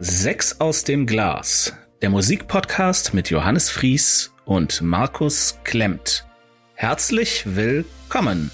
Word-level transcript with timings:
Sechs 0.00 0.60
aus 0.60 0.82
dem 0.82 1.06
Glas, 1.06 1.72
der 2.02 2.10
Musikpodcast 2.10 3.14
mit 3.14 3.30
Johannes 3.30 3.70
Fries 3.70 4.32
und 4.44 4.82
Markus 4.82 5.60
Klemmt. 5.62 6.26
Herzlich 6.74 7.44
willkommen. 7.46 8.50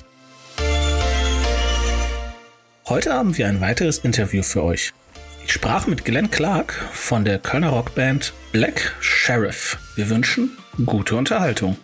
Heute 2.86 3.14
haben 3.14 3.38
wir 3.38 3.48
ein 3.48 3.62
weiteres 3.62 4.00
Interview 4.00 4.42
für 4.42 4.62
euch. 4.62 4.92
Ich 5.46 5.52
sprach 5.52 5.86
mit 5.86 6.04
Glenn 6.04 6.30
Clark 6.30 6.74
von 6.92 7.24
der 7.24 7.38
Kölner 7.38 7.70
Rockband 7.70 8.34
Black 8.52 8.94
Sheriff. 9.00 9.78
Wir 9.96 10.10
wünschen 10.10 10.58
gute 10.84 11.16
Unterhaltung. 11.16 11.78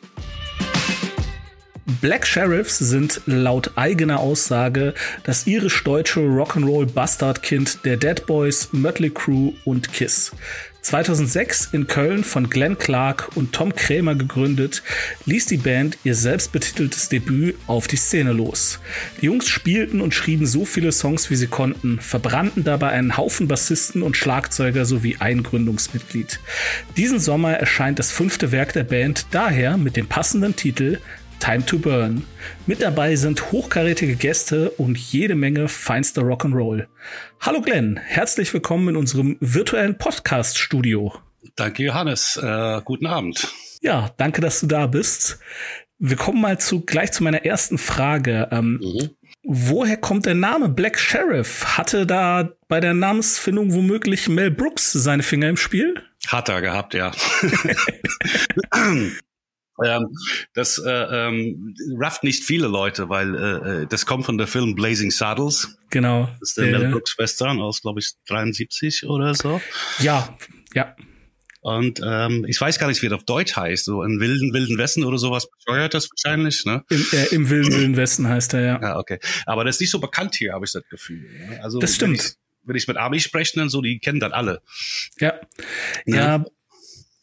Black 2.00 2.26
Sheriffs 2.26 2.78
sind 2.78 3.20
laut 3.26 3.72
eigener 3.76 4.20
Aussage 4.20 4.95
das 5.24 5.46
irisch-deutsche 5.46 6.20
Rock'n'Roll-Bastardkind 6.20 7.84
der 7.84 7.96
Dead 7.96 8.27
Boys, 8.27 8.70
Mötley 8.73 9.10
Crüe 9.10 9.52
und 9.64 9.92
Kiss. 9.92 10.32
2006 10.87 11.70
in 11.73 11.88
Köln 11.88 12.23
von 12.23 12.48
Glenn 12.48 12.78
Clark 12.78 13.30
und 13.34 13.52
Tom 13.52 13.74
Krämer 13.74 14.14
gegründet, 14.14 14.84
ließ 15.24 15.46
die 15.46 15.56
Band 15.56 15.98
ihr 16.04 16.14
selbstbetiteltes 16.14 17.09
Debüt 17.09 17.56
auf 17.66 17.88
die 17.88 17.96
Szene 17.96 18.32
los. 18.32 18.78
Die 19.20 19.26
Jungs 19.26 19.48
spielten 19.48 20.01
und 20.01 20.15
schrieben 20.15 20.46
so 20.46 20.65
viele 20.65 20.92
Songs, 20.92 21.28
wie 21.28 21.34
sie 21.34 21.48
konnten, 21.48 21.98
verbrannten 21.98 22.62
dabei 22.62 22.90
einen 22.90 23.16
Haufen 23.16 23.48
Bassisten 23.48 24.02
und 24.02 24.16
Schlagzeuger 24.16 24.84
sowie 24.84 25.16
ein 25.18 25.42
Gründungsmitglied. 25.42 26.38
Diesen 26.96 27.18
Sommer 27.18 27.54
erscheint 27.54 27.98
das 27.98 28.12
fünfte 28.12 28.52
Werk 28.52 28.73
der 28.73 28.84
Band 28.84 29.26
daher 29.32 29.76
mit 29.78 29.96
dem 29.96 30.06
passenden 30.06 30.54
Titel 30.54 31.01
Time 31.40 31.64
to 31.64 31.78
Burn. 31.78 32.24
Mit 32.66 32.82
dabei 32.82 33.16
sind 33.16 33.52
hochkarätige 33.52 34.16
Gäste 34.16 34.70
und 34.70 34.98
jede 34.98 35.34
Menge 35.34 35.68
feinster 35.68 36.22
Rock'n'Roll. 36.22 36.86
Hallo 37.40 37.60
Glenn, 37.60 37.96
herzlich 37.96 38.52
willkommen 38.52 38.88
in 38.88 38.96
unserem 38.96 39.36
virtuellen 39.40 39.98
Podcast-Studio. 39.98 41.15
Danke 41.54 41.84
Johannes, 41.84 42.37
äh, 42.43 42.80
guten 42.84 43.06
Abend. 43.06 43.48
Ja, 43.80 44.10
danke, 44.16 44.40
dass 44.40 44.60
du 44.60 44.66
da 44.66 44.87
bist. 44.87 45.38
Wir 45.98 46.16
kommen 46.16 46.40
mal 46.40 46.59
zu 46.59 46.80
gleich 46.80 47.12
zu 47.12 47.23
meiner 47.23 47.45
ersten 47.45 47.78
Frage. 47.78 48.48
Ähm, 48.50 48.80
mhm. 48.82 49.10
Woher 49.45 49.96
kommt 49.96 50.26
der 50.26 50.34
Name 50.34 50.68
Black 50.68 50.98
Sheriff? 50.98 51.76
Hatte 51.76 52.06
da 52.06 52.50
bei 52.68 52.80
der 52.80 52.95
Namensfindung 52.95 53.73
womöglich 53.73 54.28
Mel 54.28 54.50
Brooks 54.50 54.93
seine 54.93 55.23
Finger 55.23 55.48
im 55.48 55.56
Spiel? 55.56 56.02
Hat 56.26 56.48
er 56.48 56.60
gehabt, 56.60 56.95
ja. 56.95 57.12
Ähm, 59.85 60.09
das 60.55 60.79
äh, 60.79 60.91
ähm, 60.91 61.74
rafft 61.99 62.24
nicht 62.24 62.45
viele 62.45 62.69
Leute, 62.69 63.09
weil 63.09 63.35
äh, 63.35 63.83
äh, 63.83 63.87
das 63.87 64.06
kommt 64.06 64.25
von 64.25 64.38
der 64.38 64.47
Film 64.47 64.75
Blazing 64.75 65.10
Saddles. 65.10 65.77
Genau. 65.91 66.28
Das 66.41 66.50
ist 66.50 66.56
der 66.56 66.71
ja, 66.71 66.78
Mel 66.78 66.93
Brooks 66.93 67.19
Western 67.19 67.60
aus, 67.60 67.83
glaube 67.83 68.00
ich, 68.00 68.12
73 68.28 69.05
oder 69.06 69.34
so. 69.34 69.60
Ja, 69.99 70.37
ja. 70.75 70.97
Und 71.66 72.00
ähm, 72.06 72.44
ich 72.47 72.60
weiß 72.60 72.78
gar 72.78 72.87
nicht, 72.87 73.03
wie 73.03 73.09
das 73.09 73.19
auf 73.19 73.25
Deutsch 73.25 73.56
heißt. 73.56 73.87
So 73.87 74.05
in 74.05 74.21
wilden, 74.21 74.53
wilden 74.53 74.78
Westen 74.78 75.03
oder 75.03 75.19
sowas 75.19 75.49
steuert 75.62 75.94
das 75.94 76.09
wahrscheinlich, 76.09 76.65
ne? 76.65 76.84
Im, 76.88 77.05
äh, 77.12 77.34
im 77.34 77.50
wilden, 77.50 77.72
wilden 77.72 77.97
Westen 77.97 78.28
heißt 78.28 78.55
er, 78.55 78.61
ja. 78.61 78.81
Ja, 78.81 78.99
okay. 78.99 79.19
Aber 79.47 79.65
das 79.65 79.75
ist 79.77 79.81
nicht 79.81 79.91
so 79.91 79.99
bekannt 79.99 80.37
hier, 80.37 80.53
habe 80.53 80.65
ich 80.65 80.71
das 80.71 80.84
Gefühl. 80.88 81.28
Ne? 81.28 81.61
Also, 81.65 81.81
das 81.81 81.97
stimmt. 81.97 82.19
Wenn 82.19 82.25
ich, 82.25 82.34
wenn 82.62 82.77
ich 82.77 82.87
mit 82.87 82.97
Ami 82.99 83.19
spreche, 83.19 83.59
dann 83.59 83.69
so, 83.69 83.83
die 83.83 83.99
kennen 83.99 84.21
das 84.21 84.33
alle. 84.33 84.62
Ja. 85.19 85.41
Ne? 86.05 86.16
Ja, 86.16 86.44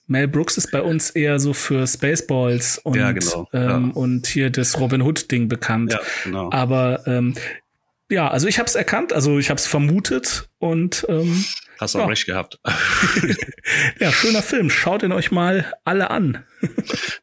Mel 0.07 0.27
Brooks 0.27 0.57
ist 0.57 0.71
bei 0.71 0.81
uns 0.81 1.11
eher 1.11 1.39
so 1.39 1.53
für 1.53 1.87
Spaceballs 1.87 2.77
und, 2.79 2.95
ja, 2.95 3.11
genau. 3.11 3.47
ähm, 3.53 3.61
ja. 3.61 3.77
und 3.93 4.27
hier 4.27 4.49
das 4.49 4.79
Robin 4.79 5.01
Hood 5.01 5.31
Ding 5.31 5.47
bekannt. 5.47 5.93
Ja, 5.93 5.99
genau. 6.23 6.51
Aber 6.51 7.07
ähm, 7.07 7.33
ja, 8.09 8.27
also 8.27 8.47
ich 8.47 8.59
habe 8.59 8.67
es 8.67 8.75
erkannt, 8.75 9.13
also 9.13 9.39
ich 9.39 9.49
habe 9.49 9.57
es 9.57 9.65
vermutet 9.65 10.49
und 10.59 11.05
ähm, 11.09 11.45
hast 11.79 11.95
auch 11.95 12.01
ja. 12.01 12.05
recht 12.05 12.25
gehabt. 12.25 12.59
ja, 13.99 14.11
schöner 14.11 14.43
Film. 14.43 14.69
Schaut 14.69 15.03
ihn 15.03 15.11
euch 15.11 15.31
mal 15.31 15.73
alle 15.83 16.11
an. 16.11 16.45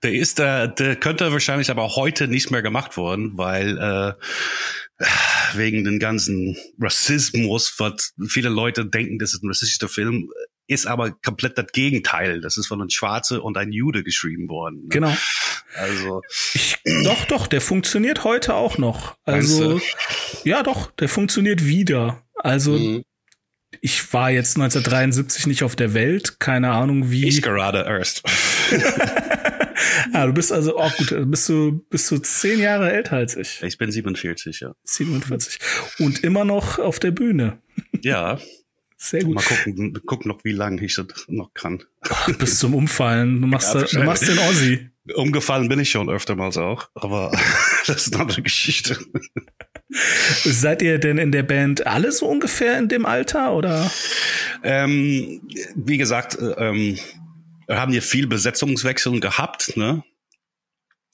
der 0.03 0.13
ist, 0.15 0.39
der, 0.39 0.69
der 0.69 0.97
könnte 0.97 1.31
wahrscheinlich 1.33 1.71
aber 1.71 1.97
heute 1.97 2.29
nicht 2.29 2.51
mehr 2.51 2.63
gemacht 2.63 2.97
worden, 2.97 3.33
weil 3.37 3.79
äh, 3.79 5.07
wegen 5.55 5.85
den 5.85 5.99
ganzen 5.99 6.57
Rassismus, 6.81 7.75
was 7.79 8.13
viele 8.29 8.49
Leute 8.49 8.87
denken, 8.87 9.19
das 9.19 9.35
ist 9.35 9.43
ein 9.43 9.49
rassistischer 9.49 9.89
Film, 9.89 10.31
ist 10.71 10.87
aber 10.87 11.11
komplett 11.11 11.59
das 11.59 11.67
Gegenteil. 11.73 12.41
Das 12.41 12.57
ist 12.57 12.69
von 12.69 12.81
einem 12.81 12.91
Schwarze 12.91 13.43
und 13.43 13.57
ein 13.57 13.73
Jude 13.73 14.05
geschrieben 14.05 14.49
worden. 14.49 14.83
Ne? 14.83 14.89
Genau. 14.89 15.17
Also 15.75 16.23
ich, 16.55 16.79
doch, 17.03 17.25
doch, 17.25 17.47
der 17.49 17.61
funktioniert 17.61 18.23
heute 18.23 18.55
auch 18.55 18.79
noch. 18.79 19.17
Also 19.25 19.81
ja, 20.45 20.63
doch, 20.63 20.93
der 20.93 21.09
funktioniert 21.09 21.65
wieder. 21.67 22.23
Also 22.37 22.73
mhm. 22.73 23.03
ich 23.81 24.13
war 24.13 24.31
jetzt 24.31 24.57
1973 24.57 25.49
nicht 25.49 25.65
auf 25.65 25.75
der 25.75 25.93
Welt, 25.93 26.39
keine 26.39 26.71
Ahnung 26.71 27.11
wie. 27.11 27.27
Ich 27.27 27.43
gerade 27.43 27.85
erst. 27.85 28.23
ah, 30.13 30.27
du 30.27 30.33
bist 30.33 30.53
also 30.53 30.79
auch 30.79 30.97
gut. 30.97 31.15
Bist 31.31 31.49
du 31.49 31.85
bist 31.91 32.09
du 32.13 32.19
zehn 32.19 32.61
Jahre 32.61 32.93
älter 32.93 33.17
als 33.17 33.37
ich? 33.37 33.61
Ich 33.65 33.77
bin 33.77 33.91
47, 33.91 34.61
ja. 34.61 34.73
47 34.85 35.59
und 35.99 36.23
immer 36.23 36.45
noch 36.45 36.79
auf 36.79 37.01
der 37.01 37.11
Bühne. 37.11 37.59
Ja. 38.03 38.39
Sehr 39.03 39.25
gut. 39.25 39.35
Mal 39.35 39.43
gucken, 39.43 39.95
gucken 40.05 40.29
noch, 40.29 40.45
wie 40.45 40.53
lange 40.53 40.85
ich 40.85 40.95
das 40.95 41.07
noch 41.27 41.55
kann. 41.55 41.83
Ach, 42.03 42.31
bis 42.37 42.59
zum 42.59 42.75
Umfallen. 42.75 43.41
Du 43.41 43.47
machst, 43.47 43.75
ja, 43.75 43.83
du 43.83 44.05
machst 44.05 44.29
den 44.29 44.39
Ossi. 44.39 44.91
Umgefallen 45.15 45.71
bin 45.71 45.81
ich 45.81 45.91
schon 45.91 46.11
öftermals 46.11 46.59
auch, 46.59 46.91
aber 46.95 47.33
das 47.87 48.07
ist 48.07 48.13
eine 48.13 48.25
andere 48.25 48.43
Geschichte. 48.43 48.99
Seid 49.89 50.83
ihr 50.83 50.99
denn 50.99 51.17
in 51.17 51.33
der 51.33 51.43
Band 51.43 51.87
alle 51.87 52.13
so 52.13 52.27
ungefähr 52.27 52.79
in 52.79 52.89
dem 52.89 53.07
Alter 53.07 53.55
oder? 53.55 53.91
Ähm, 54.63 55.49
wie 55.75 55.97
gesagt, 55.97 56.39
äh, 56.39 56.69
ähm, 56.69 56.99
wir 57.67 57.81
haben 57.81 57.93
hier 57.93 58.03
viel 58.03 58.27
Besetzungswechsel 58.27 59.19
gehabt, 59.19 59.79
ne? 59.79 60.05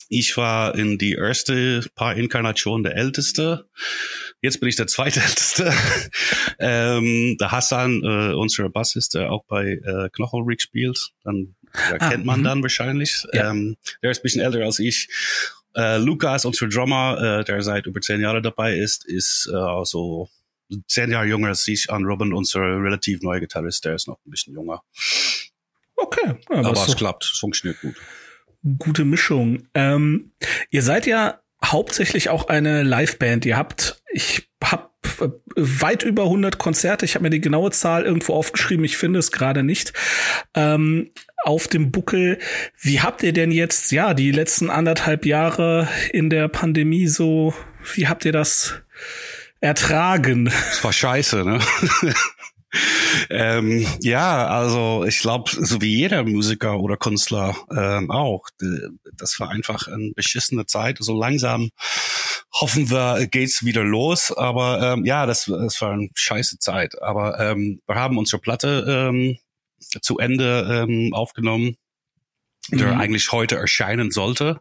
Ich 0.08 0.36
war 0.36 0.74
in 0.74 0.98
die 0.98 1.12
erste 1.12 1.86
paar 1.94 2.16
Inkarnationen 2.16 2.82
der 2.82 2.96
Älteste. 2.96 3.68
Jetzt 4.42 4.60
bin 4.60 4.68
ich 4.68 4.76
der 4.76 4.86
zweitälteste. 4.86 5.72
ähm, 6.58 7.36
der 7.38 7.52
Hassan, 7.52 8.02
äh, 8.02 8.34
unser 8.34 8.68
Bassist, 8.68 9.14
der 9.14 9.32
auch 9.32 9.44
bei 9.46 9.72
äh, 9.72 10.08
Knochenrick 10.12 10.60
spielt, 10.60 11.10
dann 11.24 11.54
ja, 11.74 11.96
ah, 11.98 12.10
kennt 12.10 12.24
man 12.24 12.40
mh. 12.42 12.48
dann 12.48 12.62
wahrscheinlich. 12.62 13.24
Ja. 13.32 13.50
Ähm, 13.50 13.76
der 14.02 14.10
ist 14.10 14.18
ein 14.18 14.22
bisschen 14.22 14.42
älter 14.42 14.60
als 14.60 14.78
ich. 14.78 15.08
Äh, 15.74 15.98
Lukas, 15.98 16.44
unser 16.44 16.68
Drummer, 16.68 17.40
äh, 17.40 17.44
der 17.44 17.62
seit 17.62 17.86
über 17.86 18.00
zehn 18.00 18.20
Jahren 18.20 18.42
dabei 18.42 18.76
ist, 18.76 19.04
ist 19.04 19.48
äh, 19.52 19.56
also 19.56 20.28
zehn 20.86 21.10
Jahre 21.10 21.26
jünger 21.26 21.48
als 21.48 21.66
ich. 21.68 21.90
An 21.90 22.04
Robin, 22.04 22.32
unser 22.32 22.60
relativ 22.60 23.22
neuer 23.22 23.40
Gitarrist, 23.40 23.84
der 23.84 23.94
ist 23.94 24.08
noch 24.08 24.18
ein 24.26 24.30
bisschen 24.30 24.54
jünger. 24.54 24.82
Okay. 25.96 26.34
Ja, 26.50 26.56
aber 26.58 26.86
es 26.86 26.96
klappt, 26.96 27.24
es 27.24 27.38
funktioniert 27.38 27.80
gut 27.80 27.96
gute 28.78 29.04
Mischung. 29.04 29.68
Ähm, 29.74 30.32
ihr 30.70 30.82
seid 30.82 31.06
ja 31.06 31.40
hauptsächlich 31.64 32.28
auch 32.28 32.48
eine 32.48 32.82
Liveband. 32.82 33.46
Ihr 33.46 33.56
habt, 33.56 34.02
ich 34.16 34.48
hab 34.64 34.92
äh, 35.20 35.28
weit 35.56 36.02
über 36.02 36.24
100 36.24 36.56
Konzerte. 36.56 37.04
Ich 37.04 37.14
habe 37.14 37.24
mir 37.24 37.30
die 37.30 37.40
genaue 37.40 37.70
Zahl 37.70 38.04
irgendwo 38.04 38.32
aufgeschrieben. 38.32 38.84
Ich 38.84 38.96
finde 38.96 39.18
es 39.18 39.30
gerade 39.30 39.62
nicht. 39.62 39.92
Ähm, 40.54 41.10
auf 41.44 41.68
dem 41.68 41.92
Buckel. 41.92 42.38
Wie 42.80 43.02
habt 43.02 43.22
ihr 43.22 43.34
denn 43.34 43.52
jetzt, 43.52 43.92
ja, 43.92 44.14
die 44.14 44.32
letzten 44.32 44.70
anderthalb 44.70 45.26
Jahre 45.26 45.86
in 46.12 46.30
der 46.30 46.48
Pandemie 46.48 47.06
so, 47.06 47.54
wie 47.94 48.08
habt 48.08 48.24
ihr 48.24 48.32
das 48.32 48.80
ertragen? 49.60 50.46
Das 50.46 50.82
war 50.82 50.94
scheiße, 50.94 51.44
ne? 51.44 51.60
ähm, 53.30 53.86
ja, 54.00 54.46
also 54.46 55.04
ich 55.04 55.20
glaube, 55.20 55.50
so 55.50 55.80
wie 55.80 55.96
jeder 55.96 56.24
Musiker 56.24 56.78
oder 56.78 56.96
Künstler 56.96 57.56
ähm, 57.70 58.10
auch, 58.10 58.48
das 59.16 59.38
war 59.40 59.50
einfach 59.50 59.88
eine 59.88 60.12
beschissene 60.14 60.66
Zeit. 60.66 60.98
So 61.00 61.18
langsam 61.18 61.70
hoffen 62.52 62.90
wir, 62.90 63.26
geht's 63.26 63.64
wieder 63.64 63.84
los. 63.84 64.32
Aber 64.32 64.82
ähm, 64.82 65.04
ja, 65.04 65.26
das, 65.26 65.44
das 65.46 65.80
war 65.80 65.92
eine 65.92 66.08
scheiße 66.14 66.58
Zeit. 66.58 67.00
Aber 67.02 67.38
ähm, 67.40 67.80
wir 67.86 67.96
haben 67.96 68.18
unsere 68.18 68.40
Platte 68.40 68.84
ähm, 68.88 69.38
zu 70.00 70.18
Ende 70.18 70.86
ähm, 70.88 71.12
aufgenommen 71.12 71.76
der 72.70 72.94
mhm. 72.94 73.00
eigentlich 73.00 73.32
heute 73.32 73.56
erscheinen 73.56 74.10
sollte 74.10 74.60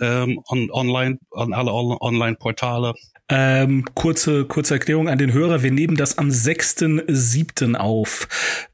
ähm, 0.00 0.40
on, 0.48 0.70
online 0.70 1.18
an 1.32 1.52
alle 1.52 1.72
Online-Portale. 1.72 2.94
Ähm, 3.28 3.84
kurze, 3.94 4.44
kurze 4.44 4.74
Erklärung 4.74 5.08
an 5.08 5.18
den 5.18 5.32
Hörer. 5.32 5.62
Wir 5.62 5.70
nehmen 5.70 5.96
das 5.96 6.18
am 6.18 6.28
6.7. 6.28 7.76
auf. 7.76 8.28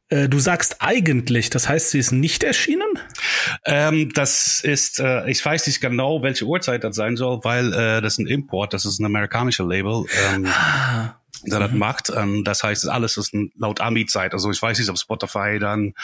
Äh, 0.09 0.29
du 0.29 0.39
sagst 0.39 0.77
eigentlich, 0.81 1.51
das 1.51 1.69
heißt, 1.69 1.91
sie 1.91 1.99
ist 1.99 2.13
nicht 2.13 2.43
erschienen? 2.43 2.99
Ähm, 3.65 4.11
das 4.15 4.61
ist, 4.63 5.01
äh, 5.01 5.29
ich 5.31 5.45
weiß 5.45 5.67
nicht 5.67 5.81
genau, 5.81 6.23
welche 6.23 6.47
Uhrzeit 6.47 6.83
das 6.83 6.97
sein 6.97 7.17
soll, 7.17 7.41
weil 7.45 7.73
äh, 7.73 8.01
das 8.01 8.15
ist 8.15 8.19
ein 8.19 8.27
Import, 8.27 8.73
das 8.73 8.87
ist 8.87 8.99
ein 8.99 9.05
amerikanischer 9.05 9.67
Label. 9.67 10.07
Ähm, 10.33 10.47
ah. 10.47 11.18
Der 11.43 11.61
das 11.61 11.73
mhm. 11.73 11.79
macht. 11.79 12.11
Ähm, 12.15 12.45
das 12.45 12.63
heißt, 12.63 12.89
alles 12.89 13.17
ist 13.17 13.35
laut 13.57 13.81
Ami-Zeit. 13.81 14.33
Also 14.33 14.51
ich 14.51 14.61
weiß 14.61 14.79
nicht, 14.79 14.89
ob 14.89 14.99
Spotify 14.99 15.59
dann 15.59 15.95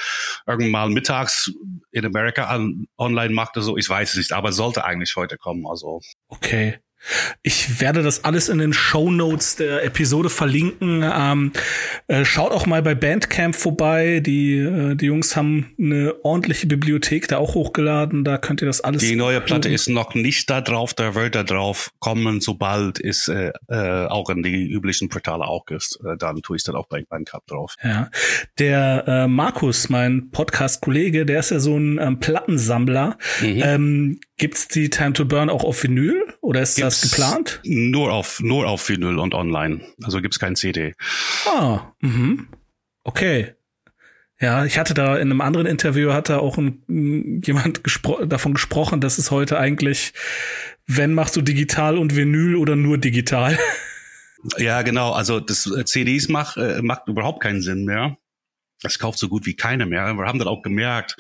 irgendwann 0.47 0.71
mal 0.71 0.91
mittags 0.91 1.53
in 1.91 2.05
Amerika 2.05 2.59
online 2.99 3.35
macht 3.35 3.57
oder 3.57 3.65
so. 3.65 3.77
Ich 3.77 3.89
weiß 3.89 4.11
es 4.11 4.17
nicht, 4.17 4.33
aber 4.33 4.53
sollte 4.53 4.85
eigentlich 4.85 5.15
heute 5.17 5.37
kommen. 5.37 5.67
Also 5.67 6.01
okay. 6.29 6.79
Ich 7.43 7.81
werde 7.81 8.03
das 8.03 8.25
alles 8.25 8.49
in 8.49 8.59
den 8.59 8.73
Show 8.73 9.11
Notes 9.11 9.57
der 9.57 9.85
Episode 9.85 10.31
verlinken. 10.31 11.05
Ähm, 11.05 11.53
äh, 12.07 12.25
schaut 12.25 12.53
auch 12.53 12.67
mal 12.67 12.83
bei 12.83 12.95
Bandcamp 12.95 13.55
vorbei. 13.55 14.21
Die, 14.21 14.59
äh, 14.59 14.95
die 14.95 15.07
Jungs 15.07 15.37
haben 15.37 15.75
eine 15.79 16.15
ordentliche 16.23 16.67
Bibliothek 16.67 17.29
da 17.29 17.39
auch 17.39 17.55
hochgeladen. 17.55 18.25
Da 18.25 18.39
könnt 18.39 18.63
ihr 18.63 18.67
das 18.67 18.81
alles. 18.81 19.03
Die 19.03 19.17
neue 19.17 19.41
Platte 19.41 19.69
ist 19.69 19.89
noch 19.89 20.15
nicht 20.15 20.49
da 20.51 20.61
drauf. 20.61 20.95
Da 20.95 21.15
wird 21.15 21.35
da 21.35 21.43
drauf 21.43 21.91
kommen, 21.99 22.41
sobald 22.41 23.01
es 23.01 23.29
äh, 23.29 23.53
äh, 23.69 24.07
auch 24.07 24.31
in 24.31 24.43
die 24.43 24.71
üblichen 24.71 25.09
Portale 25.09 25.45
auch 25.45 25.67
ist. 25.71 25.99
Äh, 26.05 26.17
dann 26.17 26.43
tue 26.43 26.57
ich 26.57 26.65
dann 26.65 26.75
auch 26.75 26.87
bei 26.87 27.03
Bandcamp 27.03 27.47
drauf. 27.47 27.77
Ja, 27.83 28.11
der 28.59 29.05
äh, 29.07 29.29
Markus, 29.29 29.89
mein 29.89 30.31
Podcast-Kollege, 30.31 31.27
der 31.27 31.41
ist 31.41 31.51
ja 31.51 31.61
so 31.61 31.77
ein 31.77 31.99
ähm, 31.99 32.21
Plattensammler. 32.21 33.19
Mhm. 33.41 33.63
Ähm, 33.63 34.21
Gibt's 34.37 34.67
die 34.67 34.91
Time 34.91 35.13
to 35.13 35.25
Burn 35.25 35.49
auch 35.49 35.63
auf 35.63 35.85
Vinyl 35.85 36.27
oder 36.41 36.61
ist 36.61 36.75
gibt's 36.75 36.94
das 36.94 36.94
geplant? 37.03 37.61
Nur 37.65 38.13
auf 38.13 38.41
nur 38.41 38.67
auf 38.67 38.89
Vinyl 38.89 39.19
und 39.19 39.35
online. 39.35 39.81
Also 40.03 40.21
gibt's 40.21 40.39
kein 40.39 40.57
CD. 40.57 40.95
Ah, 41.47 41.93
mhm. 42.01 42.49
okay. 43.05 43.55
Ja, 44.41 44.65
ich 44.65 44.79
hatte 44.79 44.95
da 44.95 45.17
in 45.17 45.31
einem 45.31 45.41
anderen 45.41 45.67
Interview 45.67 46.13
hat 46.13 46.29
da 46.29 46.39
auch 46.39 46.59
ein, 46.59 47.41
jemand 47.45 47.85
gespro 47.85 48.25
davon 48.25 48.55
gesprochen, 48.55 49.01
dass 49.01 49.19
es 49.19 49.31
heute 49.31 49.59
eigentlich, 49.59 50.13
wenn 50.87 51.15
machst 51.15 51.37
du 51.37 51.41
digital 51.41 51.97
und 51.97 52.17
Vinyl 52.17 52.57
oder 52.57 52.77
nur 52.77 52.99
digital? 52.99 53.59
Ja, 54.59 54.83
genau. 54.83 55.13
Also 55.13 55.41
das 55.41 55.67
äh, 55.67 55.87
CDs 55.87 56.29
macht 56.29 56.59
äh, 56.59 56.83
macht 56.83 57.09
überhaupt 57.09 57.43
keinen 57.43 57.63
Sinn 57.63 57.85
mehr. 57.85 58.19
Das 58.83 58.99
kauft 58.99 59.19
so 59.19 59.29
gut 59.29 59.47
wie 59.47 59.57
keiner 59.57 59.87
mehr. 59.87 60.13
Wir 60.13 60.27
haben 60.27 60.39
das 60.39 60.47
auch 60.47 60.61
gemerkt 60.61 61.17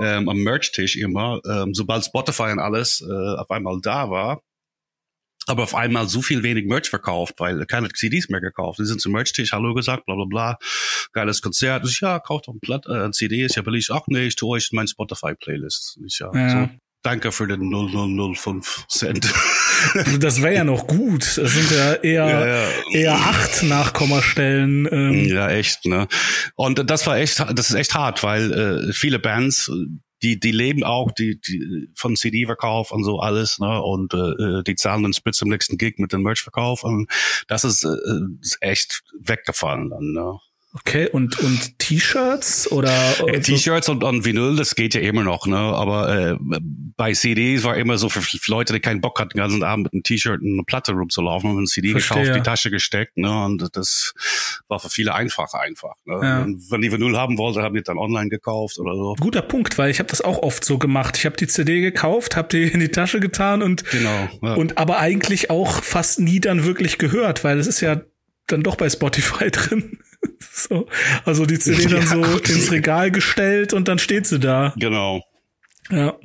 ähm, 0.00 0.28
am 0.28 0.38
Merch-Tisch 0.38 0.96
immer, 0.96 1.40
ähm, 1.44 1.74
sobald 1.74 2.04
Spotify 2.04 2.52
und 2.52 2.60
alles 2.60 3.00
äh, 3.00 3.36
auf 3.36 3.50
einmal 3.50 3.80
da 3.82 4.08
war, 4.10 4.42
aber 5.46 5.64
auf 5.64 5.74
einmal 5.74 6.08
so 6.08 6.22
viel 6.22 6.42
wenig 6.42 6.66
Merch 6.66 6.90
verkauft, 6.90 7.34
weil 7.38 7.64
keine 7.66 7.88
CDs 7.90 8.28
mehr 8.28 8.40
gekauft. 8.40 8.78
Die 8.78 8.86
sind 8.86 9.00
zum 9.00 9.12
Merch-Tisch, 9.12 9.52
Hallo 9.52 9.74
gesagt, 9.74 10.06
bla 10.06 10.14
bla 10.14 10.24
bla. 10.24 10.58
Geiles 11.12 11.42
Konzert. 11.42 11.86
Ich, 11.86 12.00
ja, 12.00 12.18
kauft 12.18 12.48
doch 12.48 12.54
ein 12.54 12.60
Platt, 12.60 12.86
äh, 12.86 13.10
CD, 13.10 13.44
ist 13.44 13.56
ja 13.56 13.62
billig. 13.62 13.90
Ach 13.92 14.02
nee, 14.06 14.26
ich 14.26 14.36
tue 14.36 14.56
euch 14.56 14.70
mein 14.72 14.88
Spotify-Playlist. 14.88 15.98
Ich, 16.06 16.18
ja, 16.18 16.30
ja. 16.34 16.50
So, 16.50 16.70
danke 17.02 17.32
für 17.32 17.46
den 17.46 17.70
0005 17.70 18.86
Cent. 18.88 19.32
Das 20.20 20.40
wäre 20.40 20.54
ja 20.54 20.64
noch 20.64 20.86
gut. 20.86 21.22
Das 21.22 21.52
sind 21.52 21.70
ja 21.72 21.94
eher, 21.94 22.28
ja, 22.28 22.46
ja. 22.46 22.68
eher 22.92 23.14
acht 23.14 23.64
Nachkommastellen. 23.64 24.88
Ähm. 24.90 25.24
Ja, 25.24 25.48
echt, 25.50 25.86
ne? 25.86 26.06
Und 26.54 26.88
das 26.88 27.06
war 27.06 27.16
echt, 27.18 27.40
das 27.40 27.70
ist 27.70 27.74
echt 27.74 27.94
hart, 27.94 28.22
weil 28.22 28.52
äh, 28.52 28.92
viele 28.92 29.18
Bands, 29.18 29.70
die, 30.22 30.38
die 30.38 30.52
leben 30.52 30.84
auch 30.84 31.10
die, 31.10 31.40
die 31.40 31.90
von 31.94 32.16
CD-Verkauf 32.16 32.92
und 32.92 33.04
so 33.04 33.18
alles, 33.18 33.58
ne? 33.58 33.82
Und 33.82 34.14
äh, 34.14 34.62
die 34.62 34.76
zahlen 34.76 35.02
den 35.02 35.12
Spitz 35.12 35.42
im 35.42 35.48
nächsten 35.48 35.78
Gig 35.78 35.98
mit 35.98 36.12
dem 36.12 36.22
Merch-Verkauf. 36.22 36.84
Und 36.84 37.10
das 37.48 37.64
ist, 37.64 37.84
äh, 37.84 37.96
ist 38.40 38.58
echt 38.60 39.02
weggefallen 39.20 39.90
dann, 39.90 40.12
ne? 40.12 40.38
Okay, 40.74 41.06
und, 41.10 41.38
und 41.40 41.78
T-Shirts 41.78 42.72
oder? 42.72 42.90
Äh, 43.26 43.40
T-Shirts 43.40 43.90
und, 43.90 44.02
und 44.02 44.24
Vinyl, 44.24 44.56
das 44.56 44.74
geht 44.74 44.94
ja 44.94 45.02
immer 45.02 45.22
noch, 45.22 45.46
ne? 45.46 45.58
Aber 45.58 46.32
äh, 46.32 46.36
bei 46.40 47.12
CDs 47.12 47.62
war 47.64 47.76
immer 47.76 47.98
so 47.98 48.08
für 48.08 48.22
Leute, 48.50 48.72
die 48.72 48.80
keinen 48.80 49.02
Bock 49.02 49.20
hatten, 49.20 49.30
den 49.30 49.38
ganzen 49.38 49.62
Abend 49.64 49.84
mit 49.84 49.92
einem 49.92 50.02
T-Shirt 50.02 50.40
und 50.40 50.54
einer 50.54 50.64
Platte 50.64 50.92
rumzulaufen 50.92 51.50
und 51.50 51.64
ein 51.64 51.66
CD 51.66 51.90
Verstehe. 51.90 52.22
gekauft, 52.22 52.38
die 52.38 52.42
Tasche 52.42 52.70
gesteckt, 52.70 53.18
ne? 53.18 53.44
Und 53.44 53.68
das 53.74 54.14
war 54.68 54.80
für 54.80 54.88
viele 54.88 55.14
einfacher 55.14 55.60
einfach. 55.60 55.94
Ne? 56.06 56.18
Ja. 56.22 56.42
Und 56.42 56.70
wenn 56.70 56.80
die 56.80 56.90
Vinyl 56.90 57.18
haben 57.18 57.36
wollte, 57.36 57.62
haben 57.62 57.74
die 57.74 57.82
dann 57.82 57.98
online 57.98 58.30
gekauft 58.30 58.78
oder 58.78 58.94
so. 58.94 59.14
Guter 59.20 59.42
Punkt, 59.42 59.76
weil 59.76 59.90
ich 59.90 59.98
habe 59.98 60.08
das 60.08 60.22
auch 60.22 60.38
oft 60.38 60.64
so 60.64 60.78
gemacht. 60.78 61.18
Ich 61.18 61.26
habe 61.26 61.36
die 61.36 61.48
CD 61.48 61.82
gekauft, 61.82 62.34
habe 62.34 62.48
die 62.48 62.62
in 62.62 62.80
die 62.80 62.88
Tasche 62.88 63.20
getan 63.20 63.62
und 63.62 63.84
genau, 63.90 64.28
ja. 64.40 64.54
und 64.54 64.78
aber 64.78 64.98
eigentlich 65.00 65.50
auch 65.50 65.82
fast 65.82 66.18
nie 66.18 66.40
dann 66.40 66.64
wirklich 66.64 66.96
gehört, 66.96 67.44
weil 67.44 67.58
es 67.58 67.66
ist 67.66 67.82
ja 67.82 68.00
dann 68.46 68.62
doch 68.62 68.76
bei 68.76 68.88
Spotify 68.88 69.50
drin. 69.50 69.98
so. 70.52 70.86
Also 71.24 71.46
die 71.46 71.58
CD 71.58 71.86
dann 71.86 72.06
so 72.06 72.22
ins 72.22 72.70
Regal 72.70 73.10
gestellt 73.10 73.72
und 73.72 73.88
dann 73.88 73.98
steht 73.98 74.26
sie 74.26 74.38
da. 74.38 74.74
Genau. 74.76 75.22
Ja, 75.90 76.16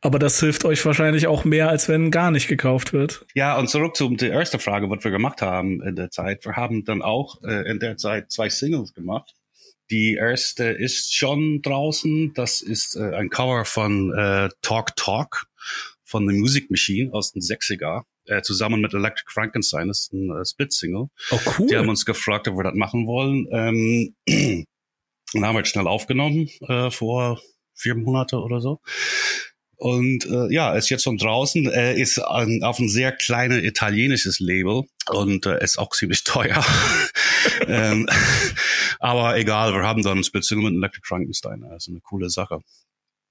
aber 0.00 0.18
das 0.18 0.40
hilft 0.40 0.64
euch 0.64 0.84
wahrscheinlich 0.84 1.28
auch 1.28 1.44
mehr, 1.44 1.68
als 1.68 1.88
wenn 1.88 2.10
gar 2.10 2.30
nicht 2.30 2.48
gekauft 2.48 2.92
wird. 2.92 3.24
Ja, 3.34 3.56
und 3.56 3.70
zurück 3.70 3.96
zu 3.96 4.08
der 4.10 4.32
ersten 4.32 4.58
Frage, 4.58 4.90
was 4.90 5.04
wir 5.04 5.10
gemacht 5.10 5.40
haben 5.40 5.80
in 5.82 5.96
der 5.96 6.10
Zeit. 6.10 6.44
Wir 6.44 6.56
haben 6.56 6.84
dann 6.84 7.00
auch 7.00 7.42
äh, 7.42 7.70
in 7.70 7.78
der 7.78 7.96
Zeit 7.96 8.30
zwei 8.30 8.48
Singles 8.48 8.92
gemacht. 8.92 9.34
Die 9.90 10.14
erste 10.14 10.64
ist 10.64 11.14
schon 11.14 11.62
draußen. 11.62 12.34
Das 12.34 12.60
ist 12.60 12.96
äh, 12.96 13.14
ein 13.14 13.30
Cover 13.30 13.64
von 13.64 14.12
äh, 14.12 14.50
Talk 14.60 14.96
Talk 14.96 15.46
von 16.04 16.28
The 16.28 16.36
Music 16.36 16.70
Machine 16.70 17.12
aus 17.12 17.32
den 17.32 17.40
60er 17.40 18.02
äh, 18.28 18.42
zusammen 18.42 18.80
mit 18.80 18.94
Electric 18.94 19.30
Frankenstein, 19.30 19.88
das 19.88 20.00
ist 20.00 20.12
ein 20.12 20.30
äh, 20.30 20.44
Split-Single. 20.44 21.08
Oh, 21.30 21.38
cool. 21.58 21.66
Die 21.68 21.76
haben 21.76 21.88
uns 21.88 22.04
gefragt, 22.04 22.48
ob 22.48 22.56
wir 22.56 22.64
das 22.64 22.74
machen 22.74 23.06
wollen. 23.06 23.46
Ähm, 23.52 24.14
und 25.34 25.44
haben 25.44 25.54
wir 25.54 25.60
jetzt 25.60 25.70
schnell 25.70 25.86
aufgenommen, 25.86 26.48
äh, 26.60 26.90
vor 26.90 27.40
vier 27.74 27.94
Monate 27.94 28.38
oder 28.38 28.60
so. 28.60 28.80
Und 29.76 30.26
äh, 30.26 30.52
ja, 30.52 30.74
ist 30.74 30.90
jetzt 30.90 31.04
schon 31.04 31.18
draußen, 31.18 31.70
äh, 31.70 32.00
ist 32.00 32.18
an, 32.18 32.64
auf 32.64 32.80
ein 32.80 32.88
sehr 32.88 33.12
kleines 33.12 33.62
italienisches 33.62 34.40
Label 34.40 34.82
und 35.08 35.46
äh, 35.46 35.62
ist 35.62 35.78
auch 35.78 35.90
ziemlich 35.90 36.24
teuer. 36.24 36.64
ähm, 37.68 38.08
aber 38.98 39.36
egal, 39.36 39.72
wir 39.72 39.84
haben 39.84 40.02
dann 40.02 40.18
ein 40.18 40.24
Split-Single 40.24 40.64
mit 40.64 40.78
Electric 40.78 41.06
Frankenstein. 41.06 41.60
Das 41.60 41.84
ist 41.84 41.90
eine 41.90 42.00
coole 42.00 42.28
Sache. 42.28 42.58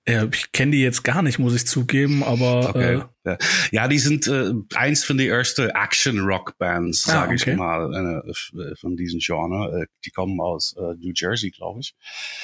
Ja, 0.08 0.26
ich 0.32 0.52
kenne 0.54 0.72
die 0.72 0.82
jetzt 0.82 1.04
gar 1.04 1.22
nicht, 1.22 1.38
muss 1.38 1.54
ich 1.54 1.68
zugeben, 1.68 2.24
aber 2.24 2.70
okay. 2.70 3.02
äh, 3.26 3.38
ja. 3.72 3.88
die 3.90 4.00
sind 4.00 4.26
äh, 4.28 4.54
eins 4.74 5.04
von 5.04 5.18
die 5.18 5.28
ersten 5.28 5.70
Action-Rock-Bands, 5.70 7.04
sage 7.04 7.20
ah, 7.20 7.34
okay. 7.34 7.52
ich 7.52 7.58
mal, 7.58 8.24
äh, 8.26 8.76
von 8.76 8.96
diesem 8.96 9.20
Genre. 9.20 9.82
Äh, 9.82 9.86
die 10.06 10.12
kommen 10.12 10.40
aus 10.40 10.76
äh, 10.78 10.96
New 11.00 11.12
Jersey, 11.14 11.52
glaube 11.52 11.82
ich. 11.82 11.94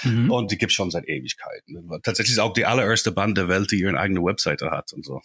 Mhm. 0.03 0.29
Und 0.29 0.51
die 0.51 0.57
gibt's 0.57 0.75
schon 0.75 0.91
seit 0.91 1.07
Ewigkeiten. 1.07 1.89
Tatsächlich 2.03 2.33
ist 2.33 2.39
auch 2.39 2.53
die 2.53 2.65
allererste 2.65 3.13
Band 3.13 3.37
der 3.37 3.47
Welt, 3.47 3.71
die 3.71 3.79
ihre 3.79 3.97
eigene 3.97 4.21
Webseite 4.21 4.69
hat 4.69 4.91
und 4.91 5.05
so. 5.05 5.21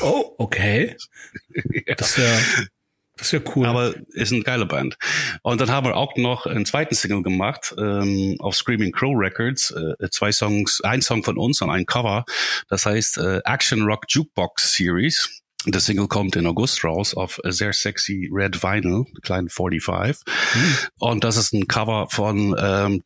Oh, 0.00 0.34
okay. 0.38 0.96
ja. 1.86 1.94
Das 1.94 2.18
ist 2.18 2.18
ja 2.18 2.64
das 3.18 3.32
ist 3.32 3.32
ja 3.32 3.52
cool. 3.54 3.66
Aber 3.66 3.94
ist 4.08 4.32
eine 4.32 4.42
geile 4.42 4.64
Band. 4.64 4.96
Und 5.42 5.60
dann 5.60 5.70
haben 5.70 5.86
wir 5.86 5.96
auch 5.96 6.16
noch 6.16 6.46
einen 6.46 6.64
zweiten 6.64 6.94
Single 6.94 7.22
gemacht 7.22 7.74
ähm, 7.76 8.36
auf 8.38 8.54
Screaming 8.54 8.92
Crow 8.92 9.14
Records. 9.16 9.72
Äh, 9.72 10.08
zwei 10.10 10.32
Songs, 10.32 10.80
ein 10.82 11.02
Song 11.02 11.24
von 11.24 11.36
uns 11.36 11.60
und 11.60 11.70
ein 11.70 11.84
Cover. 11.84 12.24
Das 12.68 12.86
heißt 12.86 13.18
äh, 13.18 13.40
Action 13.44 13.82
Rock 13.82 14.04
Jukebox 14.08 14.74
Series. 14.74 15.42
Das 15.70 15.84
Single 15.84 16.08
kommt 16.08 16.34
in 16.36 16.46
August 16.46 16.82
raus 16.82 17.14
auf 17.14 17.40
sehr 17.44 17.72
sexy 17.72 18.30
Red 18.32 18.62
Vinyl, 18.62 19.04
kleinen 19.22 19.48
45. 19.50 20.24
Hm. 20.52 20.62
Und 20.98 21.24
das 21.24 21.36
ist 21.36 21.52
ein 21.52 21.68
Cover 21.68 22.08
von 22.10 22.56
ähm, 22.58 23.02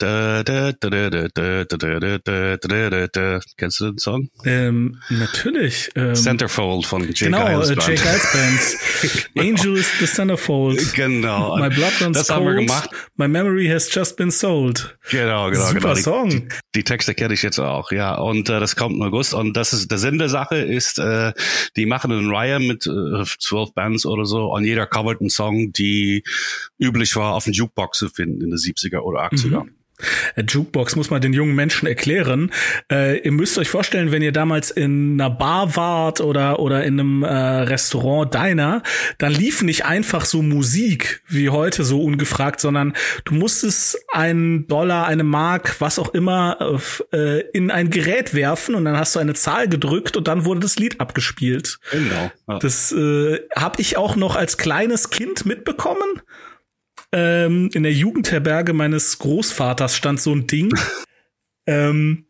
Kennst 3.57 3.81
du 3.81 3.91
den 3.91 3.99
Song? 3.99 4.29
Ähm, 4.45 5.01
natürlich. 5.11 5.91
Ähm, 5.97 6.15
Centerfold 6.15 6.87
von 6.87 7.03
Jake 7.03 7.25
genau, 7.25 7.47
Eilsband. 7.47 7.89
Jake 7.89 8.09
Eilsband. 8.09 9.29
Angel 9.37 9.77
is 9.77 9.91
the 9.99 10.07
Centerfold. 10.07 10.95
Genau. 10.95 11.57
My 11.57 11.69
blood 11.69 11.93
runs 12.01 12.17
das 12.17 12.29
cold. 12.29 12.39
haben 12.39 12.47
wir 12.47 12.55
gemacht. 12.55 12.91
My 13.17 13.27
memory 13.27 13.67
has 13.69 13.93
just 13.93 14.17
been 14.17 14.31
sold. 14.31 14.97
Genau, 15.11 15.51
genau, 15.51 15.67
Super 15.67 15.81
genau. 15.81 15.95
Die, 15.95 16.03
Song. 16.03 16.31
Die, 16.31 16.49
die 16.77 16.85
Texte 16.85 17.15
kenne 17.15 17.35
ich 17.35 17.43
jetzt 17.43 17.59
auch, 17.59 17.91
ja. 17.91 18.15
Und 18.15 18.49
äh, 18.49 18.61
das 18.61 18.77
kommt 18.77 18.95
im 18.95 19.03
August. 19.03 19.35
Und 19.35 19.57
das 19.57 19.73
ist 19.73 19.91
der 19.91 19.99
Sinn 19.99 20.19
der 20.19 20.29
Sache 20.29 20.57
ist, 20.57 20.99
äh, 20.99 21.33
die 21.77 21.87
machen 21.87 22.13
einen 22.13 22.31
Riot 22.31 22.52
Reihe 22.53 22.61
mit 22.61 22.87
äh, 22.87 23.25
zwölf 23.39 23.73
Bands 23.75 24.07
oder 24.07 24.25
so 24.25 24.53
und 24.53 24.65
jeder 24.65 24.87
covert 24.87 25.21
einen 25.21 25.31
Song, 25.31 25.73
die 25.73 26.25
üblich 26.79 27.15
war, 27.17 27.35
auf 27.35 27.45
dem 27.45 27.53
Jukebox 27.53 27.99
zu 27.99 28.09
finden 28.09 28.41
in 28.43 28.51
den 28.51 28.59
70er 28.59 29.01
oder 29.01 29.25
80er. 29.25 29.65
Mhm. 29.65 29.75
Äh, 30.37 30.45
Jukebox 30.49 30.97
muss 30.97 31.11
man 31.11 31.21
den 31.21 31.33
jungen 31.33 31.55
Menschen 31.55 31.87
erklären. 31.87 32.51
Äh, 32.91 33.19
ihr 33.21 33.33
müsst 33.33 33.59
euch 33.59 33.69
vorstellen, 33.69 34.13
wenn 34.13 34.23
ihr 34.23 34.33
damals 34.33 34.71
in 34.71 35.21
einer 35.21 35.31
Bar 35.31 35.77
wart 35.77 36.21
oder 36.21 36.59
oder 36.59 36.85
in 36.85 37.01
einem 37.01 37.23
äh, 37.23 37.29
Restaurant 37.29 38.35
Diner, 38.35 38.83
dann 39.19 39.33
lief 39.33 39.63
nicht 39.63 39.85
einfach 39.85 40.25
so 40.25 40.43
Musik 40.43 41.23
wie 41.29 41.51
heute 41.51 41.85
so 41.85 42.03
ungefragt, 42.03 42.61
sondern 42.61 42.95
du 43.25 43.35
musstest 43.35 43.99
einen 44.13 44.67
Dollar, 44.67 45.07
eine 45.07 45.25
Mark, 45.25 45.77
was 45.81 45.99
auch 45.99 46.15
immer 46.15 46.81
äh, 47.13 47.41
in 47.53 47.71
ein 47.71 47.91
Gerät 47.91 48.35
werfen 48.35 48.75
und 48.75 48.85
dann 48.85 48.97
hast 48.97 49.15
du 49.15 49.21
eine 49.21 49.35
Zahl 49.35 49.69
gedrückt 49.69 50.17
und 50.17 50.29
dann 50.29 50.45
wurde 50.45 50.61
das 50.61 50.77
Lied 50.79 51.01
abgespielt. 51.01 51.79
Genau. 51.91 52.31
Ja. 52.49 52.59
Das 52.59 52.93
äh, 52.93 53.41
habe 53.57 53.81
ich 53.81 53.97
auch 53.97 54.17
noch 54.17 54.37
als 54.37 54.59
kleines 54.59 55.11
Kind 55.11 55.47
mitbekommen 55.47 56.23
ähm, 57.13 57.71
in 57.73 57.83
der 57.83 57.93
Jugendherberge 57.93 58.73
meines 58.73 59.19
Großvaters 59.19 59.97
stand 59.97 60.21
so 60.21 60.35
ein 60.35 60.47
Ding. 60.47 60.73
ähm, 61.67 62.27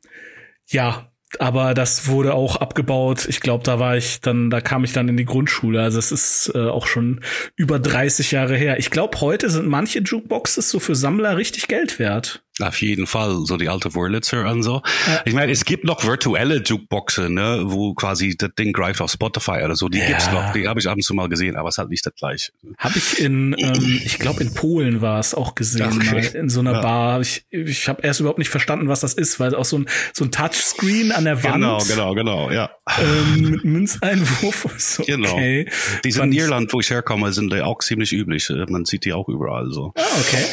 ja, 0.68 1.12
aber 1.38 1.74
das 1.74 2.08
wurde 2.08 2.34
auch 2.34 2.56
abgebaut. 2.56 3.26
Ich 3.28 3.40
glaube, 3.40 3.64
da 3.64 3.78
war 3.78 3.96
ich 3.96 4.20
dann, 4.20 4.50
da 4.50 4.60
kam 4.60 4.84
ich 4.84 4.92
dann 4.92 5.08
in 5.08 5.16
die 5.16 5.24
Grundschule. 5.24 5.82
Also 5.82 5.98
es 5.98 6.12
ist 6.12 6.52
äh, 6.54 6.68
auch 6.68 6.86
schon 6.86 7.20
über 7.56 7.78
30 7.78 8.32
Jahre 8.32 8.56
her. 8.56 8.78
Ich 8.78 8.90
glaube, 8.90 9.20
heute 9.20 9.48
sind 9.48 9.66
manche 9.66 10.00
Jukeboxes 10.00 10.68
so 10.68 10.78
für 10.78 10.94
Sammler 10.94 11.36
richtig 11.36 11.68
Geld 11.68 11.98
wert. 11.98 12.44
Auf 12.62 12.80
jeden 12.80 13.06
Fall, 13.06 13.44
so 13.44 13.56
die 13.56 13.68
alte 13.68 13.94
Wurlitzer 13.94 14.48
und 14.50 14.62
so. 14.62 14.82
Ja. 15.06 15.22
Ich 15.24 15.34
meine, 15.34 15.52
es 15.52 15.64
gibt 15.64 15.84
noch 15.84 16.04
virtuelle 16.04 16.62
Jukeboxen, 16.62 17.34
ne, 17.34 17.62
wo 17.64 17.94
quasi 17.94 18.36
das 18.36 18.50
Ding 18.58 18.72
greift 18.72 19.00
auf 19.00 19.10
Spotify 19.10 19.62
oder 19.64 19.76
so. 19.76 19.88
Die 19.88 19.98
ja. 19.98 20.06
gibt's 20.06 20.30
noch, 20.30 20.52
die 20.52 20.68
habe 20.68 20.80
ich 20.80 20.88
ab 20.88 20.96
und 20.96 21.02
zu 21.02 21.14
mal 21.14 21.28
gesehen, 21.28 21.56
aber 21.56 21.68
es 21.68 21.74
ist 21.74 21.78
halt 21.78 21.90
nicht 21.90 22.06
das 22.06 22.14
gleiche. 22.14 22.52
Habe 22.78 22.98
ich 22.98 23.20
in, 23.20 23.54
ähm, 23.58 24.00
ich 24.04 24.18
glaube 24.18 24.42
in 24.42 24.54
Polen 24.54 25.00
war 25.00 25.18
es 25.18 25.34
auch 25.34 25.54
gesehen, 25.54 25.98
okay. 25.98 26.10
mal 26.10 26.24
in 26.24 26.48
so 26.48 26.60
einer 26.60 26.72
ja. 26.72 26.80
Bar. 26.80 27.20
Ich, 27.20 27.44
ich 27.50 27.88
habe 27.88 28.02
erst 28.02 28.20
überhaupt 28.20 28.38
nicht 28.38 28.50
verstanden, 28.50 28.88
was 28.88 29.00
das 29.00 29.14
ist, 29.14 29.40
weil 29.40 29.54
auch 29.54 29.64
so 29.64 29.78
ein 29.78 29.88
so 30.12 30.24
ein 30.24 30.30
Touchscreen 30.30 31.12
an 31.12 31.24
der 31.24 31.42
Wand. 31.42 31.54
Genau, 31.54 31.78
genau, 31.78 32.14
genau, 32.14 32.50
ja. 32.50 32.70
Ähm, 33.00 33.50
mit 33.50 33.64
Münzeinwurf. 33.64 34.66
So, 34.78 35.02
genau. 35.06 35.32
Okay. 35.32 35.68
Die 36.04 36.12
sind 36.12 36.24
in 36.24 36.32
Irland, 36.32 36.72
wo 36.72 36.80
ich 36.80 36.90
herkomme, 36.90 37.32
sind 37.32 37.52
die 37.52 37.62
auch 37.62 37.78
ziemlich 37.78 38.12
üblich. 38.12 38.48
Man 38.68 38.84
sieht 38.84 39.04
die 39.04 39.12
auch 39.12 39.28
überall 39.28 39.70
so. 39.70 39.92
Ah, 39.96 40.02
okay. 40.20 40.44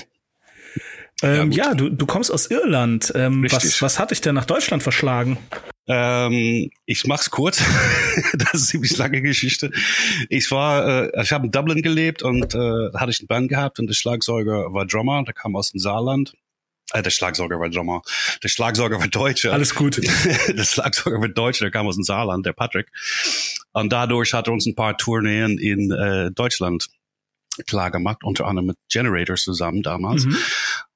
Ähm, 1.21 1.51
ja, 1.51 1.69
ja, 1.69 1.73
du, 1.73 1.89
du 1.89 2.05
kommst 2.05 2.31
aus 2.31 2.49
Irland. 2.49 3.11
Ähm, 3.15 3.45
was, 3.49 3.81
was 3.81 3.99
hat 3.99 4.11
dich 4.11 4.21
denn 4.21 4.35
nach 4.35 4.45
Deutschland 4.45 4.83
verschlagen? 4.83 5.37
Ähm, 5.87 6.69
ich 6.85 7.05
mach's 7.07 7.29
kurz. 7.29 7.57
das 8.33 8.53
ist 8.53 8.53
eine 8.53 8.61
ziemlich 8.61 8.97
lange 8.97 9.21
Geschichte. 9.21 9.71
Ich 10.29 10.51
war, 10.51 11.11
äh, 11.13 11.21
ich 11.23 11.31
habe 11.31 11.47
in 11.47 11.51
Dublin 11.51 11.81
gelebt 11.81 12.21
und 12.21 12.53
äh, 12.53 12.91
hatte 12.93 13.11
ich 13.11 13.19
einen 13.19 13.27
Band 13.27 13.49
gehabt 13.49 13.79
und 13.79 13.87
der 13.87 13.95
Schlagzeuger 13.95 14.71
war 14.71 14.85
Drummer, 14.85 15.23
der 15.23 15.33
kam 15.33 15.55
aus 15.55 15.71
dem 15.71 15.79
Saarland. 15.79 16.33
Äh, 16.93 17.01
der 17.01 17.09
Schlagzeuger 17.09 17.59
war 17.59 17.69
Drummer. 17.69 18.01
Der 18.43 18.49
Schlagzeuger 18.49 18.99
war 18.99 19.07
Deutscher. 19.07 19.51
Alles 19.51 19.75
gut. 19.75 19.97
der 20.47 20.63
Schlagzeuger 20.63 21.19
war 21.19 21.27
Deutscher, 21.27 21.65
der 21.65 21.71
kam 21.71 21.87
aus 21.87 21.95
dem 21.95 22.03
Saarland, 22.03 22.45
der 22.45 22.53
Patrick. 22.53 22.87
Und 23.73 23.91
dadurch 23.91 24.33
hat 24.33 24.47
er 24.47 24.53
uns 24.53 24.65
ein 24.67 24.75
paar 24.75 24.97
Tourneen 24.97 25.57
in 25.57 25.91
äh, 25.91 26.31
Deutschland 26.31 26.87
klar 27.65 27.91
gemacht, 27.91 28.23
unter 28.23 28.45
anderem 28.45 28.67
mit 28.67 28.77
Generators 28.89 29.43
zusammen 29.43 29.81
damals. 29.83 30.25
Mhm. 30.25 30.37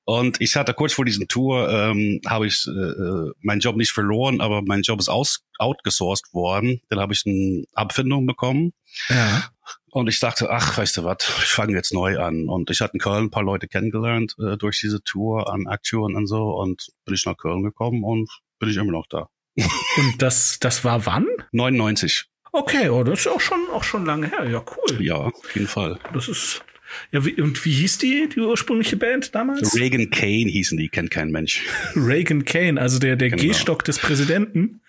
Und 0.06 0.42
ich 0.42 0.56
hatte 0.56 0.74
kurz 0.74 0.94
vor 0.94 1.06
diesem 1.06 1.28
Tour, 1.28 1.70
ähm, 1.70 2.20
habe 2.26 2.48
ich 2.48 2.68
äh, 2.68 2.72
äh, 2.72 3.32
meinen 3.42 3.62
Job 3.62 3.78
nicht 3.78 3.92
verloren, 3.92 4.42
aber 4.42 4.62
mein 4.62 4.82
Job 4.82 5.00
ist 5.00 5.10
aus, 5.10 5.46
outgesourced 5.58 6.34
worden. 6.34 6.82
Dann 6.90 7.00
habe 7.00 7.14
ich 7.14 7.24
eine 7.26 7.64
Abfindung 7.74 8.26
bekommen. 8.26 8.74
Ja. 9.10 9.50
Und 9.92 10.08
ich 10.10 10.20
dachte, 10.20 10.50
ach, 10.50 10.78
weißt 10.78 10.98
du 10.98 11.04
was, 11.04 11.18
ich 11.22 11.50
fange 11.50 11.74
jetzt 11.74 11.94
neu 11.94 12.20
an. 12.20 12.50
Und 12.50 12.70
ich 12.70 12.82
hatte 12.82 12.94
in 12.94 13.00
Köln 13.00 13.26
ein 13.26 13.32
paar 13.32 13.44
Leute 13.44 13.68
kennengelernt 13.68 14.36
äh, 14.40 14.58
durch 14.58 14.80
diese 14.80 15.04
Tour 15.04 15.54
an 15.54 15.68
Akteuren 15.68 16.16
und 16.16 16.28
so. 16.28 16.52
Und 16.52 16.88
bin 17.06 17.14
ich 17.14 17.26
nach 17.26 17.38
Köln 17.38 17.64
gekommen 17.64 18.04
und 18.04 18.30
bin 18.60 18.70
ich 18.70 18.78
immer 18.78 18.92
noch 18.92 19.08
da. 19.08 19.30
Und 19.98 20.20
das, 20.20 20.58
das 20.60 20.84
war 20.84 21.06
wann? 21.06 21.28
99. 21.52 22.26
Okay, 22.52 22.90
oh, 22.90 23.04
das 23.04 23.22
ist 23.22 23.28
auch 23.28 23.40
schon, 23.40 23.60
auch 23.72 23.84
schon 23.84 24.06
lange 24.06 24.30
her. 24.30 24.50
Ja, 24.50 24.64
cool. 24.78 25.04
Ja, 25.04 25.16
auf 25.18 25.56
jeden 25.56 25.68
Fall. 25.68 26.00
Das 26.14 26.28
ist, 26.28 26.64
ja, 27.12 27.26
wie, 27.26 27.42
und 27.42 27.64
wie 27.66 27.72
hieß 27.72 27.98
die, 28.00 28.30
die 28.34 28.40
ursprüngliche 28.40 28.98
Band 28.98 29.36
damals? 29.36 29.76
Reagan 29.76 30.10
Kane 30.10 30.50
hießen 30.50 30.78
die, 30.78 30.90
kennt 30.90 31.12
kein 31.12 31.32
Mensch. 31.32 31.62
Reagan 31.96 32.46
Kane, 32.46 32.80
also 32.80 33.00
der, 33.00 33.16
der 33.16 33.30
genau. 33.30 33.42
Gehstock 33.42 33.84
des 33.84 34.00
Präsidenten. 34.00 34.82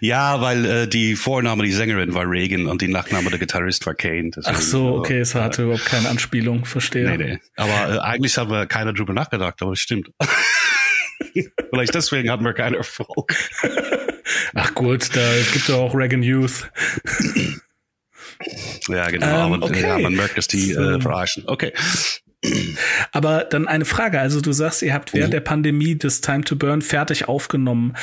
Ja, 0.00 0.40
weil 0.40 0.64
äh, 0.64 0.88
die 0.88 1.14
Vorname, 1.14 1.62
die 1.62 1.72
Sängerin 1.72 2.14
war 2.14 2.28
Reagan 2.28 2.66
und 2.66 2.80
die 2.80 2.88
Nachname 2.88 3.28
der 3.30 3.38
Gitarrist 3.38 3.84
war 3.86 3.94
Kane. 3.94 4.30
Deswegen, 4.34 4.56
Ach 4.56 4.60
so, 4.60 4.86
also, 4.86 4.98
okay, 4.98 5.18
es 5.18 5.34
hatte 5.34 5.62
äh, 5.62 5.64
überhaupt 5.66 5.84
keine 5.84 6.08
Anspielung, 6.08 6.64
verstehe. 6.64 7.08
Nee, 7.10 7.18
nee. 7.18 7.38
Aber 7.56 7.94
äh, 7.94 7.98
eigentlich 7.98 8.36
haben 8.38 8.50
wir 8.50 8.66
keiner 8.66 8.94
drüber 8.94 9.12
nachgedacht, 9.12 9.60
aber 9.60 9.72
es 9.72 9.80
stimmt. 9.80 10.10
Vielleicht 11.70 11.94
deswegen 11.94 12.30
hatten 12.30 12.44
wir 12.44 12.54
keinen 12.54 12.74
Erfolg. 12.74 13.34
Ach 14.54 14.74
gut, 14.74 15.14
da 15.14 15.34
gibt 15.52 15.68
es 15.68 15.70
auch 15.70 15.94
Reagan 15.94 16.22
Youth. 16.22 16.70
Ja, 18.88 19.08
genau. 19.08 19.54
Ähm, 19.54 19.62
okay. 19.62 19.82
ja, 19.82 19.98
man 19.98 20.14
merkt, 20.14 20.36
dass 20.36 20.48
die 20.48 20.72
so. 20.72 20.80
äh, 20.80 21.00
verarschen. 21.00 21.44
Okay. 21.46 21.72
Aber 23.12 23.44
dann 23.44 23.68
eine 23.68 23.84
Frage. 23.84 24.20
Also 24.20 24.40
du 24.40 24.52
sagst, 24.52 24.82
ihr 24.82 24.94
habt 24.94 25.14
während 25.14 25.28
mhm. 25.28 25.32
der 25.32 25.40
Pandemie 25.40 25.96
das 25.96 26.20
Time 26.20 26.42
to 26.42 26.56
Burn 26.56 26.82
fertig 26.82 27.28
aufgenommen. 27.28 27.94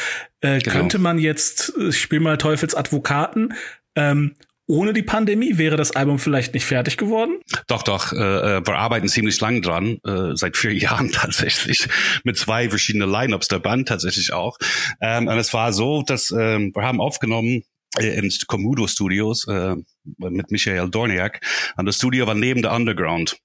Äh, 0.42 0.60
genau. 0.60 0.76
Könnte 0.76 1.00
man 1.00 1.20
jetzt, 1.20 1.74
ich 1.80 2.00
spiele 2.00 2.22
mal 2.22 2.38
Teufels 2.38 2.76
Advokaten, 2.76 3.54
ähm, 3.96 4.36
ohne 4.68 4.94
die 4.94 5.04
Pandemie 5.04 5.58
wäre 5.58 5.76
das 5.76 5.92
Album 5.92 6.18
vielleicht 6.18 6.54
nicht 6.54 6.66
fertig 6.66 6.96
geworden? 6.96 7.40
Doch, 7.68 7.84
doch. 7.84 8.14
Äh, 8.14 8.18
äh 8.18 8.62
wir 8.66 8.76
arbeiten 8.76 9.10
ziemlich 9.10 9.40
lang 9.42 9.62
dran, 9.62 9.98
äh, 10.06 10.36
seit 10.36 10.56
vier 10.56 10.74
Jahren 10.78 11.12
tatsächlich, 11.12 11.90
mit 12.24 12.38
zwei 12.38 12.70
verschiedenen 12.70 13.10
Lineups 13.10 13.50
der 13.50 13.60
Band 13.60 13.90
tatsächlich 13.90 14.32
auch. 14.32 14.58
Ähm, 15.02 15.28
und 15.28 15.38
es 15.38 15.54
war 15.54 15.74
so, 15.74 16.04
dass 16.04 16.32
ähm, 16.32 16.72
wir 16.74 16.84
haben 16.84 17.02
aufgenommen 17.02 17.58
äh, 17.58 17.64
im 18.00 18.30
Komodo 18.48 18.88
Studios 18.88 19.48
äh, 19.48 19.76
mit 20.18 20.52
Michael 20.52 20.90
Dorniak. 20.90 21.42
Und 21.78 21.86
das 21.86 21.98
Studio 21.98 22.28
war 22.28 22.36
neben 22.36 22.62
der 22.62 22.74
Underground. 22.74 23.38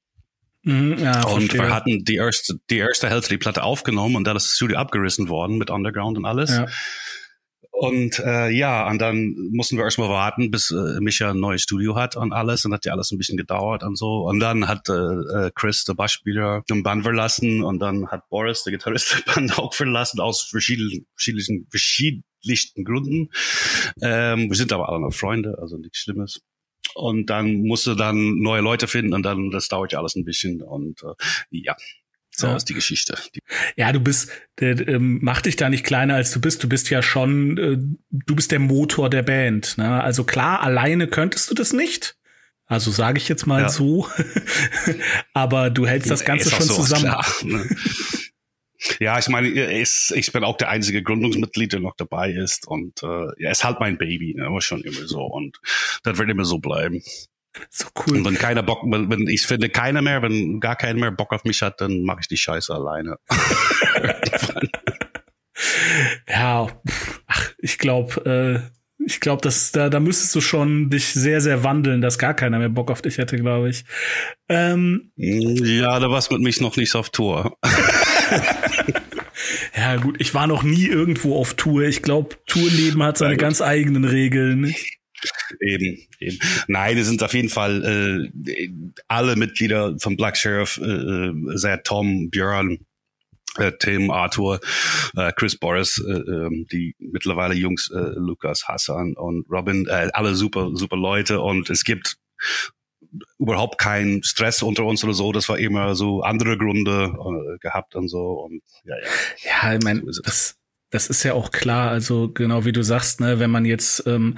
Mhm, 0.63 0.99
ja, 0.99 1.23
und 1.25 1.43
verstehe. 1.43 1.63
wir 1.63 1.75
hatten 1.75 2.05
die 2.05 2.17
erste, 2.17 2.59
die 2.71 2.79
erste 2.79 3.09
Hälfte 3.09 3.31
die 3.31 3.39
Platte 3.39 3.63
aufgenommen 3.63 4.17
und 4.17 4.25
dann 4.25 4.37
ist 4.37 4.49
das 4.49 4.57
Studio 4.57 4.79
abgerissen 4.79 5.29
worden 5.29 5.59
mit 5.59 5.71
Underground 5.71 6.19
und 6.19 6.25
alles. 6.25 6.51
Ja. 6.51 6.67
Und 7.79 8.21
äh, 8.21 8.49
ja, 8.49 8.89
und 8.89 9.03
dann 9.03 9.35
mussten 9.53 9.77
wir 9.77 9.85
erstmal 9.85 10.09
warten, 10.09 10.51
bis 10.51 10.71
äh, 10.71 10.99
Micha 11.01 11.33
ein 11.33 11.41
neues 11.41 11.61
Studio 11.61 11.95
hat 11.95 12.17
und 12.17 12.33
alles. 12.33 12.65
Und 12.65 12.73
hat 12.73 12.87
ja 12.87 12.93
alles 12.93 13.11
ein 13.11 13.19
bisschen 13.19 13.37
gedauert 13.37 13.83
und 13.83 13.99
so. 13.99 14.27
Und 14.27 14.41
dann 14.41 14.67
hat 14.67 14.89
äh, 14.89 14.93
äh 14.93 15.51
Chris, 15.55 15.85
der 15.85 15.93
Bassspieler, 15.93 16.63
den 16.71 16.83
Band 16.83 17.03
verlassen 17.03 17.63
und 17.63 17.79
dann 17.81 18.09
hat 18.09 18.31
Boris, 18.31 18.63
der 18.63 18.73
Gitarrist, 18.73 19.15
den 19.27 19.35
Band 19.35 19.59
auch 19.59 19.75
verlassen, 19.75 20.21
aus 20.21 20.41
verschiedenen, 20.41 21.07
verschiedenen, 21.17 21.67
verschiedensten 21.69 22.83
Gründen. 22.83 23.29
Ähm, 24.01 24.49
wir 24.49 24.57
sind 24.57 24.73
aber 24.73 24.89
alle 24.89 25.01
noch 25.01 25.13
Freunde, 25.13 25.59
also 25.61 25.77
nichts 25.77 25.99
Schlimmes 25.99 26.41
und 26.95 27.29
dann 27.29 27.63
musste 27.63 27.95
dann 27.95 28.39
neue 28.39 28.63
Leute 28.63 28.87
finden 28.89 29.13
und 29.13 29.23
dann 29.23 29.51
das 29.51 29.69
dauert 29.69 29.93
ja 29.93 29.99
alles 29.99 30.15
ein 30.15 30.25
bisschen 30.25 30.63
und 30.63 31.03
äh, 31.03 31.15
ja 31.51 31.77
so 32.39 32.49
ja. 32.49 32.57
ist 32.57 32.69
die 32.69 32.75
Geschichte. 32.75 33.17
Ja, 33.77 33.93
du 33.93 34.01
bist, 34.01 34.31
der, 34.61 34.87
ähm, 34.89 35.21
mach 35.23 35.41
dich 35.41 35.57
da 35.57 35.69
nicht 35.69 35.85
kleiner 35.85 36.15
als 36.15 36.31
du 36.33 36.41
bist. 36.41 36.63
Du 36.63 36.69
bist 36.69 36.91
ja 36.91 37.03
schon, 37.03 37.59
äh, 37.59 37.79
du 38.11 38.37
bist 38.37 38.53
der 38.53 38.59
Motor 38.59 39.09
der 39.09 39.23
Band. 39.23 39.79
Ne? 39.79 40.03
Also 40.03 40.25
klar, 40.25 40.61
alleine 40.61 41.07
könntest 41.07 41.51
du 41.51 41.55
das 41.55 41.73
nicht. 41.73 42.17
Also 42.67 42.91
sage 42.91 43.19
ich 43.19 43.29
jetzt 43.29 43.47
mal 43.47 43.63
ja. 43.63 43.69
so. 43.69 44.09
Aber 45.33 45.71
du 45.71 45.87
hältst 45.87 46.11
das 46.11 46.25
Ganze 46.25 46.51
schon 46.51 46.67
zusammen. 46.67 47.05
Klar, 47.05 47.27
ne? 47.43 47.69
Ja, 49.01 49.19
ich 49.19 49.29
meine, 49.29 49.49
ich, 49.49 50.13
ich 50.15 50.33
bin 50.33 50.45
auch 50.45 50.57
der 50.57 50.69
einzige 50.69 51.03
Gründungsmitglied, 51.03 51.73
der 51.73 51.81
noch 51.81 51.97
dabei 51.97 52.31
ist. 52.33 52.67
Und 52.67 53.03
äh, 53.03 53.43
ja, 53.43 53.51
ist 53.51 53.65
halt 53.65 53.81
mein 53.81 53.99
Baby, 53.99 54.35
ne? 54.35 54.51
war 54.51 54.61
schon 54.61 54.83
immer 54.83 55.07
so. 55.07 55.23
Und 55.23 55.59
das 56.03 56.19
wird 56.19 56.29
immer 56.29 56.45
so 56.45 56.59
bleiben. 56.59 57.03
So 57.71 57.87
cool. 58.07 58.19
Und 58.19 58.25
wenn 58.25 58.39
keiner 58.39 58.63
Bock, 58.63 58.83
wenn, 58.85 59.11
wenn 59.11 59.29
ich 59.29 59.47
finde 59.47 59.69
keiner 59.69 60.03
mehr, 60.03 60.23
wenn 60.23 60.61
gar 60.61 60.77
keiner 60.77 60.99
mehr 60.99 61.11
Bock 61.11 61.33
auf 61.33 61.45
mich 61.45 61.63
hat, 61.63 61.81
dann 61.81 62.03
mache 62.03 62.21
ich 62.21 62.29
die 62.29 62.37
Scheiße 62.37 62.75
alleine. 62.75 63.19
ja, 66.29 66.69
ach, 67.27 67.53
ich 67.59 67.79
glaube, 67.79 68.63
äh, 68.65 69.07
ich 69.07 69.21
glaube, 69.21 69.43
dass 69.43 69.73
da, 69.73 69.89
da 69.89 70.01
müsstest 70.01 70.35
du 70.35 70.41
schon 70.41 70.91
dich 70.91 71.07
sehr, 71.07 71.41
sehr 71.41 71.63
wandeln, 71.63 72.01
dass 72.01 72.19
gar 72.19 72.35
keiner 72.35 72.59
mehr 72.59 72.69
Bock 72.69 72.91
auf 72.91 73.03
dich 73.03 73.19
hätte, 73.19 73.37
glaube 73.37 73.71
ich. 73.71 73.85
Ähm, 74.49 75.13
ja, 75.17 75.99
da 76.01 76.11
war's 76.11 76.31
mit 76.31 76.41
mich 76.41 76.61
noch 76.61 76.77
nicht 76.77 76.95
auf 76.95 77.11
Tour. 77.11 77.57
ja, 79.77 79.97
gut, 79.97 80.17
ich 80.19 80.35
war 80.35 80.47
noch 80.47 80.63
nie 80.63 80.87
irgendwo 80.87 81.39
auf 81.39 81.55
Tour. 81.55 81.83
Ich 81.83 82.03
glaube, 82.03 82.37
Tourleben 82.47 83.03
hat 83.03 83.19
seine 83.19 83.37
ganz 83.37 83.61
eigenen 83.61 84.05
Regeln. 84.05 84.75
Eben, 85.61 85.99
eben. 86.21 86.39
Nein, 86.69 86.99
es 86.99 87.07
sind 87.07 87.23
auf 87.23 87.35
jeden 87.35 87.49
Fall 87.49 88.31
äh, 88.47 88.71
alle 89.09 89.37
Mitglieder 89.37 89.97
von 89.99 90.17
Black 90.17 90.37
Sheriff, 90.37 90.79
äh, 90.83 90.85
äh 90.85 91.33
sehr 91.57 91.83
Tom, 91.83 92.31
Björn, 92.31 92.87
äh, 93.59 93.73
Tim, 93.79 94.11
Arthur, 94.11 94.61
äh, 95.17 95.33
Chris 95.33 95.57
Boris, 95.57 96.03
äh, 96.07 96.13
ähm, 96.13 96.67
die 96.71 96.95
mittlerweile 96.99 97.55
Jungs, 97.55 97.91
äh, 97.91 98.13
Lukas, 98.17 98.69
Hassan 98.69 99.15
und 99.15 99.47
Robin, 99.51 99.87
äh, 99.87 100.11
alle 100.13 100.35
super, 100.35 100.71
super 100.75 100.97
Leute 100.97 101.41
und 101.41 101.71
es 101.71 101.85
gibt 101.85 102.17
überhaupt 103.39 103.79
keinen 103.79 104.23
Stress 104.23 104.63
unter 104.63 104.85
uns 104.85 105.03
oder 105.05 105.15
so. 105.15 105.33
Das 105.33 105.49
war 105.49 105.59
immer 105.59 105.95
so 105.95 106.23
andere 106.23 106.59
Gründe 106.59 107.15
äh, 107.15 107.59
gehabt 107.59 107.95
und 107.95 108.09
so 108.09 108.33
und 108.45 108.63
ja, 108.85 108.97
ja. 108.97 109.69
Ja, 109.69 109.75
ich 109.75 109.85
meine, 109.85 110.03
so 110.07 110.23
das, 110.23 110.57
das 110.91 111.09
ist 111.09 111.23
ja 111.23 111.35
auch 111.35 111.51
klar. 111.51 111.91
Also 111.91 112.31
genau 112.31 112.65
wie 112.65 112.73
du 112.73 112.83
sagst, 112.83 113.21
ne, 113.21 113.39
wenn 113.39 113.51
man 113.51 113.65
jetzt 113.65 114.07
ähm, 114.07 114.37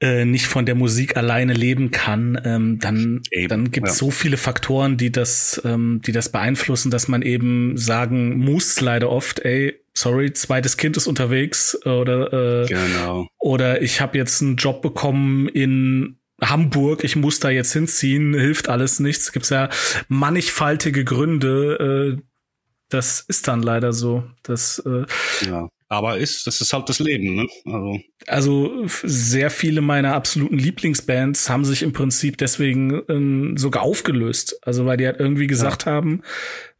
äh, 0.00 0.24
nicht 0.24 0.46
von 0.46 0.66
der 0.66 0.74
Musik 0.74 1.16
alleine 1.16 1.52
leben 1.52 1.90
kann, 1.90 2.40
ähm, 2.44 2.78
dann, 2.78 3.22
eben, 3.30 3.48
dann 3.48 3.70
gibt 3.70 3.88
es 3.88 3.94
ja. 3.94 4.06
so 4.06 4.10
viele 4.10 4.36
Faktoren, 4.36 4.96
die 4.96 5.12
das, 5.12 5.60
ähm, 5.64 6.00
die 6.04 6.12
das 6.12 6.30
beeinflussen, 6.30 6.90
dass 6.90 7.08
man 7.08 7.22
eben 7.22 7.76
sagen 7.76 8.38
muss, 8.38 8.80
leider 8.80 9.10
oft, 9.10 9.40
ey, 9.40 9.78
sorry, 9.94 10.32
zweites 10.32 10.76
Kind 10.76 10.96
ist 10.96 11.06
unterwegs 11.06 11.78
oder 11.86 12.62
äh, 12.62 12.66
genau. 12.66 13.26
oder 13.38 13.82
ich 13.82 14.00
habe 14.00 14.16
jetzt 14.18 14.40
einen 14.42 14.56
Job 14.56 14.82
bekommen 14.82 15.48
in 15.48 16.18
Hamburg, 16.42 17.04
ich 17.04 17.16
muss 17.16 17.40
da 17.40 17.50
jetzt 17.50 17.72
hinziehen, 17.72 18.34
hilft 18.34 18.68
alles 18.68 19.00
nichts. 19.00 19.32
Gibt's 19.32 19.50
ja 19.50 19.68
mannigfaltige 20.08 21.04
Gründe. 21.04 22.18
Äh, 22.18 22.22
das 22.88 23.20
ist 23.20 23.48
dann 23.48 23.62
leider 23.62 23.92
so. 23.92 24.24
Das, 24.42 24.82
äh, 24.84 25.04
ja. 25.46 25.68
Aber 25.92 26.16
ist, 26.16 26.46
das 26.46 26.62
ist 26.62 26.72
halt 26.72 26.88
das 26.88 27.00
Leben, 27.00 27.34
ne? 27.34 27.46
Also. 27.66 28.00
also 28.26 28.86
sehr 29.02 29.50
viele 29.50 29.82
meiner 29.82 30.14
absoluten 30.14 30.56
Lieblingsbands 30.56 31.50
haben 31.50 31.66
sich 31.66 31.82
im 31.82 31.92
Prinzip 31.92 32.38
deswegen 32.38 33.02
ähm, 33.10 33.58
sogar 33.58 33.82
aufgelöst. 33.82 34.58
Also 34.62 34.86
weil 34.86 34.96
die 34.96 35.04
halt 35.04 35.20
irgendwie 35.20 35.46
gesagt 35.46 35.84
ja. 35.84 35.92
haben, 35.92 36.22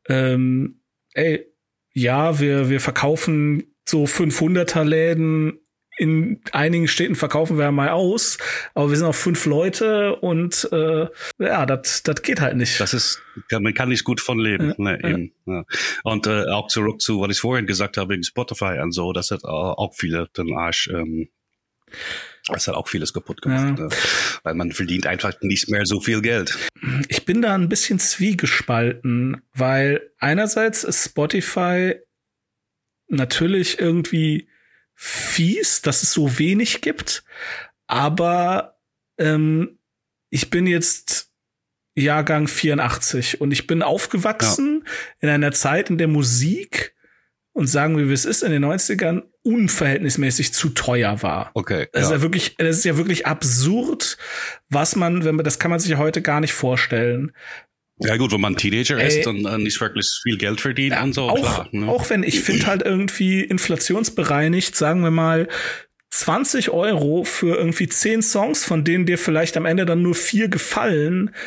ähm, 0.08 0.80
ey, 1.12 1.44
ja, 1.92 2.40
wir, 2.40 2.70
wir 2.70 2.80
verkaufen 2.80 3.74
so 3.86 4.04
500er 4.04 4.82
Läden 4.82 5.58
in 5.98 6.40
einigen 6.52 6.88
Städten 6.88 7.14
verkaufen 7.14 7.58
wir 7.58 7.70
mal 7.70 7.90
aus, 7.90 8.38
aber 8.74 8.90
wir 8.90 8.96
sind 8.96 9.06
auch 9.06 9.14
fünf 9.14 9.44
Leute 9.46 10.16
und 10.16 10.68
äh, 10.72 11.06
ja, 11.38 11.66
das 11.66 12.02
das 12.02 12.22
geht 12.22 12.40
halt 12.40 12.56
nicht. 12.56 12.80
Das 12.80 12.94
ist, 12.94 13.22
man 13.50 13.74
kann 13.74 13.90
nicht 13.90 14.04
gut 14.04 14.20
von 14.20 14.38
leben. 14.38 14.70
Ja, 14.70 14.74
ne, 14.78 15.04
eben, 15.04 15.32
ja. 15.46 15.64
Und 16.04 16.26
äh, 16.26 16.48
auch 16.48 16.68
zurück 16.68 17.00
zu, 17.00 17.20
was 17.20 17.30
ich 17.30 17.40
vorhin 17.40 17.66
gesagt 17.66 17.96
habe 17.98 18.14
wegen 18.14 18.24
Spotify 18.24 18.78
und 18.82 18.92
so, 18.92 19.12
das 19.12 19.30
hat 19.30 19.44
auch 19.44 19.94
viele 19.94 20.28
den 20.36 20.56
Arsch. 20.56 20.88
Ähm, 20.88 21.28
das 22.48 22.66
hat 22.66 22.74
auch 22.74 22.88
vieles 22.88 23.12
kaputt 23.12 23.40
gemacht, 23.42 23.78
ja. 23.78 23.84
ne? 23.84 23.88
weil 24.42 24.54
man 24.54 24.72
verdient 24.72 25.06
einfach 25.06 25.34
nicht 25.42 25.68
mehr 25.68 25.86
so 25.86 26.00
viel 26.00 26.22
Geld. 26.22 26.58
Ich 27.08 27.24
bin 27.24 27.42
da 27.42 27.54
ein 27.54 27.68
bisschen 27.68 27.98
zwiegespalten, 27.98 29.42
weil 29.54 30.10
einerseits 30.18 30.82
ist 30.82 31.04
Spotify 31.04 31.96
natürlich 33.08 33.78
irgendwie 33.78 34.48
fies, 35.04 35.82
dass 35.82 36.04
es 36.04 36.12
so 36.12 36.38
wenig 36.38 36.80
gibt, 36.80 37.24
aber 37.88 38.78
ähm, 39.18 39.80
ich 40.30 40.48
bin 40.48 40.68
jetzt 40.68 41.32
Jahrgang 41.96 42.46
84 42.46 43.40
und 43.40 43.50
ich 43.50 43.66
bin 43.66 43.82
aufgewachsen 43.82 44.84
ja. 44.84 44.90
in 45.20 45.28
einer 45.28 45.50
Zeit, 45.50 45.90
in 45.90 45.98
der 45.98 46.06
Musik 46.06 46.94
und 47.52 47.66
sagen 47.66 47.98
wir, 47.98 48.08
wie 48.08 48.12
es 48.12 48.24
ist, 48.24 48.44
in 48.44 48.52
den 48.52 48.64
90ern 48.64 49.24
unverhältnismäßig 49.42 50.54
zu 50.54 50.68
teuer 50.68 51.20
war. 51.20 51.50
Okay. 51.54 51.88
Das 51.92 52.02
ja. 52.02 52.06
ist 52.06 52.12
ja 52.12 52.22
wirklich, 52.22 52.56
das 52.56 52.78
ist 52.78 52.84
ja 52.84 52.96
wirklich 52.96 53.26
absurd, 53.26 54.16
was 54.68 54.94
man, 54.94 55.24
wenn 55.24 55.34
man, 55.34 55.44
das 55.44 55.58
kann 55.58 55.72
man 55.72 55.80
sich 55.80 55.90
ja 55.90 55.98
heute 55.98 56.22
gar 56.22 56.40
nicht 56.40 56.52
vorstellen. 56.52 57.32
Ja 57.98 58.16
gut, 58.16 58.32
wenn 58.32 58.40
man 58.40 58.56
Teenager 58.56 58.98
Ey, 58.98 59.20
ist 59.20 59.26
und 59.26 59.44
äh, 59.44 59.58
nicht 59.58 59.80
wirklich 59.80 60.08
viel 60.22 60.38
Geld 60.38 60.60
verdient 60.60 60.94
ja, 60.94 61.02
und 61.02 61.12
so. 61.12 61.28
Auch, 61.28 61.38
klar, 61.38 61.68
ne? 61.72 61.88
auch 61.88 62.08
wenn 62.10 62.22
ich 62.22 62.40
finde 62.40 62.66
halt 62.66 62.82
irgendwie 62.82 63.42
inflationsbereinigt, 63.42 64.74
sagen 64.74 65.02
wir 65.02 65.10
mal, 65.10 65.48
20 66.10 66.70
Euro 66.70 67.24
für 67.24 67.56
irgendwie 67.56 67.88
10 67.88 68.22
Songs, 68.22 68.64
von 68.64 68.84
denen 68.84 69.06
dir 69.06 69.18
vielleicht 69.18 69.56
am 69.56 69.66
Ende 69.66 69.86
dann 69.86 70.02
nur 70.02 70.14
vier 70.14 70.48
gefallen. 70.48 71.34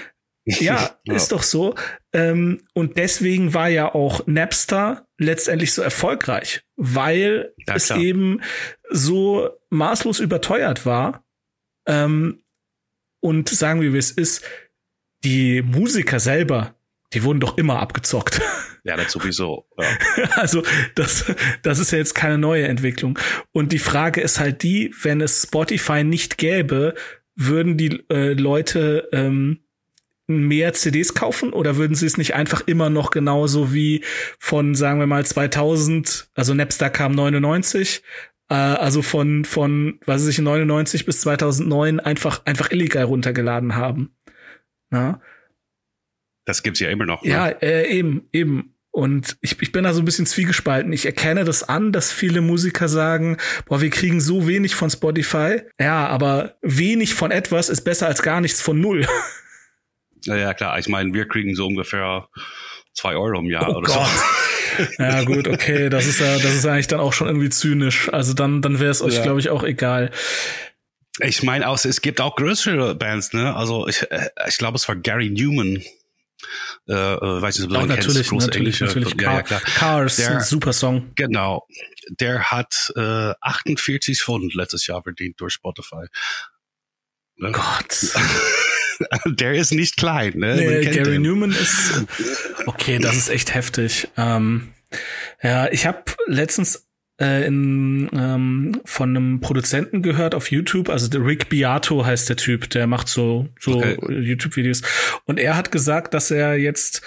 Ja, 0.47 0.95
ja. 1.05 1.15
ist 1.15 1.31
doch 1.31 1.41
so. 1.41 1.73
Ähm, 2.13 2.61
und 2.75 2.97
deswegen 2.97 3.55
war 3.55 3.67
ja 3.67 3.95
auch 3.95 4.27
Napster 4.27 5.07
letztendlich 5.17 5.73
so 5.73 5.81
erfolgreich, 5.81 6.61
weil 6.75 7.51
ja, 7.67 7.73
es 7.73 7.89
eben 7.89 8.41
so 8.91 9.49
maßlos 9.71 10.19
überteuert 10.19 10.85
war. 10.85 11.25
Ähm, 11.87 12.43
und 13.21 13.49
sagen 13.49 13.81
wir, 13.81 13.91
wie 13.93 13.97
es 13.97 14.11
ist, 14.11 14.45
die 15.25 15.61
Musiker 15.61 16.19
selber, 16.19 16.75
die 17.13 17.23
wurden 17.23 17.39
doch 17.39 17.57
immer 17.57 17.79
abgezockt. 17.79 18.41
Ja, 18.83 18.95
das 18.95 19.11
sowieso. 19.11 19.65
Ja. 19.77 19.85
Also 20.35 20.61
das, 20.93 21.25
das 21.63 21.79
ist 21.79 21.91
ja 21.91 21.97
jetzt 21.97 22.13
keine 22.13 22.37
neue 22.37 22.67
Entwicklung. 22.67 23.17
Und 23.51 23.71
die 23.71 23.79
Frage 23.79 24.21
ist 24.21 24.39
halt 24.39 24.61
die, 24.61 24.93
wenn 25.01 25.21
es 25.21 25.43
Spotify 25.43 26.03
nicht 26.03 26.37
gäbe, 26.37 26.93
würden 27.35 27.77
die 27.77 28.03
äh, 28.09 28.33
Leute 28.33 29.09
ähm, 29.11 29.61
mehr 30.27 30.73
CDs 30.73 31.13
kaufen 31.13 31.51
oder 31.51 31.77
würden 31.77 31.95
sie 31.95 32.05
es 32.05 32.17
nicht 32.17 32.35
einfach 32.35 32.61
immer 32.67 32.89
noch 32.89 33.11
genauso 33.11 33.73
wie 33.73 34.03
von, 34.39 34.75
sagen 34.75 34.99
wir 34.99 35.07
mal, 35.07 35.25
2000, 35.25 36.29
also 36.35 36.53
Napster 36.53 36.89
kam 36.89 37.13
99, 37.13 38.03
äh, 38.49 38.53
also 38.53 39.01
von, 39.01 39.45
von, 39.45 39.99
was 40.05 40.21
weiß 40.21 40.29
ich, 40.29 40.39
99 40.39 41.05
bis 41.05 41.21
2009 41.21 41.99
einfach, 41.99 42.45
einfach 42.45 42.71
illegal 42.71 43.05
runtergeladen 43.05 43.75
haben. 43.75 44.14
Ja. 44.91 45.19
Das 46.45 46.63
gibt's 46.63 46.79
ja 46.79 46.89
immer 46.89 47.05
noch. 47.05 47.23
Ne? 47.23 47.31
Ja, 47.31 47.47
äh, 47.47 47.87
eben, 47.89 48.27
eben. 48.31 48.75
Und 48.91 49.37
ich, 49.41 49.61
ich 49.61 49.71
bin 49.73 49.83
da 49.83 49.93
so 49.93 50.01
ein 50.01 50.05
bisschen 50.05 50.25
zwiegespalten. 50.25 50.93
Ich 50.93 51.05
erkenne 51.05 51.43
das 51.43 51.67
an, 51.67 51.91
dass 51.91 52.13
viele 52.13 52.39
Musiker 52.39 52.87
sagen, 52.87 53.37
boah, 53.65 53.81
wir 53.81 53.89
kriegen 53.89 54.21
so 54.21 54.47
wenig 54.47 54.73
von 54.73 54.89
Spotify. 54.89 55.63
Ja, 55.79 56.07
aber 56.07 56.55
wenig 56.61 57.13
von 57.13 57.31
etwas 57.31 57.67
ist 57.67 57.81
besser 57.81 58.07
als 58.07 58.21
gar 58.21 58.39
nichts 58.39 58.61
von 58.61 58.79
null. 58.79 59.05
Ja, 60.23 60.35
ja 60.37 60.53
klar. 60.53 60.79
Ich 60.79 60.87
meine, 60.87 61.13
wir 61.13 61.27
kriegen 61.27 61.55
so 61.55 61.67
ungefähr 61.67 62.29
zwei 62.93 63.15
Euro 63.15 63.39
im 63.39 63.49
Jahr 63.49 63.69
oh 63.69 63.77
oder 63.77 63.87
Gott. 63.87 64.07
so. 64.07 64.83
Ja, 64.99 65.23
gut, 65.23 65.47
okay, 65.47 65.89
das 65.89 66.05
ist 66.05 66.19
ja, 66.19 66.33
das 66.35 66.53
ist 66.53 66.65
eigentlich 66.65 66.87
dann 66.87 66.99
auch 66.99 67.13
schon 67.13 67.27
irgendwie 67.27 67.49
zynisch. 67.49 68.11
Also 68.11 68.33
dann, 68.33 68.61
dann 68.61 68.79
wäre 68.79 68.91
es 68.91 69.01
euch, 69.01 69.15
ja. 69.15 69.23
glaube 69.23 69.39
ich, 69.39 69.49
auch 69.49 69.63
egal. 69.63 70.11
Ich 71.19 71.43
meine 71.43 71.67
auch, 71.69 71.83
es 71.83 72.01
gibt 72.01 72.19
auch 72.19 72.35
größere 72.35 72.95
Bands, 72.95 73.33
ne? 73.33 73.55
Also 73.55 73.87
ich, 73.87 74.09
äh, 74.11 74.29
ich 74.47 74.57
glaube, 74.57 74.77
es 74.77 74.87
war 74.87 74.95
Gary 74.95 75.29
Newman. 75.29 75.81
Äh, 76.87 76.93
äh 76.93 77.41
weiß 77.41 77.57
nicht, 77.57 77.67
ob 77.67 77.73
du 77.73 77.79
oh, 77.79 77.85
natürlich, 77.85 78.29
kennst, 78.29 78.47
natürlich, 78.47 78.81
natürlich. 78.81 79.13
Ja, 79.21 79.35
ja, 79.35 79.41
klar. 79.41 79.61
Cars, 79.61 80.17
der, 80.17 80.41
super 80.41 80.73
Song. 80.73 81.11
Genau. 81.15 81.65
Der 82.19 82.51
hat 82.51 82.91
äh, 82.95 83.33
48 83.41 84.21
Pfund 84.21 84.53
letztes 84.53 84.87
Jahr 84.87 85.01
verdient 85.01 85.39
durch 85.39 85.53
Spotify. 85.53 86.05
Ne? 87.37 87.51
Gott. 87.51 88.13
der 89.25 89.53
ist 89.53 89.71
nicht 89.71 89.97
klein, 89.97 90.33
ne? 90.35 90.55
Nee, 90.55 90.85
Gary 90.85 91.13
den. 91.13 91.21
Newman 91.21 91.51
ist. 91.51 92.03
Okay, 92.65 92.99
das 92.99 93.15
ist 93.15 93.29
echt 93.29 93.53
heftig. 93.53 94.09
Ähm, 94.17 94.73
ja, 95.41 95.69
ich 95.71 95.85
habe 95.85 96.03
letztens 96.27 96.84
äh, 97.19 97.47
in, 97.47 98.09
ähm, 98.13 98.81
von 98.83 99.09
einem 99.09 99.39
Produzenten 99.39 100.01
gehört 100.01 100.35
auf 100.35 100.51
YouTube, 100.51 100.89
also 100.89 101.07
der 101.07 101.25
Rick 101.25 101.49
Beato 101.49 102.05
heißt 102.05 102.27
der 102.29 102.35
Typ, 102.35 102.69
der 102.69 102.87
macht 102.87 103.07
so, 103.07 103.47
so 103.59 103.77
okay. 103.77 103.97
YouTube-Videos. 104.09 104.81
Und 105.25 105.39
er 105.39 105.55
hat 105.55 105.71
gesagt, 105.71 106.13
dass 106.13 106.31
er 106.31 106.57
jetzt 106.57 107.01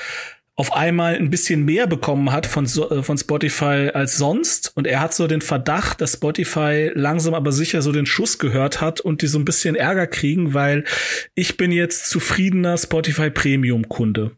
auf 0.55 0.73
einmal 0.73 1.14
ein 1.14 1.31
bisschen 1.31 1.64
mehr 1.64 1.87
bekommen 1.87 2.33
hat 2.33 2.44
von, 2.47 2.64
äh, 2.64 3.03
von 3.03 3.16
Spotify 3.16 3.90
als 3.94 4.16
sonst. 4.16 4.73
Und 4.75 4.87
er 4.87 5.01
hat 5.01 5.14
so 5.14 5.27
den 5.27 5.40
Verdacht, 5.40 6.01
dass 6.01 6.14
Spotify 6.14 6.90
langsam 6.94 7.35
aber 7.35 7.53
sicher 7.53 7.81
so 7.81 7.92
den 7.92 8.07
Schuss 8.07 8.38
gehört 8.38 8.81
hat 8.81 9.01
und 9.01 9.23
die 9.23 9.29
so 9.29 9.38
ein 9.38 9.44
bisschen 9.44 9.77
Ärger 9.77 10.07
kriegen, 10.07 10.55
weil 10.55 10.85
ich 11.35 11.57
bin 11.57 11.71
jetzt 11.71 12.11
zufriedener 12.11 12.77
Spotify 12.77 13.31
Premium 13.31 13.88
Kunde. 13.88 14.33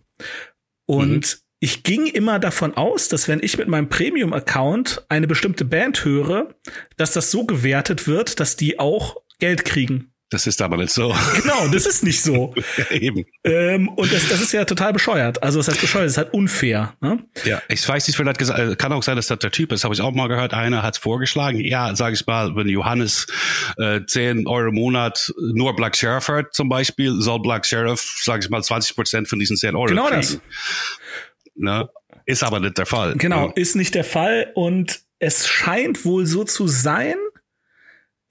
Und 0.86 1.10
mhm 1.10 1.49
ich 1.60 1.82
ging 1.82 2.06
immer 2.06 2.38
davon 2.38 2.74
aus, 2.76 3.08
dass 3.08 3.28
wenn 3.28 3.42
ich 3.42 3.58
mit 3.58 3.68
meinem 3.68 3.88
Premium-Account 3.88 5.04
eine 5.08 5.26
bestimmte 5.26 5.64
Band 5.64 6.04
höre, 6.04 6.54
dass 6.96 7.12
das 7.12 7.30
so 7.30 7.44
gewertet 7.44 8.06
wird, 8.06 8.40
dass 8.40 8.56
die 8.56 8.78
auch 8.78 9.16
Geld 9.38 9.64
kriegen. 9.64 10.06
Das 10.32 10.46
ist 10.46 10.62
aber 10.62 10.76
nicht 10.76 10.92
so. 10.92 11.12
Genau, 11.42 11.66
das 11.68 11.86
ist 11.86 12.04
nicht 12.04 12.22
so. 12.22 12.54
ja, 12.76 12.90
eben. 12.96 13.24
Ähm, 13.42 13.88
und 13.88 14.12
das, 14.12 14.28
das 14.28 14.40
ist 14.40 14.52
ja 14.52 14.64
total 14.64 14.92
bescheuert. 14.92 15.42
Also, 15.42 15.58
es 15.58 15.66
heißt 15.66 15.80
bescheuert, 15.80 16.06
es 16.06 16.12
ist 16.12 16.18
halt 16.18 16.32
unfair. 16.32 16.94
Ne? 17.00 17.18
Ja, 17.44 17.60
ich 17.68 17.86
weiß 17.86 18.06
nicht, 18.06 18.16
wer 18.16 18.26
das 18.26 18.38
gesagt 18.38 18.58
äh, 18.60 18.76
Kann 18.76 18.92
auch 18.92 19.02
sein, 19.02 19.16
dass 19.16 19.26
das 19.26 19.40
der 19.40 19.50
Typ 19.50 19.72
ist. 19.72 19.82
Habe 19.82 19.92
ich 19.92 20.00
auch 20.00 20.12
mal 20.12 20.28
gehört. 20.28 20.54
Einer 20.54 20.84
hat 20.84 20.94
es 20.94 21.00
vorgeschlagen. 21.00 21.58
Ja, 21.60 21.96
sage 21.96 22.14
ich 22.14 22.24
mal, 22.28 22.54
wenn 22.54 22.68
Johannes 22.68 23.26
äh, 23.76 24.02
10 24.06 24.46
Euro 24.46 24.68
im 24.68 24.74
Monat 24.76 25.32
nur 25.52 25.74
Black 25.74 25.96
Sheriff 25.96 26.28
hört 26.28 26.54
zum 26.54 26.68
Beispiel, 26.68 27.20
soll 27.20 27.40
Black 27.40 27.66
Sheriff, 27.66 28.20
sage 28.22 28.44
ich 28.44 28.50
mal, 28.50 28.62
20 28.62 28.94
Prozent 28.94 29.28
von 29.28 29.40
diesen 29.40 29.56
10 29.56 29.74
Euro 29.74 29.86
Genau 29.86 30.06
kriegen. 30.06 30.20
das. 30.20 30.38
Ne? 31.60 31.88
Ist 32.26 32.42
aber 32.42 32.60
nicht 32.60 32.78
der 32.78 32.86
Fall. 32.86 33.14
Genau, 33.16 33.48
ja. 33.48 33.52
ist 33.54 33.76
nicht 33.76 33.94
der 33.94 34.04
Fall. 34.04 34.50
Und 34.54 35.00
es 35.18 35.46
scheint 35.46 36.04
wohl 36.04 36.26
so 36.26 36.44
zu 36.44 36.66
sein, 36.66 37.16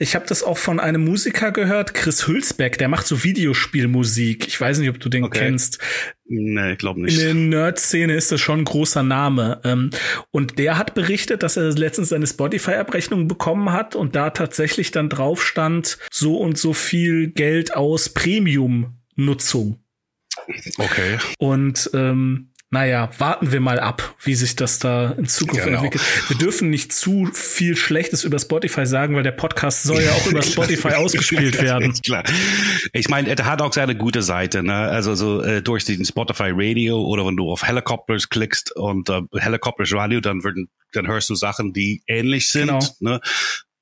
ich 0.02 0.16
habe 0.16 0.26
das 0.26 0.44
auch 0.44 0.58
von 0.58 0.80
einem 0.80 1.04
Musiker 1.04 1.52
gehört, 1.52 1.94
Chris 1.94 2.26
Hülsbeck, 2.26 2.78
der 2.78 2.88
macht 2.88 3.06
so 3.06 3.26
Videospielmusik. 3.26 4.48
Ich 4.48 4.60
weiß 4.60 4.80
nicht, 4.80 4.90
ob 4.90 4.98
du 5.02 5.10
den 5.10 5.26
okay. 5.26 5.40
kennst. 5.40 5.80
Nee, 6.26 6.72
ich 6.72 6.78
glaube 6.78 7.02
nicht. 7.02 7.20
In 7.20 7.26
der 7.26 7.34
Nerd-Szene 7.34 8.14
ist 8.14 8.32
das 8.32 8.40
schon 8.40 8.60
ein 8.60 8.66
großer 8.66 9.04
Name. 9.04 9.60
Ähm, 9.66 9.90
und 10.32 10.58
der 10.58 10.78
hat 10.78 10.94
berichtet, 10.96 11.44
dass 11.44 11.58
er 11.58 11.72
letztens 11.72 12.10
seine 12.10 12.28
Spotify-Abrechnung 12.28 13.28
bekommen 13.28 13.74
hat 13.74 13.94
und 13.94 14.16
da 14.16 14.30
tatsächlich 14.30 14.92
dann 14.92 15.10
drauf 15.10 15.46
stand, 15.46 15.98
so 16.12 16.38
und 16.38 16.58
so 16.58 16.72
viel 16.72 17.28
Geld 17.32 17.76
aus 17.76 18.08
Premium-Nutzung. 18.08 19.84
Okay. 20.78 21.18
Und 21.40 21.90
ähm, 21.94 22.49
naja, 22.72 23.10
warten 23.18 23.52
wir 23.52 23.62
mal 23.62 23.80
ab, 23.80 24.16
wie 24.24 24.36
sich 24.36 24.56
das 24.56 24.78
da 24.78 25.12
in 25.12 25.28
Zukunft 25.28 25.66
genau. 25.66 25.78
entwickelt. 25.78 26.04
Wir 26.28 26.38
dürfen 26.38 26.70
nicht 26.70 26.94
zu 26.94 27.28
viel 27.34 27.76
Schlechtes 27.76 28.24
über 28.24 28.38
Spotify 28.38 28.86
sagen, 28.86 29.16
weil 29.16 29.24
der 29.24 29.32
Podcast 29.32 29.84
soll 29.84 30.04
ja 30.04 30.12
auch 30.12 30.28
über 30.28 30.42
Spotify 30.44 30.90
ausgespielt 30.90 31.60
werden. 31.60 31.94
Klar. 32.06 32.24
Ich 32.94 33.10
meine, 33.10 33.30
er 33.30 33.46
hat 33.46 33.64
auch 33.64 33.74
seine 33.74 33.96
gute 33.96 34.22
Seite, 34.22 34.62
ne? 34.62 34.76
Also 34.76 35.16
so 35.16 35.42
äh, 35.42 35.64
durch 35.64 35.86
den 35.86 36.06
Spotify 36.06 36.52
Radio 36.54 37.02
oder 37.02 37.26
wenn 37.26 37.38
du 37.38 37.50
auf 37.50 37.64
Helicopters 37.64 38.30
klickst 38.30 38.76
und 38.76 39.10
äh, 39.10 39.22
Helicopters 39.36 39.92
Radio, 39.94 40.20
dann 40.20 40.44
würden 40.44 40.70
dann 40.94 41.08
hörst 41.08 41.30
du 41.30 41.36
Sachen, 41.36 41.74
die 41.74 42.04
ähnlich 42.08 42.52
sind. 42.52 42.68
Genau. 42.68 42.80
Ne? 43.00 43.22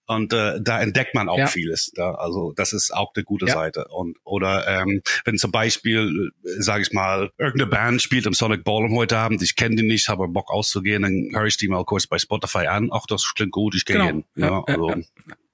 Und 0.08 0.32
äh, 0.32 0.60
da 0.62 0.82
entdeckt 0.82 1.14
man 1.14 1.28
auch 1.28 1.38
ja. 1.38 1.48
vieles. 1.48 1.92
Da. 1.94 2.12
Also 2.12 2.54
das 2.56 2.72
ist 2.72 2.94
auch 2.94 3.12
eine 3.14 3.26
gute 3.26 3.46
ja. 3.46 3.54
Seite. 3.54 3.88
Und 3.90 4.18
oder 4.24 4.66
ähm, 4.68 5.02
wenn 5.26 5.38
zum 5.38 5.52
Beispiel, 5.52 6.32
äh, 6.46 6.62
sage 6.62 6.82
ich 6.84 6.94
mal, 6.94 7.30
irgendeine 7.38 7.70
Band 7.70 8.02
spielt 8.02 8.26
im 8.26 8.34
Sonic 8.34 8.64
Ballroom 8.64 8.96
heute 8.96 9.18
Abend, 9.18 9.42
ich 9.42 9.58
kenne 9.58 9.76
die 9.76 9.86
nicht, 9.86 10.08
habe 10.08 10.30
Bock 10.30 10.50
auszugehen, 10.50 11.04
dann 11.04 11.30
höre 11.34 11.48
ich 11.48 11.58
die 11.58 11.68
mal 11.68 11.84
kurz 11.84 12.08
bei 12.08 12.18
Spotify 12.18 12.68
an. 12.68 12.90
Ach, 12.92 13.06
das 13.06 13.34
klingt 13.36 13.52
gut, 13.52 13.76
ich 13.76 13.84
gehe 13.84 13.98
genau. 13.98 14.08
hin. 14.08 14.24
Ja, 14.36 14.48
ja 14.48 14.64
also, 14.66 14.96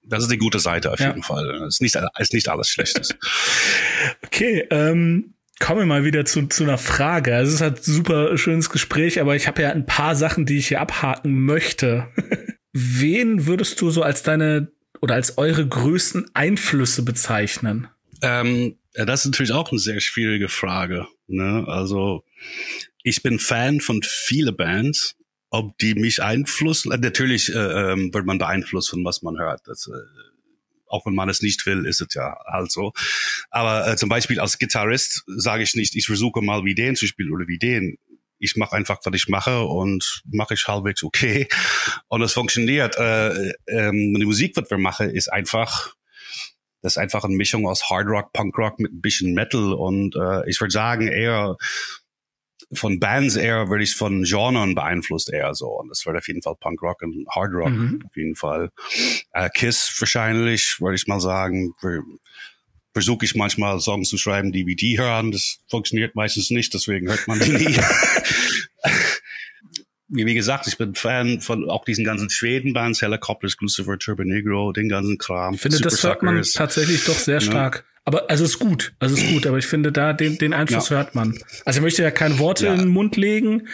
das 0.06 0.24
ist 0.24 0.30
eine 0.30 0.38
gute 0.38 0.60
Seite 0.60 0.92
auf 0.92 1.00
jeden 1.00 1.24
Fall. 1.24 1.50
Es 1.64 1.76
ist 1.76 1.82
nicht, 1.82 1.98
ist 2.20 2.34
nicht 2.34 2.50
alles 2.50 2.70
Schlechtes. 2.70 3.16
okay, 4.24 4.68
ähm, 4.70 5.34
Kommen 5.60 5.80
wir 5.80 5.86
mal 5.86 6.04
wieder 6.04 6.26
zu, 6.26 6.48
zu 6.48 6.64
einer 6.64 6.78
Frage. 6.78 7.36
Also 7.36 7.50
es 7.50 7.56
ist 7.56 7.62
halt 7.62 7.84
super 7.84 8.38
schönes 8.38 8.70
Gespräch, 8.70 9.22
aber 9.22 9.36
ich 9.36 9.48
habe 9.48 9.62
ja 9.62 9.70
ein 9.72 9.86
paar 9.86 10.16
Sachen, 10.16 10.46
die 10.46 10.58
ich 10.58 10.68
hier 10.68 10.82
abhaken 10.82 11.46
möchte. 11.46 12.08
Wen 12.74 13.46
würdest 13.46 13.80
du 13.82 13.92
so 13.92 14.02
als 14.02 14.24
deine 14.24 14.72
oder 15.00 15.16
als 15.16 15.38
eure 15.38 15.68
größten 15.68 16.32
Einflüsse 16.34 17.04
bezeichnen? 17.04 17.88
Ähm, 18.22 18.78
ja, 18.96 19.06
das 19.06 19.22
ist 19.22 19.32
natürlich 19.32 19.52
auch 19.52 19.72
eine 19.72 19.80
sehr 19.80 20.00
schwierige 20.00 20.50
Frage. 20.50 21.08
Ne? 21.28 21.66
Also 21.68 22.24
ich 23.04 23.22
bin 23.22 23.40
Fan 23.40 23.80
von 23.80 24.02
vielen 24.04 24.56
Bands. 24.56 25.16
Ob 25.50 25.78
die 25.78 25.94
mich 25.94 26.24
einflussen? 26.24 26.92
Äh, 26.92 26.98
natürlich 26.98 27.54
äh, 27.54 27.92
ähm, 27.92 28.12
wird 28.12 28.26
man 28.26 28.40
beeinflusst 28.40 28.90
von 28.90 29.06
was 29.06 29.22
man 29.22 29.38
hört. 29.38 29.62
Das, 29.66 29.88
äh, 29.88 29.92
auch 30.88 31.06
wenn 31.06 31.14
man 31.14 31.30
es 31.30 31.44
nicht 31.44 31.64
will, 31.68 31.86
ist 31.86 32.02
es 32.02 32.16
ja 32.16 32.36
halt 32.48 32.72
so. 32.72 32.92
Aber 33.52 33.88
äh, 33.88 33.96
zum 33.96 34.10
Beispiel 34.10 34.40
als 34.40 34.58
Gitarrist 34.58 35.24
sage 35.28 35.62
ich 35.62 35.76
nicht, 35.76 35.96
ich 35.96 36.08
versuche 36.08 36.42
mal 36.42 36.66
wie 36.66 36.74
den 36.74 36.96
zu 36.96 37.06
spielen 37.06 37.32
oder 37.32 37.48
wie 37.48 37.60
den 37.60 38.00
ich 38.44 38.58
mache 38.58 38.76
einfach, 38.76 39.00
was 39.04 39.14
ich 39.16 39.28
mache 39.30 39.62
und 39.62 40.22
mache 40.30 40.54
ich 40.54 40.68
halbwegs 40.68 41.04
okay. 41.04 41.48
Und 42.08 42.22
es 42.22 42.34
funktioniert. 42.34 42.98
Äh, 42.98 43.54
ähm, 43.68 44.16
die 44.20 44.26
Musik, 44.26 44.58
was 44.58 44.70
wir 44.70 44.78
machen, 44.78 45.10
ist 45.10 45.32
einfach, 45.32 45.94
das 46.82 46.94
ist 46.94 46.98
einfach 46.98 47.24
eine 47.24 47.36
Mischung 47.36 47.66
aus 47.68 47.90
Hard 47.90 48.08
Rock, 48.08 48.34
Punk 48.34 48.58
Rock 48.58 48.80
mit 48.80 48.92
ein 48.92 49.02
bisschen 49.02 49.34
Metal 49.34 49.74
und 49.74 50.16
äh, 50.16 50.50
ich 50.50 50.60
würde 50.60 50.72
sagen 50.72 51.08
eher 51.08 51.56
von 52.72 53.00
Bands 53.00 53.36
eher 53.36 53.70
würde 53.70 53.84
ich 53.84 53.96
von 53.96 54.24
Genren 54.24 54.76
beeinflusst 54.76 55.32
eher 55.32 55.54
so. 55.54 55.68
Und 55.68 55.90
das 55.90 56.06
wird 56.06 56.18
auf 56.18 56.28
jeden 56.28 56.42
Fall 56.42 56.56
Punk 56.60 56.82
Rock 56.82 57.02
und 57.02 57.28
Hard 57.30 57.54
Rock 57.54 57.70
mhm. 57.70 58.04
auf 58.06 58.16
jeden 58.16 58.36
Fall. 58.36 58.72
Äh, 59.32 59.50
Kiss 59.54 59.96
wahrscheinlich, 60.00 60.78
würde 60.80 60.96
ich 60.96 61.08
mal 61.08 61.20
sagen 61.20 61.74
versuche 62.94 63.26
ich 63.26 63.36
manchmal 63.36 63.80
Songs 63.80 64.10
zu 64.10 64.18
schreiben, 64.18 64.52
die 64.52 64.66
wie 64.68 64.76
die 64.76 65.00
hören. 65.00 65.32
Das 65.32 65.60
funktioniert 65.68 66.16
meistens 66.16 66.50
nicht, 66.50 66.74
deswegen 66.74 67.10
hört 67.10 67.28
man 67.28 67.40
die 67.40 67.52
nie. 67.52 67.78
wie 70.10 70.34
gesagt, 70.34 70.68
ich 70.68 70.78
bin 70.78 70.94
Fan 70.94 71.42
von 71.42 71.70
auch 71.70 71.86
diesen 71.86 72.06
ganzen 72.06 72.30
Schweden-Bands, 72.30 73.02
Helicopters, 73.02 73.56
Lucifer, 73.60 73.98
Turbo 73.98 74.24
Negro, 74.24 74.72
den 74.72 74.90
ganzen 74.90 75.18
Kram. 75.18 75.56
Ich 75.56 75.62
finde, 75.62 75.78
Super 75.78 75.90
das 75.90 76.04
hört 76.04 76.24
man 76.24 76.42
tatsächlich 76.42 77.04
doch 77.06 77.18
sehr 77.18 77.42
stark. 77.42 77.78
Ja. 77.78 77.84
Aber 78.06 78.30
also 78.30 78.44
ist 78.44 78.60
gut, 78.60 78.94
also 79.00 79.16
ist 79.16 79.30
gut, 79.32 79.48
aber 79.48 79.58
ich 79.58 79.66
finde 79.66 79.92
da 79.92 80.12
den, 80.14 80.38
den 80.38 80.54
Einfluss 80.54 80.90
ja. 80.90 80.98
hört 80.98 81.16
man. 81.16 81.40
Also 81.66 81.80
ich 81.80 81.84
möchte 81.84 82.04
ja 82.04 82.12
keine 82.12 82.38
Worte 82.38 82.66
ja. 82.66 82.74
in 82.74 82.80
den 82.80 82.90
Mund 82.90 83.16
legen, 83.16 83.70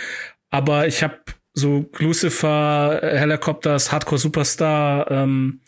aber 0.51 0.88
ich 0.88 1.01
habe 1.01 1.17
so 1.53 1.89
Lucifer, 1.97 2.99
Helicopters, 3.01 3.91
Hardcore 3.91 4.19
Superstar, 4.19 5.10
ähm, 5.10 5.62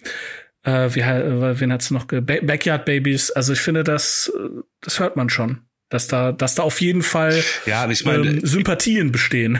äh, 0.63 0.93
wie, 0.93 0.99
äh, 0.99 1.59
wen 1.59 1.73
hat's 1.73 1.91
noch? 1.91 2.05
Ba 2.05 2.21
Backyard 2.21 2.85
Babies. 2.85 3.31
Also 3.31 3.53
ich 3.53 3.59
finde, 3.59 3.83
das, 3.83 4.31
das 4.81 4.99
hört 4.99 5.15
man 5.15 5.29
schon. 5.29 5.61
Dass 5.89 6.07
da, 6.07 6.31
dass 6.31 6.55
da 6.55 6.63
auf 6.63 6.79
jeden 6.79 7.01
Fall 7.01 7.43
ja, 7.65 7.89
ich 7.89 8.05
meine, 8.05 8.25
ähm, 8.25 8.45
Sympathien 8.45 9.11
bestehen. 9.11 9.59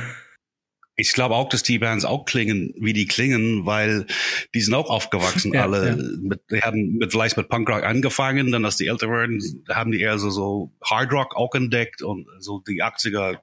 Ich 0.96 1.14
glaube 1.14 1.36
auch, 1.36 1.50
dass 1.50 1.64
die 1.64 1.80
Bands 1.80 2.06
auch 2.06 2.26
klingen, 2.26 2.74
wie 2.80 2.94
die 2.94 3.08
klingen, 3.08 3.66
weil 3.66 4.06
die 4.54 4.62
sind 4.62 4.74
auch 4.74 4.90
aufgewachsen, 4.90 5.54
ja, 5.54 5.64
alle. 5.64 5.90
Ja. 5.90 5.96
Mit, 6.22 6.42
die 6.50 6.62
haben 6.62 6.98
mit, 6.98 7.12
vielleicht 7.12 7.36
mit 7.36 7.50
Punkrock 7.50 7.84
angefangen, 7.84 8.52
dann 8.52 8.64
als 8.64 8.78
die 8.78 8.88
älter 8.88 9.10
werden, 9.10 9.42
haben 9.70 9.92
die 9.92 10.00
eher 10.00 10.20
so, 10.20 10.30
so 10.30 10.72
Hard 10.84 11.12
Rock 11.12 11.36
auch 11.36 11.54
entdeckt 11.54 12.02
und 12.02 12.28
so 12.40 12.60
die 12.60 12.84
80er 12.84 13.40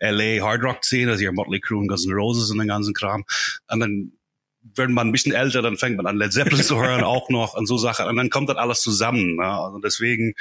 LA 0.00 0.44
Hard 0.44 0.62
Rock 0.62 0.84
Szene, 0.84 1.12
also 1.12 1.20
hier 1.20 1.32
Motley 1.32 1.60
Crue 1.60 1.78
und 1.78 1.88
Guns 1.88 2.06
N' 2.06 2.12
Roses 2.12 2.50
und 2.50 2.58
den 2.58 2.68
ganzen 2.68 2.94
Kram. 2.94 3.24
Und 3.68 3.80
dann 3.80 4.12
wenn 4.62 4.92
man 4.92 5.08
ein 5.08 5.12
bisschen 5.12 5.32
älter, 5.32 5.62
dann 5.62 5.76
fängt 5.76 5.96
man 5.96 6.06
an 6.06 6.16
Led 6.16 6.32
Zeppelin 6.32 6.62
zu 6.62 6.76
hören, 6.80 7.04
auch 7.04 7.30
noch 7.30 7.54
an 7.54 7.66
so 7.66 7.78
Sachen. 7.78 8.06
Und 8.06 8.16
dann 8.16 8.30
kommt 8.30 8.48
das 8.48 8.56
alles 8.56 8.80
zusammen. 8.80 9.36
Ne? 9.36 9.46
Also 9.46 9.78
deswegen 9.78 10.34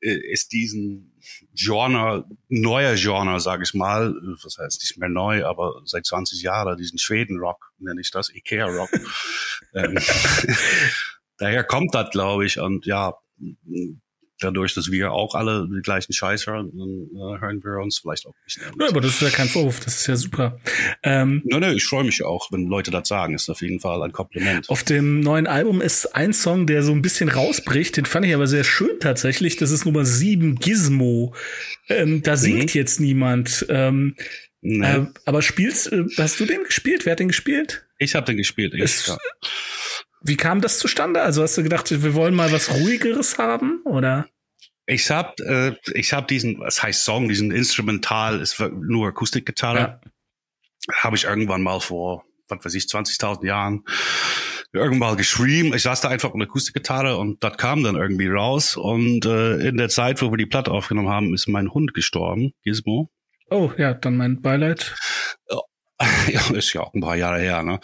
äh, 0.00 0.14
ist 0.32 0.52
diesen 0.52 1.12
Genre, 1.54 2.26
neuer 2.48 2.94
Genre, 2.96 3.40
sage 3.40 3.64
ich 3.64 3.74
mal, 3.74 4.14
was 4.42 4.58
heißt 4.58 4.80
nicht 4.80 4.98
mehr 4.98 5.08
neu, 5.08 5.44
aber 5.44 5.82
seit 5.84 6.06
20 6.06 6.42
Jahren, 6.42 6.76
diesen 6.76 6.98
Schweden-Rock, 6.98 7.72
nenne 7.78 8.00
ich 8.00 8.10
das, 8.10 8.30
Ikea-Rock. 8.30 8.90
ähm, 9.74 9.98
daher 11.38 11.64
kommt 11.64 11.94
das, 11.94 12.10
glaube 12.10 12.46
ich. 12.46 12.58
Und 12.58 12.86
ja, 12.86 13.14
dadurch, 14.40 14.74
dass 14.74 14.90
wir 14.90 15.12
auch 15.12 15.34
alle 15.34 15.68
die 15.72 15.82
gleichen 15.82 16.12
Scheiß 16.12 16.46
hören, 16.46 16.70
dann 16.74 17.36
äh, 17.36 17.40
hören 17.40 17.62
wir 17.62 17.82
uns 17.82 17.98
vielleicht 17.98 18.26
auch 18.26 18.34
nicht. 18.44 18.58
Ja, 18.78 18.88
aber 18.88 19.00
das 19.00 19.12
ist 19.12 19.22
ja 19.22 19.30
kein 19.30 19.48
Vorwurf, 19.48 19.80
das 19.80 19.96
ist 19.96 20.06
ja 20.06 20.16
super. 20.16 20.60
Ähm, 21.02 21.42
nein, 21.44 21.60
nein, 21.60 21.76
ich 21.76 21.84
freue 21.84 22.04
mich 22.04 22.22
auch, 22.24 22.50
wenn 22.52 22.66
Leute 22.66 22.90
das 22.90 23.08
sagen, 23.08 23.34
ist 23.34 23.48
auf 23.48 23.62
jeden 23.62 23.80
Fall 23.80 24.02
ein 24.02 24.12
Kompliment. 24.12 24.68
Auf 24.68 24.82
dem 24.82 25.20
neuen 25.20 25.46
Album 25.46 25.80
ist 25.80 26.14
ein 26.14 26.32
Song, 26.32 26.66
der 26.66 26.82
so 26.82 26.92
ein 26.92 27.02
bisschen 27.02 27.28
rausbricht, 27.28 27.96
den 27.96 28.06
fand 28.06 28.26
ich 28.26 28.34
aber 28.34 28.46
sehr 28.46 28.64
schön 28.64 29.00
tatsächlich, 29.00 29.56
das 29.56 29.70
ist 29.70 29.84
Nummer 29.86 30.04
7, 30.04 30.56
Gizmo. 30.56 31.34
Ähm, 31.88 32.22
da 32.22 32.36
singt 32.36 32.74
mhm. 32.74 32.78
jetzt 32.78 33.00
niemand. 33.00 33.66
Ähm, 33.68 34.16
nee. 34.60 34.86
äh, 34.86 35.06
aber 35.24 35.42
spielst, 35.42 35.92
äh, 35.92 36.04
hast 36.18 36.40
du 36.40 36.46
den 36.46 36.64
gespielt? 36.64 37.06
Wer 37.06 37.12
hat 37.12 37.20
den 37.20 37.28
gespielt? 37.28 37.86
Ich 37.98 38.14
habe 38.14 38.26
den 38.26 38.36
gespielt, 38.36 38.74
ich, 38.74 38.82
es, 38.82 39.06
ja. 39.06 39.16
Wie 40.26 40.36
kam 40.36 40.60
das 40.60 40.78
zustande? 40.78 41.22
Also 41.22 41.42
hast 41.42 41.56
du 41.56 41.62
gedacht, 41.62 41.90
wir 41.90 42.14
wollen 42.14 42.34
mal 42.34 42.50
was 42.50 42.72
ruhigeres 42.74 43.38
haben, 43.38 43.80
oder? 43.84 44.26
Ich 44.86 45.10
hab, 45.10 45.38
äh, 45.40 45.74
ich 45.94 46.12
hab 46.12 46.28
diesen, 46.28 46.58
was 46.60 46.82
heißt 46.82 47.04
Song, 47.04 47.28
diesen 47.28 47.50
Instrumental, 47.50 48.40
ist 48.40 48.60
nur 48.60 49.08
Akustikgitarre. 49.08 49.78
Ja. 49.78 50.00
Habe 51.02 51.16
ich 51.16 51.24
irgendwann 51.24 51.62
mal 51.62 51.80
vor, 51.80 52.24
was 52.48 52.64
weiß 52.64 52.74
ich, 52.74 52.84
20.000 52.84 53.44
Jahren 53.46 53.84
irgendwann 54.72 55.10
mal 55.10 55.16
geschrieben. 55.16 55.74
Ich 55.74 55.82
saß 55.82 56.00
da 56.00 56.08
einfach 56.08 56.34
mit 56.34 56.48
Akustikgitarre 56.48 57.16
und 57.16 57.42
das 57.42 57.56
kam 57.56 57.82
dann 57.82 57.96
irgendwie 57.96 58.28
raus. 58.28 58.76
Und 58.76 59.26
äh, 59.26 59.68
in 59.68 59.76
der 59.76 59.88
Zeit, 59.88 60.22
wo 60.22 60.30
wir 60.30 60.36
die 60.36 60.46
Platte 60.46 60.70
aufgenommen 60.70 61.08
haben, 61.08 61.34
ist 61.34 61.48
mein 61.48 61.72
Hund 61.72 61.94
gestorben, 61.94 62.52
Gizmo. 62.62 63.10
Oh 63.50 63.70
ja, 63.78 63.94
dann 63.94 64.16
mein 64.16 64.42
Beileid. 64.42 64.94
ja, 66.30 66.54
ist 66.54 66.72
ja 66.74 66.82
auch 66.82 66.92
ein 66.92 67.00
paar 67.00 67.16
Jahre 67.16 67.40
her, 67.40 67.62
ne? 67.62 67.80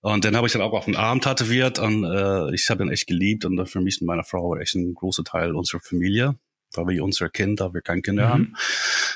Und 0.00 0.24
dann 0.24 0.36
habe 0.36 0.46
ich 0.46 0.52
dann 0.52 0.62
auch 0.62 0.72
auf 0.72 0.86
den 0.86 0.96
Arm 0.96 1.20
tätowiert 1.20 1.78
und 1.78 2.04
äh, 2.04 2.54
ich 2.54 2.68
habe 2.70 2.82
ihn 2.82 2.90
echt 2.90 3.06
geliebt 3.06 3.44
und 3.44 3.66
für 3.66 3.80
mich 3.80 4.00
und 4.00 4.06
meine 4.06 4.24
Frau 4.24 4.50
war 4.50 4.60
echt 4.60 4.74
ein 4.74 4.94
großer 4.94 5.24
Teil 5.24 5.54
unserer 5.54 5.80
Familie, 5.80 6.36
weil 6.74 6.88
wir 6.88 7.04
unsere 7.04 7.28
Kinder, 7.28 7.74
wir 7.74 7.82
kein 7.82 8.00
Kinder 8.00 8.26
mhm. 8.26 8.30
haben. 8.30 8.56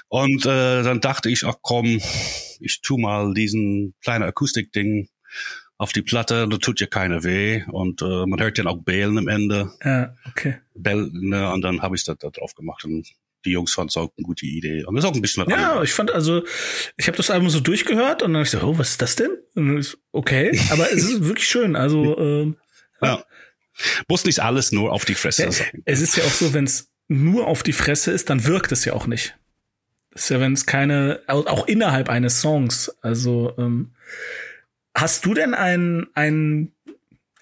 Und 0.09 0.45
äh, 0.45 0.83
dann 0.83 1.01
dachte 1.01 1.31
ich, 1.31 1.45
ach 1.47 1.57
komm, 1.63 2.01
ich 2.61 2.83
tu 2.83 2.99
mal 2.99 3.33
diesen 3.33 3.95
kleinen 4.03 4.25
Akustikding 4.25 5.09
auf 5.79 5.93
die 5.93 6.03
Platte, 6.03 6.47
da 6.47 6.57
tut 6.59 6.81
ja 6.81 6.87
keiner 6.87 7.25
weh 7.25 7.65
und 7.73 8.03
äh, 8.03 8.27
man 8.27 8.41
hört 8.41 8.59
dann 8.59 8.67
auch 8.67 8.83
Bellen 8.83 9.19
am 9.19 9.29
Ende. 9.29 9.73
Ja, 9.83 10.15
okay. 10.29 10.57
Bellen, 10.75 11.11
ne? 11.29 11.51
Und 11.51 11.63
dann 11.63 11.83
habe 11.83 11.97
ich 11.97 12.05
das 12.05 12.19
da 12.19 12.31
drauf 12.31 12.55
gemacht 12.55 12.85
und 12.85 13.09
die 13.45 13.51
Jungs 13.51 13.73
fanden 13.73 13.89
es 13.89 13.97
auch 13.97 14.11
eine 14.17 14.25
gute 14.25 14.47
Idee. 14.47 14.85
Und 14.85 14.97
ist 14.97 15.05
auch 15.05 15.15
ein 15.15 15.21
bisschen 15.21 15.45
was 15.45 15.53
Ja, 15.53 15.71
anderes. 15.71 15.89
ich 15.89 15.95
fand 15.95 16.11
also, 16.13 16.43
ich 16.97 17.07
habe 17.07 17.17
das 17.17 17.31
Album 17.31 17.51
so 17.51 17.61
durchgehört 17.61 18.23
und 18.23 18.33
dann 18.35 18.43
ich 18.43 18.51
so, 18.51 18.61
oh, 18.61 18.79
was 18.79 18.91
ist 18.91 19.03
das 19.03 19.17
denn? 19.17 19.31
Ich, 19.79 19.97
okay, 20.13 20.59
aber 20.71 20.91
es 20.93 21.05
ist 21.05 21.25
wirklich 21.25 21.47
schön. 21.47 21.77
Also 21.77 22.19
ähm, 22.19 22.57
ja. 23.01 23.09
ja. 23.09 23.25
Muss 24.09 24.25
nicht 24.25 24.41
alles 24.41 24.73
nur 24.73 24.93
auf 24.93 25.05
die 25.05 25.15
Fresse 25.15 25.45
ja, 25.45 25.53
sein. 25.53 25.83
Es 25.85 26.01
ist 26.01 26.17
ja 26.17 26.25
auch 26.25 26.33
so, 26.33 26.55
wenn 26.55 26.65
es 26.65 26.91
nur 27.09 27.47
auf 27.47 27.63
die 27.63 27.73
Fresse 27.73 28.13
ist, 28.13 28.31
dann 28.31 28.45
wirkt 28.45 28.73
es 28.73 28.85
ja 28.85 28.93
auch 28.93 29.07
nicht. 29.07 29.37
Das 30.11 30.25
ist 30.25 30.29
ja, 30.31 30.41
wenn 30.41 30.53
es 30.53 30.65
keine, 30.65 31.21
auch 31.27 31.67
innerhalb 31.67 32.09
eines 32.09 32.41
Songs. 32.41 32.97
Also 33.03 33.53
ähm, 33.59 33.95
hast 34.95 35.27
du 35.27 35.35
denn 35.35 35.55
ein, 35.55 36.07
ein 36.15 36.73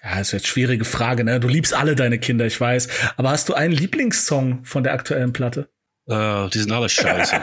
ja, 0.03 0.19
ist 0.19 0.33
jetzt 0.33 0.47
schwierige 0.47 0.83
Frage, 0.83 1.23
ne? 1.23 1.39
Du 1.39 1.47
liebst 1.47 1.73
alle 1.73 1.95
deine 1.95 2.19
Kinder, 2.19 2.45
ich 2.45 2.59
weiß. 2.59 2.89
Aber 3.15 3.29
hast 3.29 3.47
du 3.47 3.53
einen 3.53 3.73
Lieblingssong 3.73 4.65
von 4.65 4.83
der 4.83 4.93
aktuellen 4.93 5.31
Platte? 5.31 5.69
Uh, 6.05 6.49
die 6.49 6.59
sind 6.59 6.71
alle 6.71 6.89
scheiße. 6.89 7.41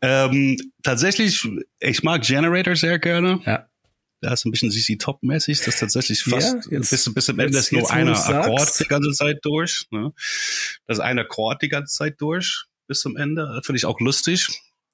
ähm, 0.00 0.56
tatsächlich, 0.82 1.46
ich 1.78 2.02
mag 2.02 2.22
Generator 2.22 2.74
sehr 2.74 2.98
gerne. 2.98 3.40
Ja. 3.44 3.68
Da 4.20 4.32
ist 4.32 4.44
ein 4.44 4.50
bisschen 4.50 4.70
CC 4.70 4.96
Top-mäßig, 4.96 5.58
das 5.58 5.68
ist 5.74 5.80
tatsächlich 5.80 6.24
fast 6.24 6.66
ja, 6.70 6.78
jetzt, 6.78 6.90
bis, 6.90 7.14
bis 7.14 7.26
zum 7.26 7.38
Ende 7.38 7.58
ist 7.58 7.72
nur 7.72 7.88
einer 7.90 8.16
Akkord 8.16 8.80
die 8.80 8.84
ganze 8.84 9.12
Zeit 9.12 9.38
durch. 9.42 9.86
Ne? 9.90 10.12
Das 10.86 10.98
ist 10.98 11.04
ein 11.04 11.18
Akkord 11.18 11.62
die 11.62 11.68
ganze 11.68 11.94
Zeit 11.94 12.20
durch 12.20 12.64
bis 12.88 13.00
zum 13.00 13.16
Ende. 13.16 13.48
Das 13.54 13.64
finde 13.64 13.76
ich 13.76 13.84
auch 13.84 14.00
lustig. 14.00 14.48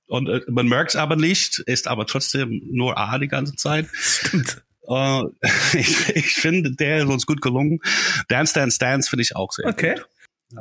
Und 0.07 0.28
äh, 0.28 0.42
man 0.48 0.68
merkt 0.68 0.90
es 0.90 0.96
aber 0.96 1.16
nicht, 1.16 1.61
ist 1.61 1.88
aber 1.88 2.07
trotzdem 2.07 2.61
nur 2.70 2.98
A 2.98 3.18
die 3.18 3.28
ganze 3.28 3.54
Zeit. 3.57 3.88
Stimmt. 3.94 4.62
Uh, 4.87 5.31
ich, 5.73 6.09
ich 6.14 6.35
finde, 6.35 6.73
der 6.73 6.99
ist 6.99 7.07
uns 7.07 7.27
gut 7.27 7.40
gelungen. 7.40 7.81
Dance, 8.29 8.55
Dance, 8.55 8.79
Dance 8.79 9.09
finde 9.09 9.23
ich 9.23 9.37
auch 9.37 9.53
sehr 9.53 9.66
okay. 9.66 9.94
gut. 9.94 10.09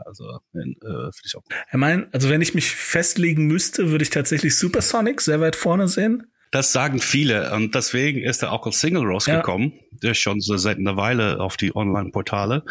Also, 0.06 0.26
äh, 0.30 0.40
finde 0.54 0.78
ich 1.26 1.36
auch 1.36 1.44
gut. 1.44 1.54
Ich 1.68 1.78
meine, 1.78 2.08
also 2.12 2.30
wenn 2.30 2.42
ich 2.42 2.56
mich 2.56 2.72
festlegen 2.72 3.46
müsste, 3.48 3.92
würde 3.92 4.04
ich 4.04 4.10
tatsächlich 4.10 4.58
Supersonic 4.58 5.22
sehr 5.22 5.40
weit 5.42 5.56
vorne 5.56 5.88
sehen. 5.88 6.33
Das 6.54 6.72
sagen 6.72 7.00
viele 7.00 7.52
und 7.54 7.74
deswegen 7.74 8.22
ist 8.22 8.44
er 8.44 8.52
auch 8.52 8.63
als 8.68 8.80
Single 8.80 9.08
rausgekommen. 9.08 9.72
Ja. 9.72 9.98
Der 10.04 10.12
ist 10.12 10.20
schon 10.20 10.39
so 10.39 10.56
seit 10.56 10.78
einer 10.78 10.96
Weile 10.98 11.39
auf 11.39 11.58
die 11.58 11.76
Online-Portale. 11.76 12.63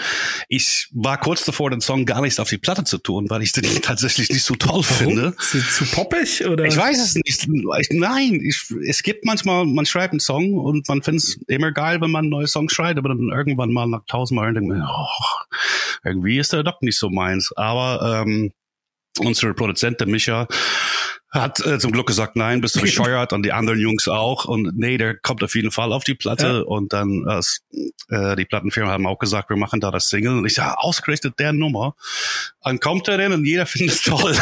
Ich 0.48 0.88
war 0.92 1.18
kurz 1.18 1.44
davor, 1.44 1.68
den 1.70 1.80
Song 1.80 2.06
gar 2.06 2.20
nicht 2.20 2.38
auf 2.38 2.48
die 2.48 2.58
Platte 2.58 2.84
zu 2.84 2.98
tun, 2.98 3.28
weil 3.28 3.42
ich 3.42 3.50
den 3.50 3.64
tatsächlich 3.82 4.28
nicht 4.28 4.44
so 4.44 4.54
toll 4.54 4.84
Warum? 4.84 4.84
finde. 4.84 5.34
Ist 5.52 5.74
zu 5.74 5.84
poppig 5.86 6.46
oder? 6.46 6.64
Ich 6.64 6.76
weiß 6.76 6.96
es 6.96 7.16
nicht. 7.16 7.48
Nein, 7.90 8.40
ich, 8.44 8.72
es 8.86 9.02
gibt 9.02 9.24
manchmal, 9.24 9.66
man 9.66 9.84
schreibt 9.84 10.12
einen 10.12 10.20
Song 10.20 10.54
und 10.54 10.88
man 10.88 11.02
findet 11.02 11.24
es 11.24 11.40
immer 11.48 11.72
geil, 11.72 12.00
wenn 12.00 12.12
man 12.12 12.20
einen 12.20 12.30
neuen 12.30 12.46
Song 12.46 12.68
schreibt, 12.68 12.98
aber 12.98 13.08
dann 13.08 13.30
irgendwann 13.34 13.72
mal 13.72 13.88
nach 13.88 14.04
tausendmal 14.06 14.54
denkt 14.54 14.68
man, 14.68 14.86
oh, 14.88 15.06
irgendwie 16.04 16.38
ist 16.38 16.52
der 16.52 16.62
doch 16.62 16.80
nicht 16.82 17.00
so 17.00 17.10
meins. 17.10 17.50
Aber 17.56 18.22
ähm, 18.24 18.52
unsere 19.18 19.54
Produzentin 19.54 20.08
Micha 20.08 20.46
hat 21.32 21.64
äh, 21.64 21.78
zum 21.78 21.92
Glück 21.92 22.06
gesagt, 22.06 22.36
nein, 22.36 22.60
bist 22.60 22.76
du 22.76 22.80
bescheuert 22.82 23.32
und 23.32 23.42
die 23.42 23.52
anderen 23.52 23.80
Jungs 23.80 24.06
auch 24.06 24.44
und 24.44 24.76
nee, 24.76 24.98
der 24.98 25.16
kommt 25.16 25.42
auf 25.42 25.54
jeden 25.54 25.70
Fall 25.70 25.92
auf 25.92 26.04
die 26.04 26.14
Platte 26.14 26.46
ja. 26.46 26.60
und 26.60 26.92
dann 26.92 27.26
äh, 28.10 28.36
die 28.36 28.44
Plattenfirma 28.44 28.90
haben 28.90 29.06
auch 29.06 29.18
gesagt, 29.18 29.48
wir 29.48 29.56
machen 29.56 29.80
da 29.80 29.90
das 29.90 30.08
Single 30.08 30.38
und 30.38 30.46
ich 30.46 30.54
sage, 30.54 30.78
ausgerechnet 30.78 31.38
der 31.38 31.52
Nummer. 31.52 31.94
Dann 32.62 32.78
kommt 32.78 33.08
er 33.08 33.16
denn 33.16 33.32
und 33.32 33.44
jeder 33.44 33.66
findet 33.72 33.96
es 33.96 34.02
toll. 34.02 34.36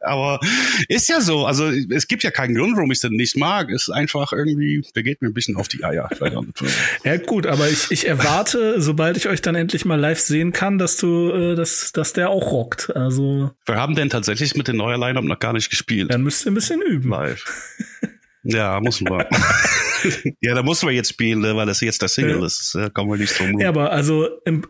Aber 0.00 0.40
ist 0.88 1.08
ja 1.08 1.20
so, 1.20 1.46
also 1.46 1.70
es 1.70 2.08
gibt 2.08 2.24
ja 2.24 2.30
keinen 2.30 2.54
Grund, 2.54 2.76
warum 2.76 2.90
ich 2.90 2.96
es 2.96 3.02
denn 3.02 3.12
nicht 3.12 3.36
mag. 3.36 3.70
Es 3.70 3.82
ist 3.82 3.90
einfach 3.90 4.32
irgendwie, 4.32 4.84
der 4.96 5.04
geht 5.04 5.22
mir 5.22 5.28
ein 5.28 5.34
bisschen 5.34 5.56
auf 5.56 5.68
die 5.68 5.84
Eier. 5.84 6.08
ja 7.04 7.16
gut, 7.18 7.46
aber 7.46 7.68
ich, 7.68 7.90
ich 7.90 8.08
erwarte, 8.08 8.80
sobald 8.80 9.16
ich 9.16 9.28
euch 9.28 9.42
dann 9.42 9.54
endlich 9.54 9.84
mal 9.84 9.98
live 9.98 10.18
sehen 10.18 10.52
kann, 10.52 10.78
dass 10.78 10.96
du, 10.96 11.30
äh, 11.30 11.54
dass, 11.54 11.92
dass 11.92 12.12
der 12.12 12.30
auch 12.30 12.50
rockt. 12.50 12.94
Also 12.96 13.52
wir 13.64 13.76
haben 13.76 13.94
denn 13.94 14.10
tatsächlich 14.10 14.56
mit 14.56 14.66
den 14.66 14.76
neuen 14.76 15.00
Line-Up 15.00 15.24
noch 15.24 15.38
gar 15.38 15.52
nicht 15.52 15.70
gespielt. 15.70 16.10
Dann 16.12 16.22
müsst 16.32 16.46
ihr 16.46 16.50
ein 16.50 16.54
bisschen 16.54 16.80
üben. 16.80 17.10
Live. 17.10 17.44
Ja, 18.42 18.80
muss 18.80 19.00
man. 19.02 19.24
ja, 20.40 20.54
da 20.54 20.62
muss 20.62 20.82
man 20.82 20.94
jetzt 20.94 21.10
spielen, 21.10 21.40
ne, 21.40 21.54
weil 21.54 21.66
das 21.66 21.80
jetzt 21.80 22.02
das 22.02 22.14
Single 22.14 22.40
ja. 22.40 22.46
ist. 22.46 22.74
Da 22.74 22.88
kommen 22.88 23.10
wir 23.10 23.18
nicht 23.18 23.38
drum 23.38 23.60
Ja, 23.60 23.68
aber 23.68 23.92
also, 23.92 24.28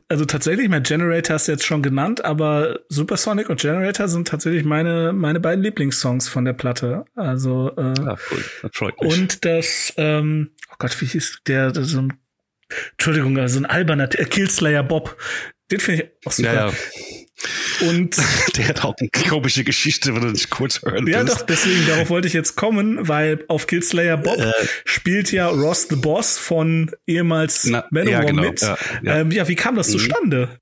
also 0.08 0.24
tatsächlich, 0.24 0.68
mein 0.68 0.82
Generator 0.82 1.34
hast 1.34 1.48
du 1.48 1.52
jetzt 1.52 1.64
schon 1.64 1.82
genannt, 1.82 2.24
aber 2.24 2.80
Supersonic 2.88 3.48
und 3.48 3.60
Generator 3.60 4.08
sind 4.08 4.28
tatsächlich 4.28 4.64
meine, 4.64 5.12
meine 5.12 5.40
beiden 5.40 5.62
Lieblingssongs 5.62 6.28
von 6.28 6.44
der 6.44 6.52
Platte. 6.52 7.04
Also, 7.14 7.72
äh, 7.76 7.94
ja, 7.96 8.18
cool. 8.30 8.44
Das 8.60 8.70
freut 8.74 9.00
mich. 9.00 9.12
Und 9.12 9.44
das, 9.44 9.94
ähm, 9.96 10.50
oh 10.70 10.74
Gott, 10.78 11.00
wie 11.00 11.06
hieß 11.06 11.42
der, 11.46 11.70
das 11.70 11.88
so 11.88 12.02
ein, 12.02 12.12
Entschuldigung, 12.92 13.38
also 13.38 13.58
ein 13.58 13.66
alberner 13.66 14.12
äh, 14.18 14.24
Killslayer 14.24 14.82
Bob. 14.82 15.16
Den 15.70 15.80
finde 15.80 16.02
ich 16.02 16.26
auch 16.26 16.32
super. 16.32 16.52
Ja, 16.52 16.68
ja. 16.68 16.74
Und 17.80 18.16
der 18.56 18.68
hat 18.68 18.84
auch 18.84 18.94
eine 18.98 19.08
komische 19.08 19.64
Geschichte, 19.64 20.14
wenn 20.14 20.22
du 20.22 20.28
nicht 20.28 20.50
kurz 20.50 20.82
hören 20.82 21.06
Ja, 21.06 21.20
willst. 21.20 21.40
doch, 21.40 21.42
deswegen, 21.42 21.86
darauf 21.86 22.10
wollte 22.10 22.28
ich 22.28 22.34
jetzt 22.34 22.56
kommen, 22.56 23.08
weil 23.08 23.44
auf 23.48 23.66
Killslayer 23.66 24.16
Bob 24.16 24.38
äh, 24.38 24.52
spielt 24.84 25.32
ja 25.32 25.48
Ross 25.48 25.88
the 25.88 25.96
Boss 25.96 26.38
von 26.38 26.90
ehemals 27.06 27.64
na, 27.64 27.84
Manowar 27.90 28.12
ja, 28.12 28.24
genau, 28.24 28.42
mit. 28.42 28.60
Ja, 28.60 28.76
ja. 29.02 29.18
Ähm, 29.18 29.30
ja, 29.30 29.48
wie 29.48 29.56
kam 29.56 29.76
das 29.76 29.88
mhm. 29.88 29.92
zustande? 29.92 30.58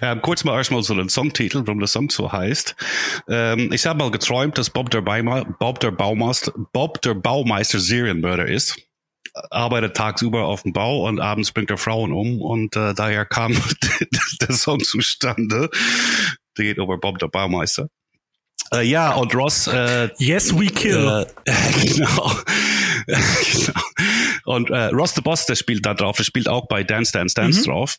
Ähm, 0.00 0.22
kurz 0.22 0.44
mal 0.44 0.56
erstmal 0.56 0.82
so 0.82 0.94
den 0.94 1.08
Songtitel, 1.08 1.62
warum 1.66 1.80
der 1.80 1.88
Song 1.88 2.10
so 2.10 2.30
heißt. 2.30 2.76
Ähm, 3.28 3.72
ich 3.72 3.86
habe 3.86 3.98
mal 3.98 4.10
geträumt, 4.10 4.56
dass 4.56 4.70
Bob 4.70 4.90
der, 4.90 5.00
Bauma, 5.00 5.44
Bob 5.58 5.80
der 5.80 5.90
Baumeister, 5.90 6.52
Bob 6.72 7.02
der 7.02 7.14
Baumeister 7.14 7.80
Serienmörder 7.80 8.46
ist 8.46 8.87
arbeitet 9.50 9.96
tagsüber 9.96 10.44
auf 10.44 10.62
dem 10.62 10.72
Bau 10.72 11.06
und 11.06 11.20
abends 11.20 11.52
bringt 11.52 11.70
er 11.70 11.78
Frauen 11.78 12.12
um 12.12 12.40
und 12.40 12.76
äh, 12.76 12.94
daher 12.94 13.24
kam 13.24 13.56
der 14.40 14.54
Song 14.54 14.80
zustande. 14.80 15.70
Der 16.56 16.64
geht 16.64 16.78
über 16.78 16.98
Bob 16.98 17.18
der 17.18 17.28
Baumeister. 17.28 17.88
Äh, 18.72 18.82
ja, 18.82 19.14
und 19.14 19.34
Ross. 19.34 19.66
Äh, 19.66 20.10
yes, 20.18 20.58
we 20.58 20.66
kill. 20.66 21.26
Äh, 21.44 21.52
genau. 21.94 22.32
genau. 23.06 23.80
Und 24.44 24.70
äh, 24.70 24.86
Ross 24.86 25.14
the 25.14 25.20
Boss, 25.20 25.46
der 25.46 25.56
spielt 25.56 25.86
da 25.86 25.94
drauf. 25.94 26.16
Der 26.16 26.24
spielt 26.24 26.48
auch 26.48 26.68
bei 26.68 26.84
Dance 26.84 27.12
Dance 27.12 27.34
Dance 27.34 27.60
mhm. 27.60 27.64
drauf. 27.64 27.96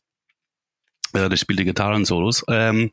Äh, 1.13 1.29
der 1.29 1.37
spielt 1.37 1.59
die 1.59 1.65
Gitarren-Solos. 1.65 2.45
Ähm, 2.49 2.91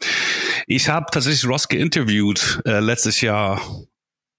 ich 0.66 0.88
habe 0.88 1.06
tatsächlich 1.10 1.46
Ross 1.46 1.68
geinterviewt 1.68 2.62
äh, 2.64 2.80
letztes 2.80 3.20
Jahr 3.20 3.60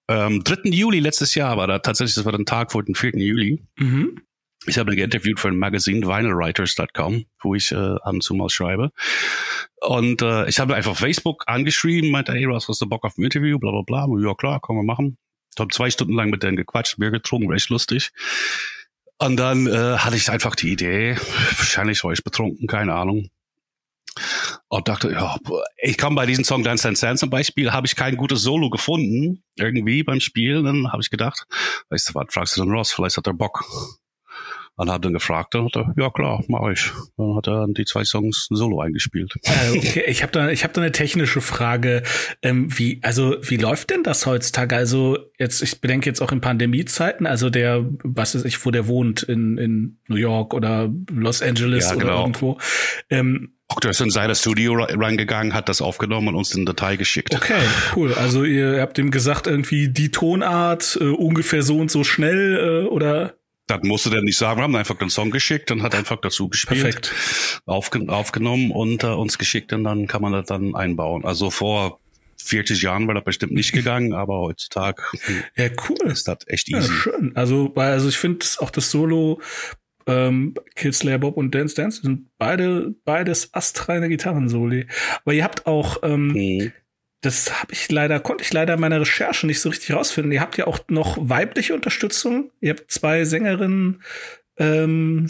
ähm, 0.07 0.43
3. 0.43 0.69
Juli 0.69 0.99
letztes 0.99 1.35
Jahr 1.35 1.57
war 1.57 1.67
da 1.67 1.79
tatsächlich, 1.79 2.15
das 2.15 2.25
war 2.25 2.31
der 2.31 2.45
Tag 2.45 2.71
vor 2.71 2.83
dem 2.83 2.95
4. 2.95 3.11
Juli. 3.17 3.63
Mhm. 3.77 4.21
Ich 4.65 4.77
habe 4.77 4.91
ihn 4.91 4.97
geinterviewt 4.97 5.39
für 5.39 5.49
ein 5.49 5.57
Magazin, 5.57 6.05
vinylwriters.com, 6.07 7.25
wo 7.41 7.55
ich 7.55 7.71
äh, 7.71 7.75
ab 7.75 8.13
und 8.13 8.23
zu 8.23 8.33
mal 8.33 8.49
schreibe. 8.49 8.91
Und 9.81 10.21
äh, 10.21 10.47
ich 10.49 10.59
habe 10.59 10.75
einfach 10.75 10.97
Facebook 10.97 11.43
angeschrieben, 11.47 12.11
meinte, 12.11 12.33
hey, 12.33 12.47
was 12.49 12.67
hast 12.67 12.81
du 12.81 12.87
Bock 12.87 13.05
auf 13.05 13.17
ein 13.17 13.23
Interview, 13.23 13.59
bla 13.59 13.71
bla 13.71 13.81
bla. 13.81 14.07
Ja 14.19 14.33
klar, 14.33 14.59
können 14.59 14.79
wir 14.79 14.83
machen. 14.83 15.17
Ich 15.55 15.59
habe 15.59 15.73
zwei 15.73 15.89
Stunden 15.89 16.13
lang 16.13 16.29
mit 16.29 16.43
denen 16.43 16.57
gequatscht, 16.57 16.97
Bier 16.97 17.11
getrunken, 17.11 17.47
war 17.47 17.55
echt 17.55 17.69
lustig. 17.69 18.11
Und 19.19 19.37
dann 19.37 19.67
äh, 19.67 19.97
hatte 19.97 20.15
ich 20.15 20.29
einfach 20.29 20.55
die 20.55 20.71
Idee, 20.71 21.15
wahrscheinlich 21.57 22.03
war 22.03 22.11
ich 22.11 22.23
betrunken, 22.23 22.67
keine 22.67 22.93
Ahnung 22.93 23.29
und 24.69 24.87
dachte, 24.87 25.11
ja, 25.11 25.37
ich 25.77 25.97
kann 25.97 26.15
bei 26.15 26.25
diesem 26.25 26.43
Song 26.43 26.63
Dance 26.63 26.83
Dance 26.83 27.05
Dance 27.05 27.21
zum 27.21 27.29
Beispiel, 27.29 27.71
habe 27.71 27.87
ich 27.87 27.95
kein 27.95 28.17
gutes 28.17 28.41
Solo 28.41 28.69
gefunden, 28.69 29.43
irgendwie 29.55 30.03
beim 30.03 30.19
Spielen. 30.19 30.65
Dann 30.65 30.91
habe 30.91 31.01
ich 31.01 31.09
gedacht, 31.09 31.45
weißt 31.89 32.09
du 32.09 32.15
was, 32.15 32.25
fragst 32.29 32.57
du 32.57 32.63
den 32.63 32.71
Ross, 32.71 32.91
vielleicht 32.91 33.17
hat 33.17 33.27
er 33.27 33.33
Bock. 33.33 33.63
Und 34.77 34.89
habe 34.89 35.01
dann 35.01 35.13
gefragt, 35.13 35.53
dann 35.55 35.65
hat 35.65 35.75
er, 35.75 35.93
ja 35.97 36.09
klar, 36.09 36.43
mach 36.47 36.69
ich. 36.69 36.91
Dann 37.17 37.35
hat 37.35 37.47
er 37.47 37.65
die 37.67 37.85
zwei 37.85 38.03
Songs 38.03 38.47
solo 38.49 38.79
eingespielt. 38.79 39.33
Äh, 39.43 39.77
okay, 39.77 40.03
ich 40.07 40.21
habe 40.21 40.31
da, 40.31 40.49
ich 40.49 40.63
habe 40.63 40.73
da 40.73 40.81
eine 40.81 40.91
technische 40.91 41.41
Frage. 41.41 42.03
Ähm, 42.41 42.67
wie, 42.77 42.99
also 43.01 43.37
wie 43.41 43.57
läuft 43.57 43.89
denn 43.89 44.03
das 44.03 44.25
heutzutage? 44.25 44.75
Also 44.75 45.17
jetzt, 45.39 45.61
ich 45.63 45.81
bedenke 45.81 46.07
jetzt 46.07 46.21
auch 46.21 46.31
in 46.31 46.41
Pandemiezeiten, 46.41 47.25
also 47.25 47.49
der, 47.49 47.85
was 48.03 48.35
weiß 48.35 48.45
ich, 48.45 48.63
wo 48.65 48.71
der 48.71 48.87
wohnt 48.87 49.23
in 49.23 49.57
in 49.57 49.99
New 50.07 50.15
York 50.15 50.53
oder 50.53 50.89
Los 51.11 51.41
Angeles 51.41 51.89
ja, 51.89 51.95
genau. 51.95 52.05
oder 52.05 52.21
irgendwo. 52.21 52.57
Ähm, 53.09 53.53
der 53.83 53.91
ist 53.91 54.01
in 54.01 54.09
sein 54.09 54.33
Studio 54.33 54.75
reingegangen, 54.75 55.53
hat 55.53 55.67
das 55.67 55.81
aufgenommen 55.81 56.29
und 56.29 56.35
uns 56.35 56.55
in 56.55 56.65
Datei 56.65 56.95
geschickt. 56.95 57.35
Okay, 57.35 57.61
cool. 57.95 58.13
Also 58.13 58.43
ihr 58.43 58.79
habt 58.79 58.97
ihm 58.97 59.11
gesagt, 59.11 59.45
irgendwie 59.45 59.89
die 59.89 60.09
Tonart 60.09 60.97
äh, 61.01 61.05
ungefähr 61.05 61.63
so 61.63 61.77
und 61.77 61.91
so 61.91 62.03
schnell 62.03 62.85
äh, 62.85 62.87
oder? 62.87 63.35
Das 63.67 63.83
musste 63.83 64.09
der 64.09 64.21
nicht 64.21 64.37
sagen. 64.37 64.59
Wir 64.59 64.63
haben 64.63 64.75
einfach 64.75 64.97
den 64.97 65.09
Song 65.09 65.29
geschickt 65.29 65.71
und 65.71 65.83
hat 65.83 65.93
einfach 65.93 66.17
dazu 66.21 66.47
gespielt, 66.47 66.81
Perfekt. 66.81 67.61
Aufgen 67.65 68.09
aufgenommen 68.09 68.71
und 68.71 69.03
äh, 69.03 69.07
uns 69.07 69.37
geschickt 69.37 69.73
und 69.73 69.83
dann 69.83 70.07
kann 70.07 70.21
man 70.21 70.31
das 70.31 70.47
dann 70.47 70.73
einbauen. 70.73 71.25
Also 71.25 71.51
vor 71.51 71.99
40 72.41 72.81
Jahren 72.81 73.07
war 73.07 73.13
das 73.13 73.25
bestimmt 73.25 73.53
nicht 73.53 73.73
gegangen, 73.73 74.13
aber 74.13 74.39
heutzutage 74.39 75.03
ja, 75.55 75.67
cool. 75.89 76.11
ist 76.11 76.27
das 76.27 76.37
echt 76.47 76.69
easy. 76.69 76.87
Ja, 76.87 76.93
schön. 76.93 77.31
Also, 77.35 77.73
also 77.75 78.07
ich 78.07 78.17
finde 78.17 78.45
auch 78.59 78.69
das 78.69 78.89
Solo 78.89 79.41
ähm, 80.05 80.55
Killslayer 80.75 81.19
Bob 81.19 81.35
und 81.35 81.53
Dance 81.53 81.75
Dance 81.75 82.01
sind 82.01 82.29
beide 82.37 82.95
beides 83.03 83.53
astreine 83.53 84.07
Gitarrensoli. 84.07 84.87
Aber 85.23 85.33
ihr 85.33 85.43
habt 85.43 85.67
auch 85.67 85.97
ähm, 86.03 86.27
mhm. 86.29 86.71
Das 87.21 87.61
habe 87.61 87.73
ich 87.73 87.91
leider, 87.91 88.19
konnte 88.19 88.43
ich 88.43 88.53
leider 88.53 88.75
in 88.75 88.79
meiner 88.79 89.01
Recherche 89.01 89.47
nicht 89.47 89.59
so 89.59 89.69
richtig 89.69 89.93
rausfinden. 89.93 90.31
Ihr 90.31 90.41
habt 90.41 90.57
ja 90.57 90.67
auch 90.67 90.79
noch 90.87 91.17
weibliche 91.19 91.73
Unterstützung. 91.73 92.51
Ihr 92.61 92.71
habt 92.71 92.91
zwei 92.91 93.25
Sängerinnen. 93.25 94.03
Ähm, 94.59 95.29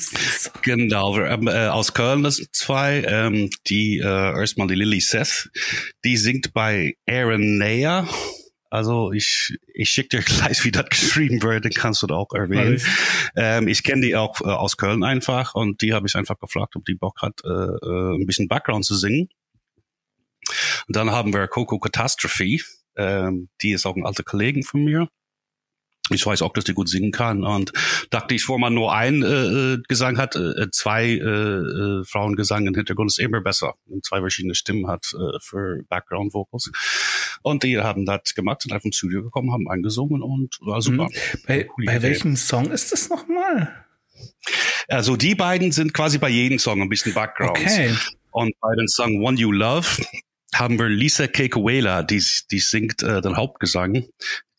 genau, 0.61 1.17
ähm, 1.19 1.47
äh, 1.47 1.67
aus 1.67 1.93
Köln 1.93 2.23
das 2.23 2.37
sind 2.37 2.55
zwei. 2.55 3.03
Ähm, 3.07 3.49
die 3.67 3.99
äh, 3.99 4.03
erstmal 4.03 4.67
die 4.67 4.75
Lily 4.75 5.01
Seth, 5.01 5.49
die 6.05 6.17
singt 6.17 6.53
bei 6.53 6.95
Aaron 7.07 7.57
Nayer 7.57 8.07
also 8.69 9.11
ich, 9.13 9.57
ich 9.73 9.89
schicke 9.89 10.17
dir 10.17 10.23
gleich, 10.23 10.63
wie 10.65 10.71
das 10.71 10.85
geschrieben 10.89 11.41
wird, 11.41 11.65
den 11.65 11.71
kannst 11.71 12.01
du 12.03 12.07
da 12.07 12.15
auch 12.15 12.33
erwähnen. 12.33 12.81
Ähm, 13.35 13.67
ich 13.67 13.83
kenne 13.83 14.01
die 14.01 14.15
auch 14.15 14.41
äh, 14.41 14.45
aus 14.45 14.77
Köln 14.77 15.03
einfach 15.03 15.55
und 15.55 15.81
die 15.81 15.93
habe 15.93 16.07
ich 16.07 16.15
einfach 16.15 16.39
gefragt, 16.39 16.75
ob 16.75 16.85
die 16.85 16.95
Bock 16.95 17.21
hat, 17.21 17.41
äh, 17.43 17.49
äh, 17.49 18.15
ein 18.15 18.25
bisschen 18.25 18.47
Background 18.47 18.85
zu 18.85 18.95
singen. 18.95 19.29
Und 20.87 20.95
dann 20.95 21.11
haben 21.11 21.33
wir 21.33 21.47
Coco 21.47 21.79
Catastrophe, 21.79 22.57
ähm, 22.95 23.49
die 23.61 23.71
ist 23.71 23.85
auch 23.85 23.95
ein 23.95 24.05
alter 24.05 24.23
Kollegen 24.23 24.63
von 24.63 24.83
mir 24.83 25.09
ich 26.09 26.25
weiß 26.25 26.41
auch, 26.41 26.53
dass 26.53 26.63
die 26.63 26.73
gut 26.73 26.89
singen 26.89 27.11
kann 27.11 27.43
und 27.43 27.73
dachte 28.09 28.35
ich, 28.35 28.47
wo 28.47 28.57
man 28.57 28.73
nur 28.73 28.93
ein 28.93 29.23
äh, 29.23 29.73
äh 29.73 29.77
Gesang 29.87 30.17
hat, 30.17 30.35
äh, 30.35 30.69
zwei 30.71 31.05
äh, 31.05 31.19
äh, 31.19 32.03
Frauengesang 32.05 32.65
im 32.65 32.75
Hintergrund 32.75 33.11
ist 33.11 33.19
immer 33.19 33.41
besser 33.41 33.75
und 33.87 34.05
zwei 34.05 34.19
verschiedene 34.19 34.55
Stimmen 34.55 34.87
hat 34.87 35.13
äh, 35.13 35.39
für 35.41 35.83
Background 35.89 36.33
Vocals 36.33 36.71
und 37.41 37.63
die 37.63 37.77
haben 37.77 38.05
das 38.05 38.35
gemacht, 38.35 38.61
sind 38.61 38.71
einfach 38.71 38.85
ins 38.85 38.97
Studio 38.97 39.23
gekommen, 39.23 39.51
haben 39.51 39.69
eingesungen 39.69 40.21
und 40.21 40.57
war 40.61 40.81
super. 40.81 41.05
Mhm. 41.05 41.39
Bei, 41.45 41.67
bei 41.85 42.01
welchem 42.01 42.35
Song 42.35 42.71
ist 42.71 42.91
das 42.91 43.09
nochmal? 43.09 43.85
Also 44.87 45.17
die 45.17 45.35
beiden 45.35 45.71
sind 45.71 45.93
quasi 45.93 46.17
bei 46.17 46.29
jedem 46.29 46.59
Song 46.59 46.81
ein 46.81 46.89
bisschen 46.89 47.13
Background. 47.13 47.57
Okay. 47.57 47.93
Und 48.31 48.53
bei 48.61 48.75
dem 48.75 48.87
Song 48.87 49.21
One 49.21 49.37
You 49.37 49.51
Love 49.51 49.87
haben 50.53 50.79
wir 50.79 50.89
Lisa 50.89 51.27
Kekuela, 51.27 52.03
die, 52.03 52.23
die 52.51 52.59
singt 52.59 53.03
äh, 53.03 53.21
den 53.21 53.35
Hauptgesang. 53.35 54.05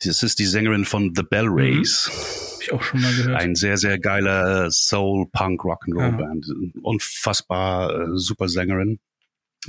Das 0.04 0.22
ist 0.22 0.38
die 0.38 0.46
Sängerin 0.46 0.84
von 0.84 1.12
The 1.14 1.22
Bell 1.22 1.48
mhm. 1.48 1.54
Rays. 1.54 2.10
Mhm. 2.10 2.52
Hab 2.52 2.62
ich 2.62 2.72
auch 2.72 2.82
schon 2.82 3.00
mal 3.00 3.14
gehört. 3.14 3.36
Ein 3.40 3.54
sehr, 3.54 3.76
sehr 3.78 3.98
geiler 3.98 4.70
Soul, 4.70 5.26
Punk, 5.32 5.62
Rock'n'Roll 5.62 6.10
ja. 6.10 6.16
Band. 6.16 6.46
Unfassbar 6.82 7.94
äh, 7.94 8.06
super 8.14 8.48
Sängerin. 8.48 9.00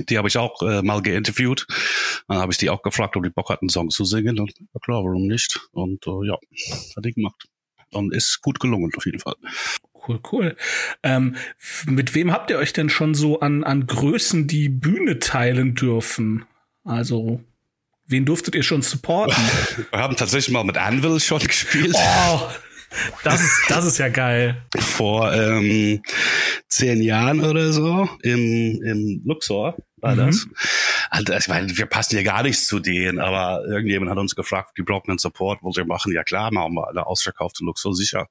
Die 0.08 0.18
habe 0.18 0.28
ich 0.28 0.38
auch 0.38 0.62
äh, 0.62 0.82
mal 0.82 1.02
geinterviewt. 1.02 1.66
Dann 2.28 2.38
habe 2.38 2.52
ich 2.52 2.58
die 2.58 2.70
auch 2.70 2.82
gefragt, 2.82 3.16
ob 3.16 3.24
die 3.24 3.30
Bock 3.30 3.50
hatten, 3.50 3.64
einen 3.64 3.70
Song 3.70 3.90
zu 3.90 4.04
singen. 4.04 4.38
Und 4.38 4.52
ja 4.58 4.80
klar, 4.80 5.04
warum 5.04 5.26
nicht? 5.26 5.60
Und 5.72 6.06
äh, 6.06 6.26
ja, 6.26 6.38
hat 6.96 7.04
die 7.04 7.12
gemacht. 7.12 7.48
Und 7.92 8.14
ist 8.14 8.40
gut 8.40 8.60
gelungen 8.60 8.92
auf 8.96 9.04
jeden 9.04 9.18
Fall. 9.18 9.34
Cool, 10.06 10.20
cool. 10.32 10.56
Ähm, 11.02 11.36
mit 11.86 12.14
wem 12.14 12.32
habt 12.32 12.50
ihr 12.50 12.58
euch 12.58 12.72
denn 12.72 12.88
schon 12.88 13.14
so 13.14 13.40
an, 13.40 13.64
an 13.64 13.86
Größen 13.86 14.46
die 14.46 14.68
Bühne 14.68 15.18
teilen 15.18 15.74
dürfen? 15.74 16.44
Also, 16.84 17.40
wen 18.06 18.24
durftet 18.24 18.54
ihr 18.54 18.62
schon 18.62 18.82
supporten? 18.82 19.42
Wir 19.90 19.98
haben 19.98 20.16
tatsächlich 20.16 20.52
mal 20.52 20.64
mit 20.64 20.78
Anvil 20.78 21.20
schon 21.20 21.40
gespielt. 21.40 21.94
Oh, 21.94 22.40
das 23.22 23.42
ist, 23.42 23.62
das 23.68 23.84
ist 23.84 23.98
ja 23.98 24.08
geil. 24.08 24.62
Vor 24.78 25.32
ähm, 25.32 26.02
zehn 26.68 27.02
Jahren 27.02 27.44
oder 27.44 27.72
so 27.72 28.08
im, 28.22 28.82
im 28.82 29.22
Luxor 29.24 29.76
war 30.02 30.14
mhm. 30.14 30.26
das. 30.26 30.46
Also, 31.10 31.32
ich 31.34 31.48
meine, 31.48 31.76
wir 31.76 31.86
passen 31.86 32.16
ja 32.16 32.22
gar 32.22 32.42
nichts 32.42 32.66
zu 32.66 32.80
denen, 32.80 33.18
aber 33.18 33.64
irgendjemand 33.66 34.10
hat 34.10 34.18
uns 34.18 34.34
gefragt, 34.34 34.72
die 34.78 34.82
brauchen 34.82 35.10
einen 35.10 35.18
Support, 35.18 35.62
wollt 35.62 35.76
ihr 35.76 35.84
machen? 35.84 36.12
Ja 36.12 36.24
klar, 36.24 36.52
machen 36.52 36.74
wir 36.74 36.86
alle 36.86 37.06
ausverkauften 37.06 37.66
Luxor 37.66 37.94
sicher. 37.94 38.28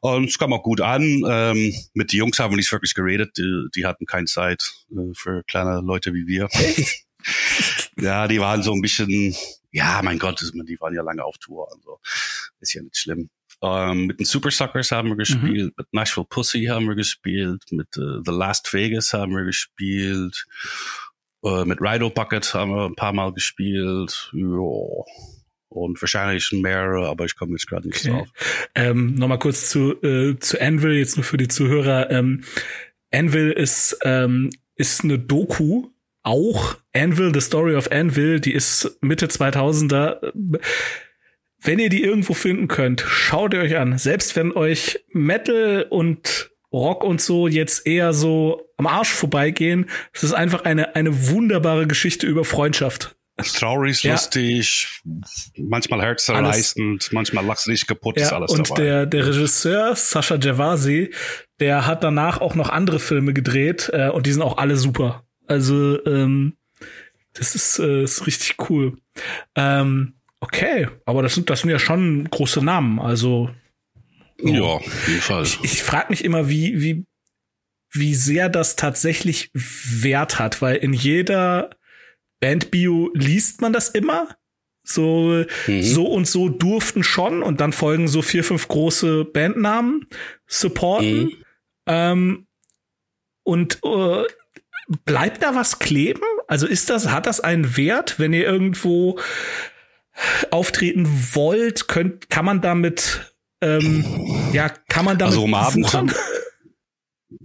Und 0.00 0.28
es 0.28 0.38
kam 0.38 0.52
auch 0.52 0.62
gut 0.62 0.80
an. 0.80 1.02
Ähm, 1.02 1.74
mit 1.94 2.12
den 2.12 2.18
Jungs 2.18 2.38
haben 2.38 2.52
wir 2.52 2.56
nicht 2.56 2.72
wirklich 2.72 2.94
geredet, 2.94 3.36
die, 3.36 3.66
die 3.74 3.86
hatten 3.86 4.06
keine 4.06 4.26
Zeit 4.26 4.72
äh, 4.90 5.12
für 5.14 5.42
kleine 5.44 5.80
Leute 5.80 6.14
wie 6.14 6.26
wir. 6.26 6.48
ja, 7.98 8.28
die 8.28 8.40
waren 8.40 8.62
so 8.62 8.72
ein 8.72 8.80
bisschen, 8.80 9.34
ja, 9.70 10.00
mein 10.02 10.18
Gott, 10.18 10.40
die 10.40 10.80
waren 10.80 10.94
ja 10.94 11.02
lange 11.02 11.24
auf 11.24 11.38
Tour, 11.38 11.68
also 11.72 11.98
ist 12.60 12.74
ja 12.74 12.82
nicht 12.82 12.96
schlimm. 12.96 13.30
Ähm, 13.62 14.06
mit 14.06 14.18
den 14.18 14.26
Super 14.26 14.50
Suckers 14.50 14.90
haben 14.90 15.08
wir 15.08 15.14
mhm. 15.14 15.18
gespielt, 15.18 15.66
mhm. 15.66 15.74
mit 15.76 15.86
Nashville 15.92 16.26
Pussy 16.28 16.64
haben 16.64 16.88
wir 16.88 16.96
gespielt, 16.96 17.62
mit 17.70 17.96
uh, 17.96 18.20
The 18.24 18.32
Last 18.32 18.72
Vegas 18.74 19.12
haben 19.12 19.36
wir 19.36 19.44
gespielt, 19.44 20.46
uh, 21.44 21.64
mit 21.64 21.80
Rido 21.80 22.10
Bucket 22.10 22.52
haben 22.54 22.74
wir 22.74 22.86
ein 22.86 22.96
paar 22.96 23.12
Mal 23.12 23.32
gespielt. 23.32 24.30
Ja. 24.32 25.04
Und 25.68 26.02
wahrscheinlich 26.02 26.52
mehrere, 26.52 27.08
aber 27.08 27.24
ich 27.24 27.34
komme 27.34 27.52
jetzt 27.52 27.66
gerade 27.66 27.88
nicht 27.88 28.04
okay. 28.04 28.10
drauf. 28.10 28.28
Ähm, 28.74 29.14
Nochmal 29.14 29.38
kurz 29.38 29.70
zu, 29.70 29.92
äh, 30.02 30.38
zu 30.38 30.60
Anvil, 30.60 30.98
jetzt 30.98 31.16
nur 31.16 31.24
für 31.24 31.38
die 31.38 31.48
Zuhörer. 31.48 32.10
Ähm, 32.10 32.44
Anvil 33.10 33.52
ist, 33.52 33.96
ähm, 34.04 34.50
ist 34.76 35.02
eine 35.02 35.18
Doku, 35.18 35.88
auch 36.22 36.76
Anvil, 36.92 37.32
The 37.32 37.40
Story 37.40 37.74
of 37.74 37.90
Anvil, 37.90 38.40
die 38.40 38.52
ist 38.52 38.98
Mitte 39.00 39.26
2000er 39.26 40.32
wenn 41.62 41.78
ihr 41.78 41.88
die 41.88 42.02
irgendwo 42.02 42.34
finden 42.34 42.68
könnt, 42.68 43.02
schaut 43.06 43.54
ihr 43.54 43.60
euch 43.60 43.76
an. 43.76 43.96
Selbst 43.98 44.36
wenn 44.36 44.52
euch 44.52 45.04
Metal 45.12 45.86
und 45.88 46.50
Rock 46.72 47.04
und 47.04 47.20
so 47.20 47.48
jetzt 47.48 47.86
eher 47.86 48.12
so 48.12 48.68
am 48.78 48.86
Arsch 48.86 49.10
vorbeigehen, 49.10 49.88
es 50.12 50.24
ist 50.24 50.32
einfach 50.32 50.64
eine, 50.64 50.96
eine 50.96 51.30
wunderbare 51.30 51.86
Geschichte 51.86 52.26
über 52.26 52.44
Freundschaft. 52.44 53.16
Traurig, 53.36 54.02
ja. 54.02 54.12
lustig, 54.12 55.02
manchmal 55.56 56.02
herzzerreißend, 56.02 57.10
manchmal 57.12 57.44
lachst 57.44 57.66
du 57.66 57.70
dich 57.70 57.86
kaputt, 57.86 58.18
ja, 58.18 58.26
ist 58.26 58.32
alles 58.32 58.52
und 58.52 58.70
dabei. 58.70 58.82
der, 58.82 59.06
der 59.06 59.26
Regisseur, 59.26 59.96
Sascha 59.96 60.36
Javasi, 60.36 61.12
der 61.58 61.86
hat 61.86 62.04
danach 62.04 62.40
auch 62.40 62.54
noch 62.54 62.68
andere 62.68 62.98
Filme 62.98 63.32
gedreht 63.32 63.90
äh, 63.92 64.10
und 64.10 64.26
die 64.26 64.32
sind 64.32 64.42
auch 64.42 64.58
alle 64.58 64.76
super. 64.76 65.24
Also, 65.46 66.04
ähm, 66.06 66.56
das 67.32 67.54
ist, 67.54 67.78
äh, 67.78 68.02
ist 68.02 68.26
richtig 68.26 68.56
cool. 68.68 68.98
Ähm, 69.56 70.14
Okay, 70.42 70.88
aber 71.06 71.22
das 71.22 71.36
sind, 71.36 71.48
das 71.50 71.60
sind 71.60 71.70
ja 71.70 71.78
schon 71.78 72.28
große 72.28 72.64
Namen. 72.64 72.98
Also 72.98 73.48
ja, 74.40 74.60
auf 74.60 75.08
jeden 75.08 75.20
Fall. 75.20 75.44
Ich, 75.44 75.62
ich 75.62 75.82
frage 75.84 76.08
mich 76.10 76.24
immer, 76.24 76.48
wie, 76.48 76.82
wie, 76.82 77.06
wie 77.92 78.14
sehr 78.14 78.48
das 78.48 78.74
tatsächlich 78.74 79.52
Wert 79.54 80.40
hat, 80.40 80.60
weil 80.60 80.76
in 80.76 80.94
jeder 80.94 81.70
Bandbio 82.40 83.12
liest 83.14 83.60
man 83.60 83.72
das 83.72 83.88
immer. 83.90 84.36
So, 84.84 85.44
mhm. 85.68 85.82
so 85.84 86.06
und 86.06 86.26
so 86.26 86.48
durften 86.48 87.04
schon 87.04 87.44
und 87.44 87.60
dann 87.60 87.72
folgen 87.72 88.08
so 88.08 88.20
vier, 88.20 88.42
fünf 88.42 88.66
große 88.66 89.24
Bandnamen 89.26 90.08
supporten. 90.48 91.22
Mhm. 91.22 91.36
Ähm, 91.86 92.46
und 93.44 93.78
äh, 93.84 94.24
bleibt 95.04 95.44
da 95.44 95.54
was 95.54 95.78
kleben? 95.78 96.24
Also 96.48 96.66
ist 96.66 96.90
das, 96.90 97.10
hat 97.10 97.26
das 97.26 97.38
einen 97.38 97.76
Wert, 97.76 98.18
wenn 98.18 98.32
ihr 98.32 98.44
irgendwo 98.44 99.20
auftreten 100.50 101.06
wollt, 101.32 101.88
könnt, 101.88 102.30
kann 102.30 102.44
man 102.44 102.60
damit, 102.60 103.34
ähm, 103.62 104.04
ja, 104.52 104.68
kann 104.68 105.04
man 105.04 105.18
damit 105.18 105.34
also 105.34 105.44
am 105.44 105.54
Abend 105.54 105.90
schon, 105.90 106.12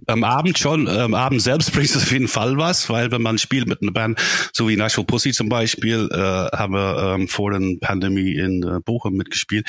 am 0.06 0.24
Abend 0.24 0.58
schon, 0.58 0.88
am 0.88 1.14
Abend 1.14 1.42
selbst 1.42 1.72
bringt 1.72 1.90
es 1.90 1.96
auf 1.96 2.10
jeden 2.10 2.28
Fall 2.28 2.56
was, 2.56 2.88
weil 2.88 3.10
wenn 3.10 3.22
man 3.22 3.38
spielt 3.38 3.66
mit 3.66 3.82
einer 3.82 3.92
Band, 3.92 4.20
so 4.52 4.68
wie 4.68 4.76
Nashville 4.76 5.06
Pussy 5.06 5.32
zum 5.32 5.48
Beispiel, 5.48 6.08
äh, 6.10 6.16
haben 6.16 6.72
wir 6.74 7.14
ähm, 7.14 7.28
vor 7.28 7.50
der 7.50 7.76
Pandemie 7.80 8.32
in 8.32 8.62
äh, 8.62 8.80
Bochum 8.80 9.14
mitgespielt. 9.14 9.68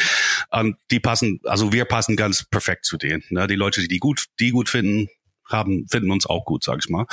Und 0.50 0.76
die 0.92 1.00
passen, 1.00 1.40
also 1.44 1.72
wir 1.74 1.86
passen 1.86 2.16
ganz 2.16 2.46
perfekt 2.50 2.86
zu 2.86 2.98
denen. 2.98 3.24
Ne? 3.30 3.48
Die 3.48 3.56
Leute, 3.56 3.82
die 3.82 3.88
die 3.88 4.00
gut, 4.00 4.26
die 4.40 4.52
gut 4.52 4.70
finden, 4.70 5.08
haben, 5.50 5.88
finden 5.90 6.12
uns 6.12 6.26
auch 6.26 6.46
gut, 6.46 6.64
sag 6.64 6.80
ich 6.84 6.90
mal. 6.90 7.06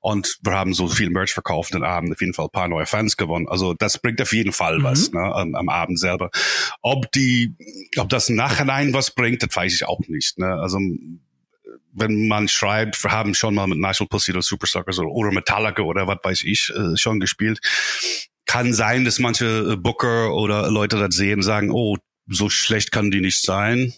Und 0.00 0.38
wir 0.42 0.52
haben 0.52 0.72
so 0.74 0.88
viel 0.88 1.10
Merch 1.10 1.32
verkauft 1.32 1.74
den 1.74 1.84
Abend, 1.84 2.12
auf 2.12 2.20
jeden 2.20 2.34
Fall 2.34 2.46
ein 2.46 2.52
paar 2.52 2.68
neue 2.68 2.86
Fans 2.86 3.16
gewonnen. 3.16 3.48
Also 3.48 3.74
das 3.74 3.98
bringt 3.98 4.20
auf 4.22 4.32
jeden 4.32 4.52
Fall 4.52 4.78
mhm. 4.78 4.82
was 4.84 5.12
ne, 5.12 5.20
am, 5.20 5.54
am, 5.54 5.68
Abend 5.68 5.98
selber. 5.98 6.30
Ob 6.82 7.10
die, 7.12 7.54
ob 7.98 8.08
das 8.08 8.28
Nachhinein 8.28 8.94
was 8.94 9.10
bringt, 9.10 9.42
das 9.42 9.54
weiß 9.54 9.74
ich 9.74 9.86
auch 9.86 10.00
nicht. 10.08 10.38
Ne? 10.38 10.46
Also 10.46 10.78
wenn 11.92 12.28
man 12.28 12.48
schreibt, 12.48 13.02
wir 13.02 13.10
haben 13.10 13.34
schon 13.34 13.54
mal 13.54 13.66
mit 13.66 13.78
National 13.78 14.08
Pussy 14.08 14.32
oder 14.32 14.42
Supersuckers 14.42 14.98
oder, 14.98 15.10
oder 15.10 15.32
Metallica 15.32 15.82
oder 15.82 16.06
was 16.06 16.18
weiß 16.22 16.44
ich 16.44 16.72
äh, 16.74 16.96
schon 16.96 17.20
gespielt. 17.20 17.60
Kann 18.46 18.72
sein, 18.72 19.04
dass 19.04 19.18
manche 19.18 19.76
Booker 19.76 20.34
oder 20.34 20.70
Leute 20.70 20.98
das 20.98 21.14
sehen, 21.14 21.42
sagen, 21.42 21.70
oh, 21.70 21.96
so 22.26 22.48
schlecht 22.48 22.92
kann 22.92 23.10
die 23.10 23.20
nicht 23.20 23.42
sein 23.42 23.92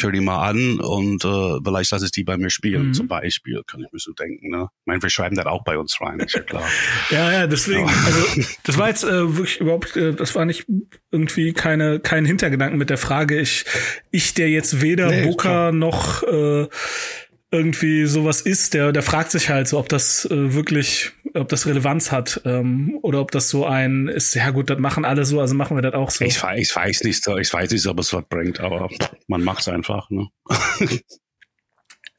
ich 0.00 0.04
höre 0.04 0.12
die 0.12 0.20
mal 0.20 0.48
an 0.48 0.80
und 0.80 1.24
äh, 1.26 1.58
vielleicht 1.62 1.90
lasse 1.92 2.06
ich 2.06 2.10
die 2.10 2.24
bei 2.24 2.38
mir 2.38 2.48
spielen, 2.48 2.88
mhm. 2.88 2.94
zum 2.94 3.06
Beispiel, 3.06 3.62
kann 3.66 3.82
ich 3.84 3.92
mir 3.92 3.98
so 3.98 4.12
denken. 4.12 4.48
Ne? 4.48 4.68
Ich 4.70 4.86
meine, 4.86 5.02
wir 5.02 5.10
schreiben 5.10 5.36
das 5.36 5.44
auch 5.44 5.62
bei 5.62 5.76
uns 5.76 6.00
rein, 6.00 6.20
ist 6.20 6.34
ja 6.34 6.40
klar. 6.40 6.62
ja, 7.10 7.30
ja, 7.30 7.46
deswegen, 7.46 7.86
ja. 7.86 7.94
also 8.06 8.42
das 8.64 8.78
war 8.78 8.88
jetzt 8.88 9.04
äh, 9.04 9.36
wirklich 9.36 9.60
überhaupt, 9.60 9.96
äh, 9.96 10.14
das 10.14 10.34
war 10.34 10.46
nicht 10.46 10.64
irgendwie 11.10 11.52
keine 11.52 12.00
kein 12.00 12.24
Hintergedanken 12.24 12.78
mit 12.78 12.88
der 12.88 12.96
Frage. 12.96 13.38
Ich, 13.38 13.66
ich 14.10 14.32
der 14.32 14.48
jetzt 14.48 14.80
weder 14.80 15.08
nee, 15.08 15.24
Booker 15.24 15.70
noch 15.70 16.22
äh, 16.22 16.66
irgendwie 17.52 18.06
sowas 18.06 18.40
ist, 18.40 18.74
der, 18.74 18.92
der 18.92 19.02
fragt 19.02 19.32
sich 19.32 19.50
halt 19.50 19.66
so, 19.68 19.78
ob 19.78 19.88
das 19.88 20.24
äh, 20.24 20.54
wirklich, 20.54 21.12
ob 21.34 21.48
das 21.48 21.66
Relevanz 21.66 22.12
hat 22.12 22.40
ähm, 22.44 22.98
oder 23.02 23.20
ob 23.20 23.30
das 23.30 23.48
so 23.48 23.66
ein 23.66 24.08
ist, 24.08 24.34
ja 24.34 24.50
gut, 24.50 24.70
das 24.70 24.78
machen 24.78 25.04
alle 25.04 25.24
so, 25.24 25.40
also 25.40 25.54
machen 25.54 25.76
wir 25.76 25.82
das 25.82 25.94
auch 25.94 26.10
so. 26.10 26.24
Ich, 26.24 26.42
weiß, 26.42 26.58
ich 26.60 26.74
weiß 26.74 27.04
nicht, 27.04 27.26
ich 27.26 27.52
weiß 27.52 27.70
nicht, 27.70 27.86
ob 27.86 27.98
es 27.98 28.12
was 28.12 28.24
bringt, 28.28 28.60
aber 28.60 28.88
man 29.26 29.42
macht 29.42 29.60
es 29.60 29.68
einfach. 29.68 30.10
Ne? 30.10 30.28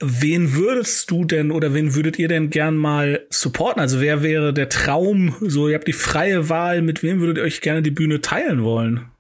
wen 0.02 0.54
würdest 0.54 1.12
du 1.12 1.26
denn 1.26 1.52
oder 1.52 1.74
wen 1.74 1.96
würdet 1.96 2.18
ihr 2.20 2.28
denn 2.28 2.50
gern 2.50 2.76
mal 2.76 3.26
supporten? 3.30 3.82
Also 3.82 4.02
wer 4.02 4.24
wäre 4.24 4.54
der 4.54 4.70
Traum? 4.70 5.36
So, 5.42 5.70
ihr 5.70 5.76
habt 5.76 5.88
die 5.88 5.94
freie 5.94 6.50
Wahl, 6.50 6.82
mit 6.82 7.04
wem 7.04 7.20
würdet 7.20 7.38
ihr 7.38 7.44
euch 7.44 7.62
gerne 7.62 7.82
die 7.82 7.92
Bühne 7.92 8.22
teilen 8.22 8.64
wollen? 8.64 9.12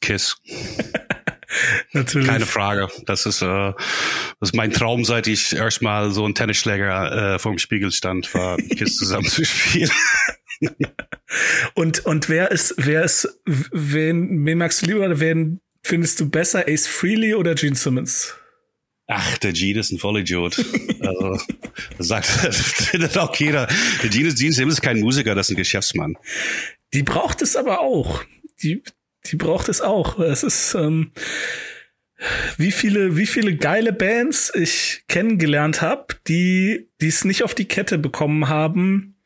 Kiss. 0.00 0.36
Natürlich. 1.92 2.28
Keine 2.28 2.46
Frage. 2.46 2.88
Das 3.06 3.26
ist, 3.26 3.42
äh, 3.42 3.46
das 4.40 4.50
ist 4.50 4.54
mein 4.54 4.72
Traum, 4.72 5.04
seit 5.04 5.26
ich 5.26 5.54
erstmal 5.54 6.10
so 6.10 6.26
ein 6.26 6.34
Tennisschläger 6.34 7.34
äh, 7.34 7.38
vor 7.38 7.52
dem 7.52 7.58
Spiegel 7.58 7.92
stand, 7.92 8.32
war 8.34 8.56
Kiss 8.76 8.96
zusammen 8.96 9.26
zu 9.26 9.44
spielen. 9.44 9.90
und, 11.74 12.04
und 12.06 12.28
wer 12.28 12.50
ist, 12.50 12.74
wer 12.78 13.04
ist, 13.04 13.28
wen, 13.44 14.44
wen 14.46 14.58
magst 14.58 14.82
du 14.82 14.86
lieber 14.86 15.04
oder 15.04 15.20
wen 15.20 15.60
findest 15.82 16.20
du 16.20 16.30
besser, 16.30 16.64
Ace 16.68 16.86
Freely 16.86 17.34
oder 17.34 17.54
Gene 17.54 17.76
Simmons? 17.76 18.34
Ach, 19.08 19.38
der 19.38 19.52
Gene 19.52 19.80
ist 19.80 19.90
ein 19.90 19.98
Vollidiot. 19.98 20.58
also, 21.00 21.38
das 21.98 22.08
sagt, 22.08 22.44
das 22.44 22.56
findet 22.56 23.18
auch 23.18 23.34
jeder. 23.36 23.66
Der 24.02 24.10
Gene, 24.10 24.32
Gene 24.32 24.52
Simmons 24.52 24.74
ist 24.74 24.82
kein 24.82 25.00
Musiker, 25.00 25.34
das 25.34 25.48
ist 25.48 25.54
ein 25.54 25.56
Geschäftsmann. 25.56 26.16
Die 26.94 27.02
braucht 27.02 27.42
es 27.42 27.56
aber 27.56 27.80
auch. 27.80 28.22
Die, 28.62 28.82
die 29.26 29.36
braucht 29.36 29.68
es 29.68 29.80
auch. 29.80 30.18
Es 30.18 30.42
ist, 30.42 30.74
ähm, 30.74 31.12
wie 32.56 32.72
viele, 32.72 33.16
wie 33.16 33.26
viele 33.26 33.56
geile 33.56 33.92
Bands 33.92 34.52
ich 34.54 35.04
kennengelernt 35.08 35.82
habe, 35.82 36.14
die 36.28 36.88
die 37.00 37.08
es 37.08 37.24
nicht 37.24 37.42
auf 37.42 37.54
die 37.54 37.66
Kette 37.66 37.98
bekommen 37.98 38.48
haben, 38.48 39.16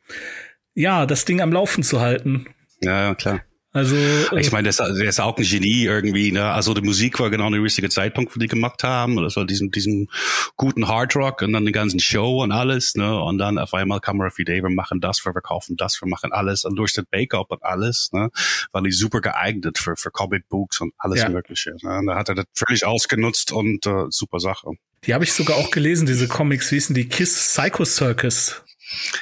ja, 0.74 1.06
das 1.06 1.24
Ding 1.24 1.40
am 1.40 1.52
Laufen 1.52 1.82
zu 1.82 2.00
halten. 2.00 2.46
Ja, 2.82 3.08
ja 3.08 3.14
klar. 3.14 3.42
Also 3.76 3.94
ich 4.38 4.52
meine, 4.52 4.70
der 4.70 5.08
ist 5.08 5.20
auch 5.20 5.36
ein 5.36 5.44
Genie 5.44 5.84
irgendwie. 5.84 6.32
Ne? 6.32 6.50
Also 6.50 6.72
die 6.72 6.80
Musik 6.80 7.20
war 7.20 7.28
genau 7.28 7.50
der 7.50 7.62
richtige 7.62 7.90
Zeitpunkt, 7.90 8.34
wo 8.34 8.40
die 8.40 8.48
gemacht 8.48 8.82
haben. 8.84 9.16
Das 9.16 9.36
war 9.36 9.44
diesen 9.44 9.70
diesen 9.70 10.08
guten 10.56 10.88
Hard 10.88 11.14
Rock 11.14 11.42
und 11.42 11.52
dann 11.52 11.66
die 11.66 11.72
ganzen 11.72 12.00
Show 12.00 12.42
und 12.42 12.52
alles. 12.52 12.94
Ne? 12.94 13.22
Und 13.22 13.36
dann 13.36 13.58
auf 13.58 13.74
einmal 13.74 14.00
kam 14.00 14.18
Ruffy 14.22 14.46
Day, 14.46 14.62
wir 14.62 14.70
machen 14.70 15.02
das, 15.02 15.22
wir 15.26 15.32
verkaufen 15.32 15.76
das, 15.76 16.00
wir 16.00 16.08
machen 16.08 16.32
alles. 16.32 16.64
Und 16.64 16.76
durch 16.76 16.94
das 16.94 17.04
Bake-up 17.04 17.50
und 17.50 17.62
alles, 17.62 18.08
ne? 18.12 18.30
war 18.72 18.80
die 18.80 18.92
super 18.92 19.20
geeignet 19.20 19.76
für 19.76 19.94
für 19.94 20.10
Comic 20.10 20.48
Books 20.48 20.80
und 20.80 20.94
alles 20.96 21.20
ja. 21.20 21.28
Mögliche. 21.28 21.76
Ne? 21.82 21.98
Und 21.98 22.06
da 22.06 22.16
hat 22.16 22.30
er 22.30 22.34
das 22.34 22.46
völlig 22.54 22.86
ausgenutzt 22.86 23.52
und 23.52 23.86
äh, 23.86 24.06
super 24.08 24.40
Sache. 24.40 24.70
Die 25.04 25.12
habe 25.12 25.24
ich 25.24 25.34
sogar 25.34 25.58
auch 25.58 25.70
gelesen, 25.70 26.06
diese 26.06 26.28
Comics, 26.28 26.70
wie 26.70 26.76
hießen 26.76 26.94
die? 26.94 27.08
Kiss 27.08 27.34
Psycho 27.34 27.84
Circus. 27.84 28.62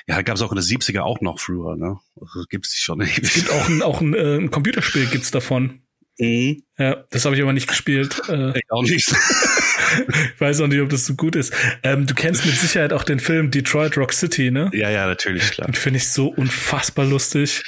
Ja, 0.07 0.23
gab 0.23 0.37
es 0.37 0.43
auch 0.43 0.53
in 0.53 0.57
den 0.57 0.65
70er 0.65 1.01
auch 1.01 1.21
noch 1.21 1.41
früher, 1.41 1.77
ne? 1.77 1.99
Also 2.21 2.45
gibt's 2.49 2.71
die 2.71 2.81
schon. 2.81 3.01
Es 3.01 3.35
gibt 3.35 3.51
auch 3.51 3.69
ein, 3.69 3.83
auch 3.83 4.01
ein, 4.01 4.15
äh, 4.15 4.37
ein 4.37 4.51
Computerspiel 4.51 5.07
gibt's 5.07 5.31
davon. 5.31 5.81
Mhm. 6.19 6.63
Ja, 6.79 7.05
das 7.11 7.25
habe 7.25 7.35
ich 7.35 7.43
aber 7.43 7.53
nicht 7.53 7.69
gespielt. 7.69 8.23
Äh, 8.29 8.59
ich 8.59 8.71
auch 8.71 8.83
nicht. 8.83 9.09
ich 10.35 10.41
weiß 10.41 10.61
auch 10.61 10.67
nicht, 10.67 10.81
ob 10.81 10.89
das 10.89 11.07
so 11.07 11.15
gut 11.15 11.37
ist. 11.37 11.53
Ähm, 11.83 12.07
du 12.07 12.15
kennst 12.15 12.47
mit 12.47 12.55
Sicherheit 12.57 12.93
auch 12.93 13.05
den 13.05 13.21
Film 13.21 13.51
Detroit 13.51 13.97
Rock 13.97 14.13
City, 14.13 14.51
ne? 14.51 14.71
Ja, 14.73 14.91
ja, 14.91 15.07
natürlich, 15.07 15.51
klar. 15.51 15.67
Den 15.67 15.75
finde 15.75 15.99
ich 15.99 16.09
so 16.09 16.29
unfassbar 16.29 17.05
lustig. 17.05 17.63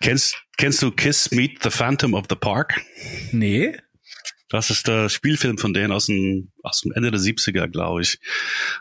Kennst, 0.00 0.36
kennst 0.58 0.82
du 0.82 0.90
Kiss 0.90 1.30
Meet 1.30 1.62
the 1.62 1.70
Phantom 1.70 2.14
of 2.14 2.26
the 2.28 2.36
Park? 2.36 2.80
Nee. 3.32 3.76
Das 4.50 4.68
ist 4.68 4.88
der 4.88 5.08
Spielfilm 5.08 5.58
von 5.58 5.72
denen 5.72 5.92
aus 5.92 6.06
dem, 6.06 6.50
aus 6.62 6.80
dem 6.80 6.92
Ende 6.92 7.10
der 7.12 7.20
70er, 7.20 7.68
glaube 7.68 8.02
ich. 8.02 8.18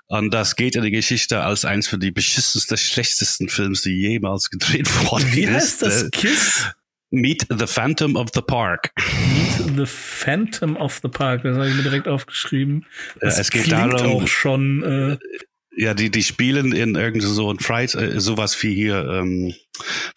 Und 0.07 0.33
das 0.33 0.55
geht 0.55 0.75
in 0.75 0.83
die 0.83 0.91
Geschichte 0.91 1.41
als 1.41 1.63
eins 1.63 1.87
für 1.87 1.99
die 1.99 2.11
beschissensten, 2.11 2.75
schlechtesten 2.75 3.49
Films, 3.49 3.83
die 3.83 3.91
jemals 3.91 4.49
gedreht 4.49 4.87
worden 5.11 5.31
Wie 5.31 5.43
ist. 5.43 5.49
Wie 5.49 5.53
heißt 5.53 5.81
das? 5.83 6.03
Äh, 6.03 6.09
Kiss? 6.09 6.65
Meet 7.11 7.47
the 7.49 7.65
Phantom 7.65 8.15
of 8.15 8.29
the 8.33 8.41
Park. 8.41 8.91
Meet 8.97 9.77
the 9.77 9.85
Phantom 9.85 10.75
of 10.75 10.99
the 11.01 11.07
Park, 11.07 11.41
das 11.43 11.55
habe 11.55 11.67
ich 11.67 11.75
mir 11.75 11.81
direkt 11.81 12.07
aufgeschrieben. 12.07 12.85
Das 13.19 13.35
ja, 13.35 13.41
es 13.41 13.49
geht 13.49 13.71
darum, 13.71 14.23
auch 14.23 14.27
schon. 14.27 14.83
Äh, 14.83 15.17
ja, 15.79 15.93
die, 15.93 16.11
die 16.11 16.23
spielen 16.23 16.73
in 16.73 16.95
irgendwie 16.95 17.25
so 17.25 17.49
ein 17.49 17.59
Freizeit, 17.59 18.15
äh, 18.15 18.19
sowas 18.19 18.61
wie 18.61 18.75
hier 18.75 18.97
ähm, 19.07 19.53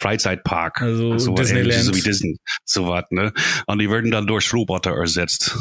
Freizeitpark. 0.01 0.83
Also 0.83 1.19
so 1.19 1.35
Disneyland. 1.35 1.85
So 1.85 1.95
wie 1.95 2.01
Disney, 2.01 2.37
so 2.65 2.89
was, 2.89 3.05
ne? 3.11 3.33
Und 3.67 3.79
die 3.79 3.89
werden 3.89 4.11
dann 4.11 4.27
durch 4.27 4.53
Roboter 4.53 4.91
ersetzt. 4.91 5.57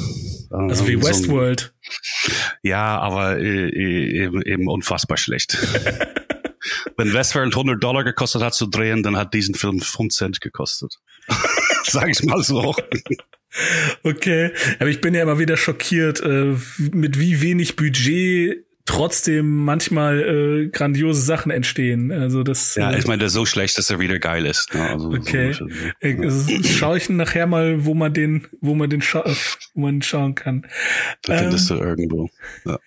Also 0.49 0.87
wie 0.87 0.99
Westworld. 0.99 1.75
So, 2.23 2.31
ja, 2.63 2.97
aber 2.97 3.37
äh, 3.37 4.23
eben, 4.23 4.41
eben 4.41 4.67
unfassbar 4.67 5.17
schlecht. 5.17 5.55
Wenn 6.97 7.13
Westworld 7.13 7.53
100 7.53 7.83
Dollar 7.83 8.03
gekostet 8.03 8.41
hat 8.41 8.55
zu 8.55 8.65
drehen, 8.65 9.03
dann 9.03 9.17
hat 9.17 9.35
diesen 9.35 9.53
Film 9.53 9.81
5 9.81 10.11
Cent 10.11 10.41
gekostet. 10.41 10.95
Sag 11.83 12.09
ich 12.09 12.23
mal 12.23 12.41
so. 12.41 12.75
Okay, 14.03 14.53
aber 14.79 14.89
ich 14.89 15.01
bin 15.01 15.13
ja 15.13 15.23
immer 15.23 15.37
wieder 15.37 15.57
schockiert, 15.57 16.21
äh, 16.21 16.55
mit 16.77 17.19
wie 17.19 17.41
wenig 17.41 17.75
Budget 17.75 18.65
trotzdem 18.91 19.63
manchmal 19.63 20.19
äh, 20.19 20.67
grandiose 20.67 21.21
Sachen 21.21 21.51
entstehen. 21.51 22.11
Also 22.11 22.43
das. 22.43 22.75
Ja, 22.75 22.91
äh, 22.91 22.99
ich 22.99 23.07
meine, 23.07 23.19
der 23.19 23.27
ist 23.27 23.33
so 23.33 23.45
schlecht, 23.45 23.77
dass 23.77 23.89
er 23.89 23.99
wieder 23.99 24.19
geil 24.19 24.45
ist. 24.45 24.73
Ne? 24.73 24.89
Also 24.89 25.09
okay. 25.11 25.53
So, 25.53 25.67
ja. 25.67 26.23
Also, 26.23 26.63
Schaue 26.63 26.97
ich 26.97 27.09
nachher 27.09 27.47
mal, 27.47 27.85
wo 27.85 27.93
man 27.93 28.13
den, 28.13 28.47
wo 28.59 28.75
man 28.75 28.89
den, 28.89 29.01
scha 29.01 29.23
wo 29.73 29.81
man 29.81 30.01
schauen 30.01 30.35
kann. 30.35 30.67
Da 31.23 31.37
findest 31.37 31.71
ähm, 31.71 31.77
du 31.77 31.83
irgendwo. 31.83 32.29
Ja. 32.65 32.79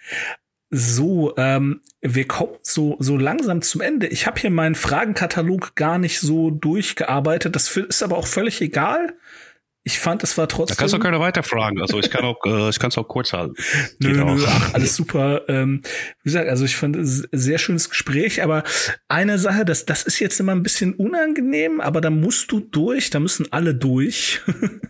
So, 0.71 1.35
ähm, 1.37 1.81
wir 2.03 2.27
kommen 2.27 2.57
so, 2.63 2.97
so 2.99 3.17
langsam 3.17 3.63
zum 3.63 3.81
Ende. 3.81 4.09
Ich 4.09 4.27
habe 4.27 4.41
hier 4.41 4.51
meinen 4.51 4.75
Fragenkatalog 4.75 5.77
gar 5.77 5.99
nicht 5.99 6.21
so 6.21 6.51
durchgearbeitet. 6.51 7.55
Das 7.55 7.77
ist 7.77 8.03
aber 8.03 8.17
auch 8.17 8.27
völlig 8.27 8.61
egal. 8.61 9.15
Ich 9.87 9.99
fand, 9.99 10.23
es 10.23 10.39
war 10.39 10.49
trotzdem. 10.49 10.77
Da 10.77 10.81
kannst 10.81 10.95
du 10.95 10.99
keine 10.99 11.21
weiterfragen. 11.21 11.79
Also 11.83 11.99
ich 11.99 12.11
kann 12.11 12.25
auch, 12.25 12.39
äh, 12.47 12.71
ich 12.71 12.79
kann 12.79 12.89
es 12.89 12.97
auch 12.97 13.07
kurz 13.07 13.35
halten. 13.35 13.55
Nö, 13.99 14.13
nö, 14.13 14.43
ach, 14.47 14.73
alles 14.73 14.97
super. 14.97 15.43
Ähm, 15.49 15.83
wie 16.23 16.31
gesagt, 16.31 16.49
also 16.49 16.65
ich 16.65 16.75
fand 16.75 16.97
es 16.97 17.29
sehr 17.33 17.59
schönes 17.59 17.91
Gespräch, 17.91 18.43
aber 18.43 18.65
eine 19.09 19.39
Sache, 19.39 19.67
das, 19.67 19.85
das 19.85 20.05
ist 20.05 20.21
jetzt 20.21 20.41
immer 20.41 20.53
ein 20.53 20.63
bisschen 20.63 20.95
unangenehm, 20.95 21.83
aber 21.83 22.01
da 22.01 22.09
musst 22.09 22.51
du 22.51 22.61
durch, 22.61 23.11
da 23.11 23.21
müssen 23.21 23.53
alle 23.53 23.75
durch. 23.75 24.41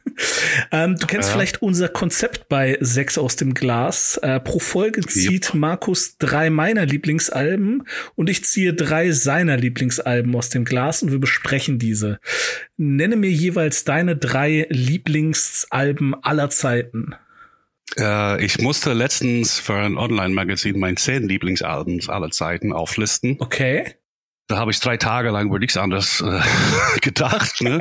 ähm, 0.70 0.96
du 0.96 1.08
kennst 1.08 1.28
ja. 1.28 1.34
vielleicht 1.34 1.60
unser 1.60 1.88
Konzept 1.88 2.48
bei 2.48 2.78
Sechs 2.80 3.18
aus 3.18 3.34
dem 3.34 3.52
Glas. 3.52 4.16
Äh, 4.18 4.38
pro 4.38 4.60
Folge 4.60 5.00
zieht 5.00 5.46
yep. 5.46 5.54
Markus 5.54 6.18
drei 6.18 6.50
meiner 6.50 6.86
Lieblingsalben 6.86 7.82
und 8.14 8.30
ich 8.30 8.44
ziehe 8.44 8.74
drei 8.74 9.10
seiner 9.10 9.56
Lieblingsalben 9.56 10.36
aus 10.36 10.50
dem 10.50 10.64
Glas 10.64 11.02
und 11.02 11.10
wir 11.10 11.18
besprechen 11.18 11.80
diese. 11.80 12.20
Nenne 12.76 13.16
mir 13.16 13.30
jeweils 13.30 13.84
deine 13.84 14.16
drei 14.16 14.66
Lieblingsalben 14.68 16.14
aller 16.24 16.50
Zeiten. 16.50 17.14
Äh, 17.96 18.44
ich 18.44 18.58
musste 18.58 18.92
letztens 18.92 19.58
für 19.58 19.74
ein 19.74 19.96
Online-Magazin 19.96 20.78
mein 20.78 20.96
zehn 20.96 21.28
Lieblingsalben 21.28 22.00
aller 22.08 22.30
Zeiten 22.30 22.72
auflisten. 22.72 23.36
Okay. 23.38 23.94
Da 24.48 24.56
habe 24.58 24.72
ich 24.72 24.80
drei 24.80 24.96
Tage 24.96 25.30
lang 25.30 25.46
über 25.46 25.58
nichts 25.58 25.76
anderes 25.76 26.20
äh, 26.20 26.40
gedacht. 27.00 27.60
Ne? 27.60 27.78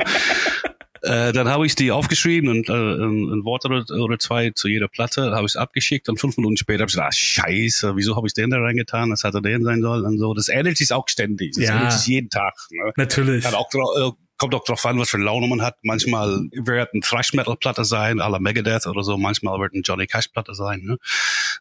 äh, 1.02 1.32
dann 1.32 1.48
habe 1.48 1.66
ich 1.66 1.74
die 1.74 1.90
aufgeschrieben 1.90 2.48
und 2.48 2.68
äh, 2.68 2.72
ein, 2.72 3.44
Wort 3.44 3.64
oder, 3.66 3.84
oder 4.00 4.18
zwei 4.18 4.50
zu 4.50 4.68
jeder 4.68 4.88
Platte, 4.88 5.32
habe 5.32 5.44
ich 5.44 5.52
es 5.52 5.56
abgeschickt 5.56 6.08
und 6.08 6.18
fünf 6.18 6.36
Minuten 6.36 6.56
später 6.56 6.82
habe 6.82 6.88
ich 6.88 6.94
gesagt, 6.94 7.08
ah, 7.08 7.12
scheiße, 7.12 7.96
wieso 7.96 8.16
habe 8.16 8.26
ich 8.26 8.32
den 8.32 8.50
da 8.50 8.58
reingetan? 8.58 9.10
Das 9.10 9.24
hätte 9.24 9.42
den 9.42 9.64
sein 9.64 9.82
sollen 9.82 10.04
und 10.04 10.18
so. 10.18 10.32
Das 10.32 10.48
ändert 10.48 10.76
sich 10.76 10.92
auch 10.92 11.08
ständig. 11.08 11.54
Das 11.56 11.64
ja. 11.64 11.74
ändert 11.74 11.92
sich 11.92 12.06
jeden 12.06 12.30
Tag. 12.30 12.54
Ne? 12.70 12.92
Natürlich. 12.96 13.44
Hat 13.44 13.54
auch 13.54 13.68
äh, 13.74 14.12
kommt 14.44 14.54
auch 14.54 14.64
drauf 14.64 14.84
an, 14.84 14.98
was 14.98 15.08
für 15.08 15.16
Laune 15.16 15.46
man 15.48 15.62
hat. 15.62 15.78
Manchmal 15.82 16.28
wird 16.52 16.92
ein 16.92 17.00
Thrash-Metal-Platte 17.00 17.86
sein, 17.86 18.20
à 18.20 18.28
la 18.28 18.38
Megadeth 18.38 18.86
oder 18.86 19.02
so. 19.02 19.16
Manchmal 19.16 19.58
wird 19.58 19.72
ein 19.72 19.80
Johnny 19.82 20.06
Cash-Platte 20.06 20.54
sein. 20.54 20.82
Ne? 20.82 20.98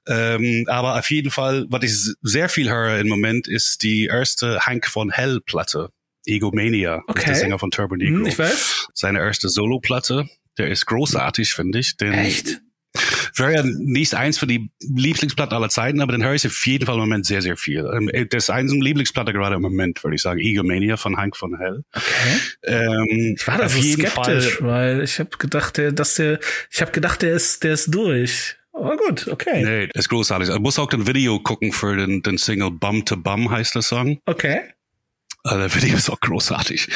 Ähm, 0.06 0.66
aber 0.68 1.00
auf 1.00 1.10
jeden 1.10 1.32
Fall, 1.32 1.66
was 1.70 1.84
ich 1.84 2.16
sehr 2.22 2.50
viel 2.50 2.70
höre 2.70 3.00
im 3.00 3.08
Moment, 3.08 3.48
ist 3.48 3.84
die 3.84 4.08
erste 4.08 4.66
Hank 4.66 4.88
von 4.88 5.12
Hell-Platte. 5.12 5.92
Egomania, 6.26 7.04
okay. 7.08 7.24
der 7.28 7.36
Sänger 7.36 7.60
von 7.60 7.72
Turbo 7.72 7.96
Negro. 7.96 8.20
Hm, 8.20 8.26
ich 8.26 8.38
weiß. 8.38 8.88
Seine 8.94 9.20
erste 9.20 9.48
Solo-Platte. 9.48 10.26
Der 10.58 10.70
ist 10.70 10.86
großartig, 10.86 11.54
finde 11.54 11.80
ich. 11.80 11.96
Den, 11.96 12.14
Echt? 12.14 12.60
Wäre 13.40 13.54
ja 13.54 13.64
nicht 13.64 14.16
eins 14.16 14.38
für 14.38 14.48
die 14.48 14.70
Lieblingsplatten 14.82 15.56
aller 15.56 15.70
Zeiten, 15.70 16.02
aber 16.02 16.12
den 16.12 16.24
höre 16.24 16.34
ich 16.34 16.46
auf 16.46 16.66
jeden 16.66 16.86
Fall 16.86 16.96
im 16.96 17.02
Moment 17.02 17.26
sehr, 17.26 17.42
sehr 17.42 17.58
viel. 17.58 17.90
Ähm, 17.94 18.10
das 18.30 18.46
ist 18.46 18.50
eins 18.50 18.72
Lieblingsplatte 18.74 19.34
gerade 19.34 19.56
im 19.56 19.62
Moment, 19.62 20.04
würde 20.04 20.16
ich 20.16 20.22
sagen. 20.22 20.40
Egomania 20.40 20.98
von 20.98 21.18
Hank 21.18 21.38
von 21.38 21.58
Hell. 21.58 21.84
Okay. 21.94 22.40
Ähm, 22.64 23.36
ich 23.38 23.48
war 23.48 23.58
da 23.58 23.70
so 23.70 23.82
skeptisch, 23.82 24.58
Fall, 24.58 24.68
weil 24.68 25.04
ich 25.04 25.20
habe 25.20 25.38
gedacht, 25.38 25.78
der, 25.78 25.92
dass 25.92 26.16
der, 26.16 26.40
ich 26.72 26.82
habe 26.82 26.92
gedacht, 26.92 27.22
der 27.22 27.34
ist, 27.34 27.64
der 27.64 27.74
ist 27.74 27.94
durch. 27.94 28.58
Aber 28.74 28.98
gut, 28.98 29.28
okay. 29.28 29.64
Nee, 29.64 29.88
das 29.88 30.06
ist 30.06 30.10
großartig. 30.10 30.50
Ich 30.50 30.60
muss 30.60 30.80
auch 30.80 30.90
den 30.90 31.06
Video 31.06 31.40
gucken 31.40 31.72
für 31.72 31.96
den, 31.96 32.24
den 32.24 32.38
Single 32.38 32.72
Bum 32.72 33.06
to 33.06 33.16
Bum 33.16 33.52
heißt 33.52 33.76
der 33.76 33.84
Song. 33.84 34.20
Okay. 34.26 34.62
Also 35.44 35.60
der 35.60 35.76
Video 35.76 35.98
ist 35.98 36.10
auch 36.10 36.20
großartig. 36.22 36.88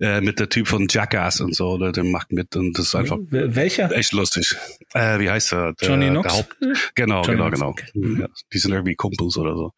Äh, 0.00 0.20
mit 0.20 0.38
der 0.38 0.48
Typ 0.48 0.68
von 0.68 0.86
Jackass 0.88 1.40
und 1.40 1.54
so, 1.54 1.78
der, 1.78 1.90
der 1.90 2.04
macht 2.04 2.30
mit 2.30 2.54
und 2.54 2.78
das 2.78 2.86
ist 2.86 2.94
einfach 2.94 3.18
Welcher? 3.30 3.90
echt 3.90 4.12
lustig. 4.12 4.54
Äh, 4.94 5.18
wie 5.18 5.28
heißt 5.28 5.52
er? 5.52 5.72
Der, 5.74 5.88
Johnny 5.88 6.08
Knox? 6.08 6.32
Haupt, 6.32 6.56
genau, 6.94 7.22
Johnny 7.22 7.36
genau, 7.36 7.48
Knox, 7.48 7.58
genau. 7.58 7.70
Okay. 7.70 7.86
Mhm. 7.94 8.20
Ja, 8.20 8.26
die 8.52 8.58
sind 8.58 8.72
irgendwie 8.72 8.94
Kumpels 8.94 9.36
oder 9.36 9.56
so. 9.56 9.72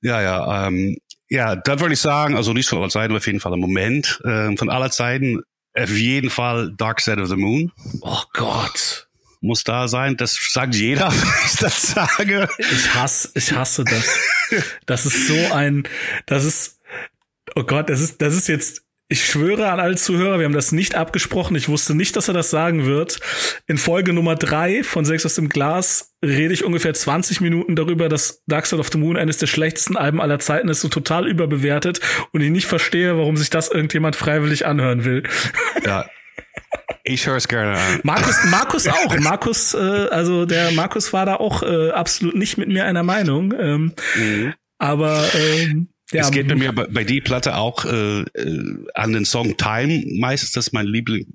Ja, 0.00 0.22
ja, 0.22 0.66
ähm, 0.66 0.96
ja, 1.28 1.54
das 1.56 1.80
würde 1.80 1.94
ich 1.94 2.00
sagen, 2.00 2.36
also 2.36 2.52
nicht 2.54 2.68
von 2.68 2.78
aller 2.78 2.88
Zeiten, 2.88 3.14
auf 3.14 3.26
jeden 3.26 3.40
Fall 3.40 3.52
im 3.52 3.60
Moment. 3.60 4.20
Ähm, 4.24 4.56
von 4.56 4.70
aller 4.70 4.90
Zeiten 4.90 5.42
auf 5.74 5.90
jeden 5.90 6.30
Fall 6.30 6.72
Dark 6.76 7.00
Side 7.00 7.20
of 7.20 7.28
the 7.28 7.36
Moon. 7.36 7.70
Oh 8.00 8.22
Gott 8.32 9.08
muss 9.42 9.64
da 9.64 9.88
sein. 9.88 10.16
Das 10.16 10.38
sagt 10.50 10.74
jeder, 10.74 11.10
wenn 11.12 11.46
ich 11.46 11.56
das 11.56 11.82
sage. 11.82 12.48
Ich 12.58 12.94
hasse, 12.94 13.30
ich 13.34 13.52
hasse 13.52 13.84
das. 13.84 14.18
Das 14.86 15.06
ist 15.06 15.28
so 15.28 15.52
ein, 15.52 15.82
das 16.26 16.44
ist, 16.44 16.78
Oh 17.54 17.64
Gott, 17.64 17.90
das 17.90 18.00
ist, 18.00 18.22
das 18.22 18.34
ist 18.34 18.48
jetzt, 18.48 18.82
ich 19.08 19.26
schwöre 19.26 19.70
an 19.70 19.78
alle 19.78 19.96
Zuhörer, 19.96 20.38
wir 20.38 20.46
haben 20.46 20.54
das 20.54 20.72
nicht 20.72 20.94
abgesprochen. 20.94 21.54
Ich 21.54 21.68
wusste 21.68 21.94
nicht, 21.94 22.16
dass 22.16 22.28
er 22.28 22.34
das 22.34 22.50
sagen 22.50 22.86
wird. 22.86 23.20
In 23.66 23.76
Folge 23.76 24.14
Nummer 24.14 24.36
drei 24.36 24.82
von 24.82 25.04
Sex 25.04 25.26
aus 25.26 25.34
dem 25.34 25.50
Glas 25.50 26.14
rede 26.24 26.54
ich 26.54 26.64
ungefähr 26.64 26.94
20 26.94 27.42
Minuten 27.42 27.76
darüber, 27.76 28.08
dass 28.08 28.42
Dark 28.46 28.66
Side 28.66 28.80
of 28.80 28.90
the 28.90 28.98
Moon 28.98 29.18
eines 29.18 29.36
der 29.36 29.48
schlechtesten 29.48 29.98
Alben 29.98 30.20
aller 30.20 30.38
Zeiten 30.38 30.68
ist, 30.68 30.80
so 30.80 30.88
total 30.88 31.28
überbewertet 31.28 32.00
und 32.32 32.40
ich 32.40 32.50
nicht 32.50 32.66
verstehe, 32.66 33.18
warum 33.18 33.36
sich 33.36 33.50
das 33.50 33.68
irgendjemand 33.68 34.16
freiwillig 34.16 34.64
anhören 34.64 35.04
will. 35.04 35.24
Ja. 35.84 36.06
Ich 37.04 37.26
höre 37.26 37.36
es 37.36 37.48
gerne 37.48 37.72
an. 37.72 38.00
Markus, 38.04 38.44
Markus 38.44 38.86
auch. 38.86 39.18
Markus, 39.18 39.74
äh, 39.74 39.78
also 39.78 40.46
der 40.46 40.70
Markus 40.72 41.12
war 41.12 41.26
da 41.26 41.34
auch 41.34 41.62
äh, 41.62 41.90
absolut 41.90 42.36
nicht 42.36 42.58
mit 42.58 42.68
mir 42.68 42.84
einer 42.84 43.02
Meinung. 43.02 43.52
Ähm, 43.58 43.92
mhm. 44.16 44.54
Aber 44.78 45.24
ähm, 45.34 45.88
ja, 46.12 46.22
es 46.22 46.30
geht 46.30 46.48
bei 46.48 46.54
mir 46.54 46.72
bei, 46.72 46.86
bei 46.86 47.04
die 47.04 47.20
Platte 47.20 47.56
auch 47.56 47.84
äh, 47.84 48.20
äh, 48.20 48.86
an 48.94 49.12
den 49.12 49.24
Song 49.24 49.56
Time. 49.56 50.04
Meistens 50.18 50.52
das 50.52 50.68
ist 50.68 50.72
mein 50.72 50.86
Liebling, 50.86 51.26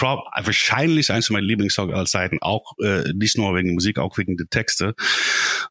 wahrscheinlich 0.00 1.10
eins 1.12 1.30
meiner 1.30 1.46
Lieblingssongs 1.46 1.92
aller 1.92 2.06
Zeiten. 2.06 2.38
Auch 2.40 2.72
äh, 2.82 3.12
nicht 3.14 3.38
nur 3.38 3.54
wegen 3.54 3.68
der 3.68 3.74
Musik, 3.74 3.98
auch 3.98 4.18
wegen 4.18 4.36
der 4.36 4.48
Texte. 4.48 4.94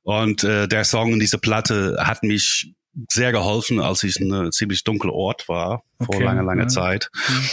Und 0.03 0.43
äh, 0.43 0.68
der 0.68 0.84
Song 0.84 1.13
in 1.13 1.20
dieser 1.20 1.38
Platte 1.38 1.97
hat 1.99 2.24
mich 2.24 2.74
sehr 3.11 3.32
geholfen, 3.32 3.80
als 3.80 4.03
ich 4.03 4.20
in 4.20 4.34
einem 4.34 4.51
ziemlich 4.51 4.84
dunklen 4.84 5.11
Ort 5.11 5.49
war 5.49 5.84
vor 6.03 6.22
langer, 6.22 6.43
langer 6.43 6.63
ja. 6.63 6.68
Zeit. 6.68 7.09
Mhm. 7.28 7.49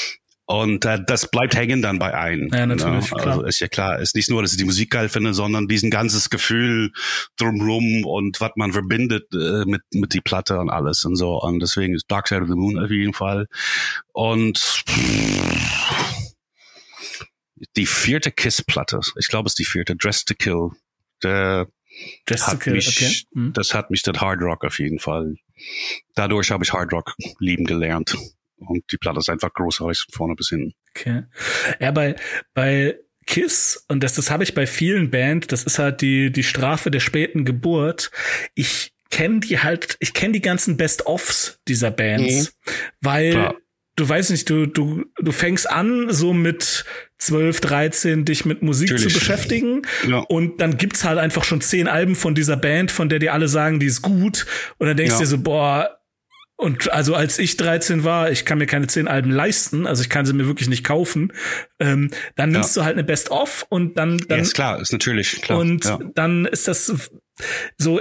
Und 0.53 0.85
äh, 0.85 1.03
das 1.07 1.31
bleibt 1.31 1.57
hängen 1.57 1.81
dann 1.81 1.99
bei 1.99 2.13
einem. 2.13 2.51
Ja, 2.53 2.67
natürlich. 2.67 3.11
Ne? 3.11 3.23
Also 3.23 3.43
ist 3.45 3.61
ja 3.61 3.69
klar, 3.69 3.99
ist 4.01 4.15
nicht 4.15 4.29
nur, 4.29 4.43
dass 4.43 4.53
ich 4.53 4.59
die 4.59 4.67
Musik 4.67 4.91
geil 4.91 5.09
finde, 5.09 5.33
sondern 5.33 5.67
diesen 5.67 5.91
ganzes 5.91 6.29
Gefühl 6.29 6.93
drumrum 7.39 8.05
und 8.05 8.39
was 8.39 8.51
man 8.57 8.71
verbindet 8.75 9.33
äh, 9.33 9.65
mit 9.65 9.81
mit 9.95 10.13
die 10.13 10.21
Platte 10.21 10.59
und 10.59 10.69
alles 10.69 11.07
und 11.07 11.17
so. 11.17 11.41
Und 11.41 11.61
deswegen 11.61 11.95
ist 11.95 12.05
Dark 12.11 12.29
Side 12.29 12.43
of 12.43 12.49
the 12.49 12.55
Moon 12.55 12.79
auf 12.79 12.91
jeden 12.91 13.15
Fall. 13.15 13.47
Und 14.13 14.85
die 17.77 17.87
vierte 17.87 18.31
Kiss-Platte, 18.31 19.01
ich 19.19 19.29
glaube, 19.29 19.47
es 19.47 19.53
ist 19.53 19.59
die 19.59 19.65
vierte, 19.65 19.97
Dress 19.97 20.27
to 20.27 20.35
Kill. 20.35 20.69
Der 21.23 21.67
Dress 22.27 22.47
hat 22.47 22.55
to 22.55 22.59
Kill, 22.59 22.75
mich, 22.75 22.89
okay. 22.89 23.17
Hm. 23.33 23.55
Das 23.55 23.73
hat 23.73 23.91
mich 23.91 24.03
der 24.03 24.13
Hard 24.21 24.43
Rock 24.43 24.67
auf 24.67 24.79
jeden 24.79 24.99
Fall 24.99 25.35
dadurch 26.15 26.51
habe 26.51 26.65
ich 26.65 26.73
Hard 26.73 26.93
Rock 26.93 27.15
lieben 27.39 27.65
gelernt. 27.65 28.17
Und 28.67 28.85
die 28.91 28.97
Platte 28.97 29.19
ist 29.19 29.29
einfach 29.29 29.53
großartig 29.53 30.01
von 30.01 30.13
vorne 30.13 30.35
bis 30.35 30.49
hinten. 30.51 30.75
Okay. 30.95 31.25
Ja, 31.81 31.91
bei, 31.91 32.17
bei 32.55 32.99
Kiss, 33.27 33.85
und 33.89 34.03
das, 34.03 34.15
das 34.15 34.31
habe 34.31 34.43
ich 34.43 34.55
bei 34.55 34.67
vielen 34.67 35.11
Bands, 35.11 35.47
das 35.47 35.65
ist 35.65 35.79
halt 35.79 36.01
die, 36.01 36.31
die 36.33 36.43
Strafe 36.43 36.91
der 36.91 37.01
späten 37.01 37.45
Geburt. 37.45 38.11
Ich 38.55 38.93
kenne 39.11 39.41
die 39.41 39.61
halt, 39.61 39.97
ich 40.01 40.15
kenne 40.15 40.33
die 40.33 40.41
ganzen 40.41 40.77
Best-Offs 40.77 41.61
dieser 41.69 41.91
Bands, 41.91 42.53
mhm. 42.53 42.73
weil 43.01 43.31
Klar. 43.31 43.55
du 43.97 44.09
weißt 44.09 44.31
nicht, 44.31 44.49
du, 44.51 44.67
du, 44.67 45.05
du 45.19 45.33
fängst 45.33 45.71
an, 45.71 46.07
so 46.11 46.33
mit 46.33 46.85
12, 47.19 47.61
13 47.61 48.25
dich 48.25 48.45
mit 48.45 48.63
Musik 48.63 48.91
Natürlich. 48.91 49.13
zu 49.13 49.21
beschäftigen. 49.21 49.83
Ja. 50.09 50.19
Und 50.19 50.61
dann 50.61 50.77
gibt's 50.77 51.05
halt 51.05 51.19
einfach 51.19 51.45
schon 51.45 51.61
zehn 51.61 51.87
Alben 51.87 52.17
von 52.17 52.35
dieser 52.35 52.57
Band, 52.57 52.91
von 52.91 53.09
der 53.09 53.21
dir 53.21 53.33
alle 53.33 53.49
sagen, 53.49 53.79
die 53.79 53.87
ist 53.87 54.03
gut. 54.03 54.47
Und 54.79 54.89
dann 54.89 54.97
denkst 54.97 55.15
du 55.15 55.21
ja. 55.21 55.25
dir 55.25 55.27
so, 55.27 55.39
boah, 55.39 56.02
und 56.63 56.93
also 56.93 57.15
als 57.15 57.39
ich 57.39 57.57
13 57.57 58.05
war, 58.05 58.31
ich 58.31 58.45
kann 58.45 58.59
mir 58.59 58.67
keine 58.67 58.87
10 58.87 59.09
Alben 59.09 59.31
leisten, 59.31 59.87
also 59.87 60.03
ich 60.03 60.09
kann 60.09 60.25
sie 60.25 60.33
mir 60.33 60.47
wirklich 60.47 60.69
nicht 60.69 60.85
kaufen, 60.85 61.33
ähm, 61.81 62.11
dann 62.37 62.53
nimmst 62.53 62.77
ja. 62.77 62.83
du 62.83 62.87
halt 62.87 62.95
eine 62.95 63.05
Best-of 63.05 63.67
und 63.69 63.99
dann, 63.99 64.19
dann. 64.19 64.39
Ja, 64.39 64.43
ist 64.43 64.55
klar, 64.55 64.81
ist 64.81 64.93
natürlich 64.93 65.43
klar. 65.43 65.59
Und 65.59 65.85
ja. 65.85 65.99
dann 66.15 66.47
ist 66.47 66.69
das 66.69 67.11
so, 67.77 68.01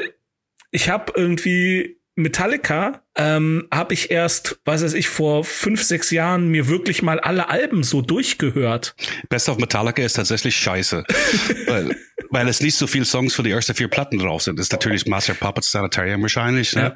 ich 0.69 0.89
habe 0.89 1.11
irgendwie 1.15 2.00
Metallica 2.21 3.01
ähm, 3.15 3.67
habe 3.73 3.93
ich 3.93 4.11
erst, 4.11 4.59
was 4.65 4.83
weiß 4.83 4.93
ich, 4.93 5.09
vor 5.09 5.43
fünf, 5.43 5.83
sechs 5.83 6.11
Jahren 6.11 6.49
mir 6.49 6.67
wirklich 6.67 7.01
mal 7.01 7.19
alle 7.19 7.49
Alben 7.49 7.83
so 7.83 8.01
durchgehört. 8.01 8.95
Best 9.29 9.49
of 9.49 9.57
Metallica 9.57 10.01
ist 10.01 10.13
tatsächlich 10.13 10.55
scheiße. 10.55 11.03
weil, 11.67 11.95
weil 12.29 12.47
es 12.47 12.61
nicht 12.61 12.75
so 12.75 12.87
viele 12.87 13.05
Songs 13.05 13.33
für 13.33 13.43
die 13.43 13.51
ersten 13.51 13.75
vier 13.75 13.89
Platten 13.89 14.17
drauf 14.17 14.43
sind. 14.43 14.57
Das 14.57 14.67
ist 14.67 14.71
natürlich 14.71 15.05
Master 15.05 15.33
Puppets 15.33 15.71
Sanitarium 15.71 16.21
wahrscheinlich. 16.21 16.75
Ne? 16.75 16.95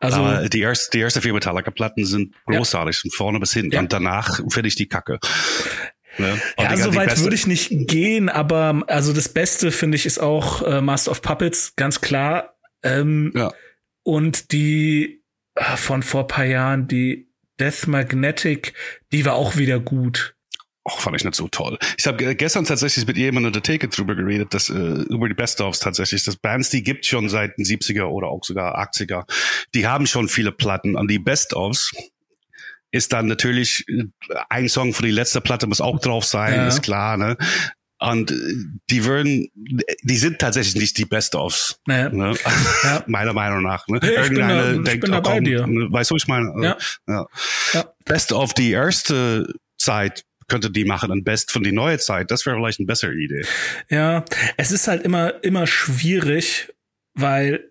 Also, 0.00 0.16
Aber 0.18 0.48
die, 0.48 0.60
erst, 0.60 0.92
die 0.94 1.00
ersten 1.00 1.22
vier 1.22 1.32
Metallica-Platten 1.32 2.04
sind 2.04 2.34
großartig, 2.46 2.96
ja. 2.96 3.00
von 3.02 3.10
vorne 3.10 3.40
bis 3.40 3.52
hin. 3.52 3.70
Ja. 3.70 3.80
Und 3.80 3.92
danach 3.92 4.40
finde 4.50 4.68
ich 4.68 4.74
die 4.74 4.88
Kacke. 4.88 5.18
Ne? 6.18 6.40
Ja, 6.58 6.76
so 6.76 6.94
weit 6.94 7.20
würde 7.20 7.34
ich 7.34 7.46
nicht 7.46 7.70
gehen, 7.88 8.28
aber 8.28 8.84
also 8.86 9.12
das 9.12 9.28
Beste 9.28 9.72
finde 9.72 9.96
ich 9.96 10.06
ist 10.06 10.18
auch 10.18 10.62
äh, 10.62 10.80
Master 10.80 11.10
of 11.10 11.22
Puppets, 11.22 11.74
ganz 11.76 12.00
klar. 12.00 12.54
Ähm, 12.82 13.32
ja. 13.34 13.52
Und 14.04 14.52
die 14.52 15.24
äh, 15.54 15.76
von 15.76 16.02
vor 16.02 16.28
paar 16.28 16.44
Jahren, 16.44 16.86
die 16.86 17.28
Death 17.58 17.86
Magnetic, 17.86 18.74
die 19.12 19.24
war 19.24 19.34
auch 19.34 19.56
wieder 19.56 19.80
gut. 19.80 20.36
Och, 20.86 21.00
fand 21.00 21.16
ich 21.16 21.24
nicht 21.24 21.34
so 21.34 21.48
toll. 21.48 21.78
Ich 21.96 22.06
habe 22.06 22.36
gestern 22.36 22.66
tatsächlich 22.66 23.06
mit 23.06 23.16
jemandem 23.16 23.48
in 23.48 23.52
der 23.54 23.62
Theke 23.62 23.88
drüber 23.88 24.14
geredet, 24.14 24.52
dass 24.52 24.68
äh, 24.68 24.74
über 24.74 25.28
die 25.28 25.34
Best-ofs 25.34 25.80
tatsächlich, 25.80 26.24
dass 26.24 26.36
Bands, 26.36 26.68
die 26.68 26.82
gibt 26.82 27.06
schon 27.06 27.30
seit 27.30 27.56
den 27.56 27.64
70er 27.64 28.04
oder 28.04 28.28
auch 28.28 28.44
sogar 28.44 28.78
80er, 28.78 29.24
die 29.74 29.86
haben 29.86 30.06
schon 30.06 30.28
viele 30.28 30.52
Platten. 30.52 30.94
Und 30.94 31.10
die 31.10 31.18
Best-ofs 31.18 31.92
ist 32.90 33.14
dann 33.14 33.26
natürlich 33.26 33.88
äh, 33.88 34.04
ein 34.50 34.68
Song 34.68 34.92
für 34.92 35.04
die 35.04 35.10
letzte 35.10 35.40
Platte 35.40 35.66
muss 35.66 35.80
auch 35.80 36.00
drauf 36.00 36.24
sein, 36.24 36.54
ja. 36.54 36.68
ist 36.68 36.82
klar, 36.82 37.16
ne? 37.16 37.38
Und 38.10 38.30
äh, 38.30 38.34
die 38.90 39.04
würden, 39.04 39.48
die 40.02 40.16
sind 40.16 40.38
tatsächlich 40.38 40.76
nicht 40.76 40.98
die 40.98 41.04
Best-ofs. 41.04 41.80
Naja. 41.86 42.10
Ne? 42.10 42.34
Ja. 42.82 43.04
Meiner 43.06 43.32
Meinung 43.32 43.62
nach. 43.62 43.86
Ne? 43.88 43.98
ich 44.02 44.08
Irgendeiner 44.08 44.72
bin 44.72 44.84
da, 44.84 44.90
denkt, 44.90 45.08
oh, 45.08 45.20
komm, 45.22 45.44
dir. 45.44 45.66
Ne? 45.66 45.86
weißt 45.90 46.10
du, 46.10 46.16
ich 46.16 46.26
meine? 46.26 46.52
Ja. 46.62 46.76
ja. 47.08 47.26
ja. 47.72 47.84
Best 48.04 48.32
of 48.32 48.54
die 48.54 48.72
erste 48.72 49.52
Zeit 49.78 50.24
könnte 50.48 50.70
die 50.70 50.84
machen 50.84 51.10
und 51.10 51.24
Best 51.24 51.50
von 51.50 51.62
die 51.62 51.72
neue 51.72 51.98
Zeit. 51.98 52.30
Das 52.30 52.44
wäre 52.46 52.56
vielleicht 52.56 52.78
eine 52.78 52.86
bessere 52.86 53.14
Idee. 53.14 53.42
Ja, 53.88 54.24
es 54.56 54.72
ist 54.72 54.88
halt 54.88 55.02
immer, 55.02 55.42
immer 55.42 55.66
schwierig, 55.66 56.72
weil, 57.14 57.70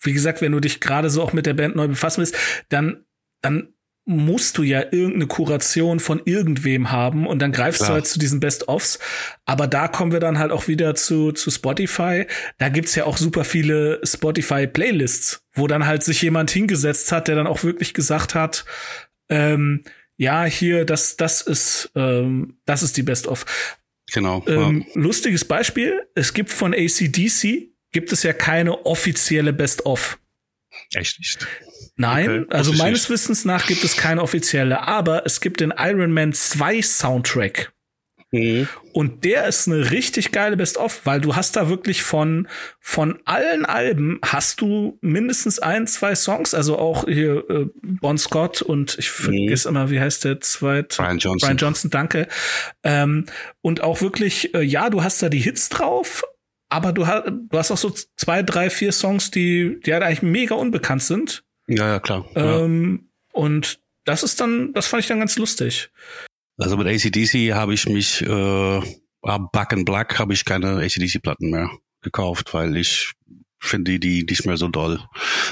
wie 0.00 0.12
gesagt, 0.12 0.42
wenn 0.42 0.52
du 0.52 0.60
dich 0.60 0.80
gerade 0.80 1.10
so 1.10 1.22
auch 1.22 1.32
mit 1.32 1.46
der 1.46 1.54
Band 1.54 1.76
neu 1.76 1.88
befassen 1.88 2.18
willst, 2.18 2.36
dann, 2.68 3.04
dann 3.40 3.72
musst 4.10 4.58
du 4.58 4.64
ja 4.64 4.80
irgendeine 4.80 5.28
Kuration 5.28 6.00
von 6.00 6.20
irgendwem 6.24 6.90
haben 6.90 7.26
und 7.26 7.40
dann 7.40 7.52
greifst 7.52 7.78
Klar. 7.78 7.90
du 7.90 7.94
halt 7.94 8.06
zu 8.06 8.18
diesen 8.18 8.40
Best-ofs. 8.40 8.98
Aber 9.44 9.68
da 9.68 9.86
kommen 9.86 10.10
wir 10.10 10.20
dann 10.20 10.38
halt 10.38 10.50
auch 10.50 10.66
wieder 10.66 10.94
zu, 10.96 11.32
zu 11.32 11.50
Spotify. 11.50 12.26
Da 12.58 12.68
gibt's 12.68 12.96
ja 12.96 13.04
auch 13.04 13.16
super 13.16 13.44
viele 13.44 14.00
Spotify-Playlists, 14.04 15.46
wo 15.52 15.68
dann 15.68 15.86
halt 15.86 16.02
sich 16.02 16.20
jemand 16.22 16.50
hingesetzt 16.50 17.12
hat, 17.12 17.28
der 17.28 17.36
dann 17.36 17.46
auch 17.46 17.62
wirklich 17.62 17.94
gesagt 17.94 18.34
hat, 18.34 18.64
ähm, 19.28 19.84
ja, 20.16 20.44
hier, 20.44 20.84
das, 20.84 21.16
das 21.16 21.40
ist, 21.40 21.92
ähm, 21.94 22.58
das 22.66 22.82
ist 22.82 22.96
die 22.96 23.02
Best-of. 23.02 23.46
Genau. 24.12 24.44
Ähm, 24.48 24.84
ja. 24.88 25.00
Lustiges 25.00 25.44
Beispiel, 25.44 26.02
es 26.16 26.34
gibt 26.34 26.50
von 26.50 26.74
ACDC, 26.74 27.70
gibt 27.92 28.12
es 28.12 28.24
ja 28.24 28.32
keine 28.32 28.84
offizielle 28.86 29.52
Best-of. 29.52 30.18
Echt 30.92 31.18
nicht? 31.20 31.46
Nein, 32.00 32.44
okay, 32.44 32.56
also 32.56 32.72
meines 32.72 33.02
nicht. 33.02 33.10
Wissens 33.10 33.44
nach 33.44 33.66
gibt 33.66 33.84
es 33.84 33.96
keine 33.96 34.22
offizielle, 34.22 34.86
aber 34.88 35.26
es 35.26 35.40
gibt 35.40 35.60
den 35.60 35.72
Iron 35.76 36.12
Man 36.12 36.32
2 36.32 36.80
Soundtrack. 36.80 37.72
Mhm. 38.32 38.68
Und 38.92 39.24
der 39.24 39.46
ist 39.46 39.66
eine 39.66 39.90
richtig 39.90 40.32
geile 40.32 40.56
Best-of, 40.56 41.04
weil 41.04 41.20
du 41.20 41.36
hast 41.36 41.56
da 41.56 41.68
wirklich 41.68 42.02
von, 42.02 42.48
von 42.78 43.18
allen 43.24 43.66
Alben 43.66 44.18
hast 44.24 44.60
du 44.60 44.98
mindestens 45.00 45.58
ein, 45.58 45.86
zwei 45.86 46.14
Songs, 46.14 46.54
also 46.54 46.78
auch 46.78 47.06
hier 47.06 47.44
äh, 47.50 47.66
Bon 47.82 48.16
Scott 48.16 48.62
und 48.62 48.96
ich 48.98 49.10
vergesse 49.10 49.70
mhm. 49.70 49.76
immer, 49.76 49.90
wie 49.90 50.00
heißt 50.00 50.24
der 50.24 50.40
zweite? 50.40 51.02
Brian 51.02 51.18
Johnson. 51.18 51.46
Brian 51.46 51.56
Johnson, 51.56 51.90
danke. 51.90 52.28
Ähm, 52.82 53.26
und 53.62 53.82
auch 53.82 54.00
wirklich, 54.00 54.54
äh, 54.54 54.62
ja, 54.62 54.90
du 54.90 55.02
hast 55.02 55.22
da 55.22 55.28
die 55.28 55.40
Hits 55.40 55.68
drauf, 55.68 56.22
aber 56.68 56.92
du 56.92 57.06
hast, 57.06 57.26
du 57.26 57.58
hast 57.58 57.70
auch 57.72 57.78
so 57.78 57.92
zwei, 58.16 58.42
drei, 58.42 58.70
vier 58.70 58.92
Songs, 58.92 59.30
die, 59.30 59.80
die 59.84 59.92
halt 59.92 60.04
eigentlich 60.04 60.22
mega 60.22 60.54
unbekannt 60.54 61.02
sind. 61.02 61.42
Ja, 61.70 61.88
ja, 61.88 62.00
klar. 62.00 62.26
Ähm, 62.34 63.00
ja. 63.02 63.40
Und 63.40 63.80
das 64.04 64.22
ist 64.22 64.40
dann, 64.40 64.72
das 64.72 64.88
fand 64.88 65.02
ich 65.02 65.08
dann 65.08 65.20
ganz 65.20 65.38
lustig. 65.38 65.90
Also 66.58 66.76
mit 66.76 66.86
ACDC 66.86 67.54
habe 67.54 67.74
ich 67.74 67.88
mich, 67.88 68.22
äh, 68.22 68.80
Back 69.52 69.72
in 69.72 69.84
Black 69.84 70.18
habe 70.18 70.32
ich 70.32 70.44
keine 70.44 70.78
ACDC-Platten 70.82 71.50
mehr 71.50 71.70
gekauft, 72.02 72.52
weil 72.54 72.76
ich 72.76 73.12
finde 73.58 73.98
die, 73.98 74.00
die 74.00 74.24
nicht 74.24 74.46
mehr 74.46 74.56
so 74.56 74.68
doll. 74.68 75.00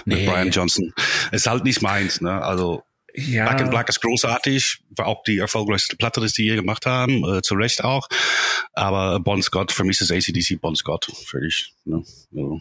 Nee. 0.04 0.16
Mit 0.16 0.26
Brian 0.26 0.50
Johnson. 0.50 0.92
Ist 1.30 1.46
halt 1.46 1.64
nicht 1.64 1.82
meins, 1.82 2.20
ne? 2.20 2.42
Also 2.42 2.82
ja. 3.14 3.46
Back 3.46 3.60
in 3.60 3.70
Black 3.70 3.88
ist 3.88 4.00
großartig, 4.00 4.82
war 4.96 5.06
auch 5.06 5.22
die 5.24 5.38
erfolgreichste 5.38 5.96
Platte, 5.96 6.20
die 6.20 6.28
sie 6.28 6.44
je 6.44 6.56
gemacht 6.56 6.86
haben, 6.86 7.24
äh, 7.24 7.42
zu 7.42 7.54
Recht 7.54 7.84
auch. 7.84 8.08
Aber 8.72 9.20
Bon 9.20 9.42
Scott, 9.42 9.72
für 9.72 9.84
mich 9.84 10.00
ist 10.00 10.10
ACDC 10.10 10.60
Bon 10.60 10.74
Scott, 10.74 11.10
für 11.26 11.40
dich. 11.40 11.74
Ne? 11.84 12.02
Also. 12.34 12.60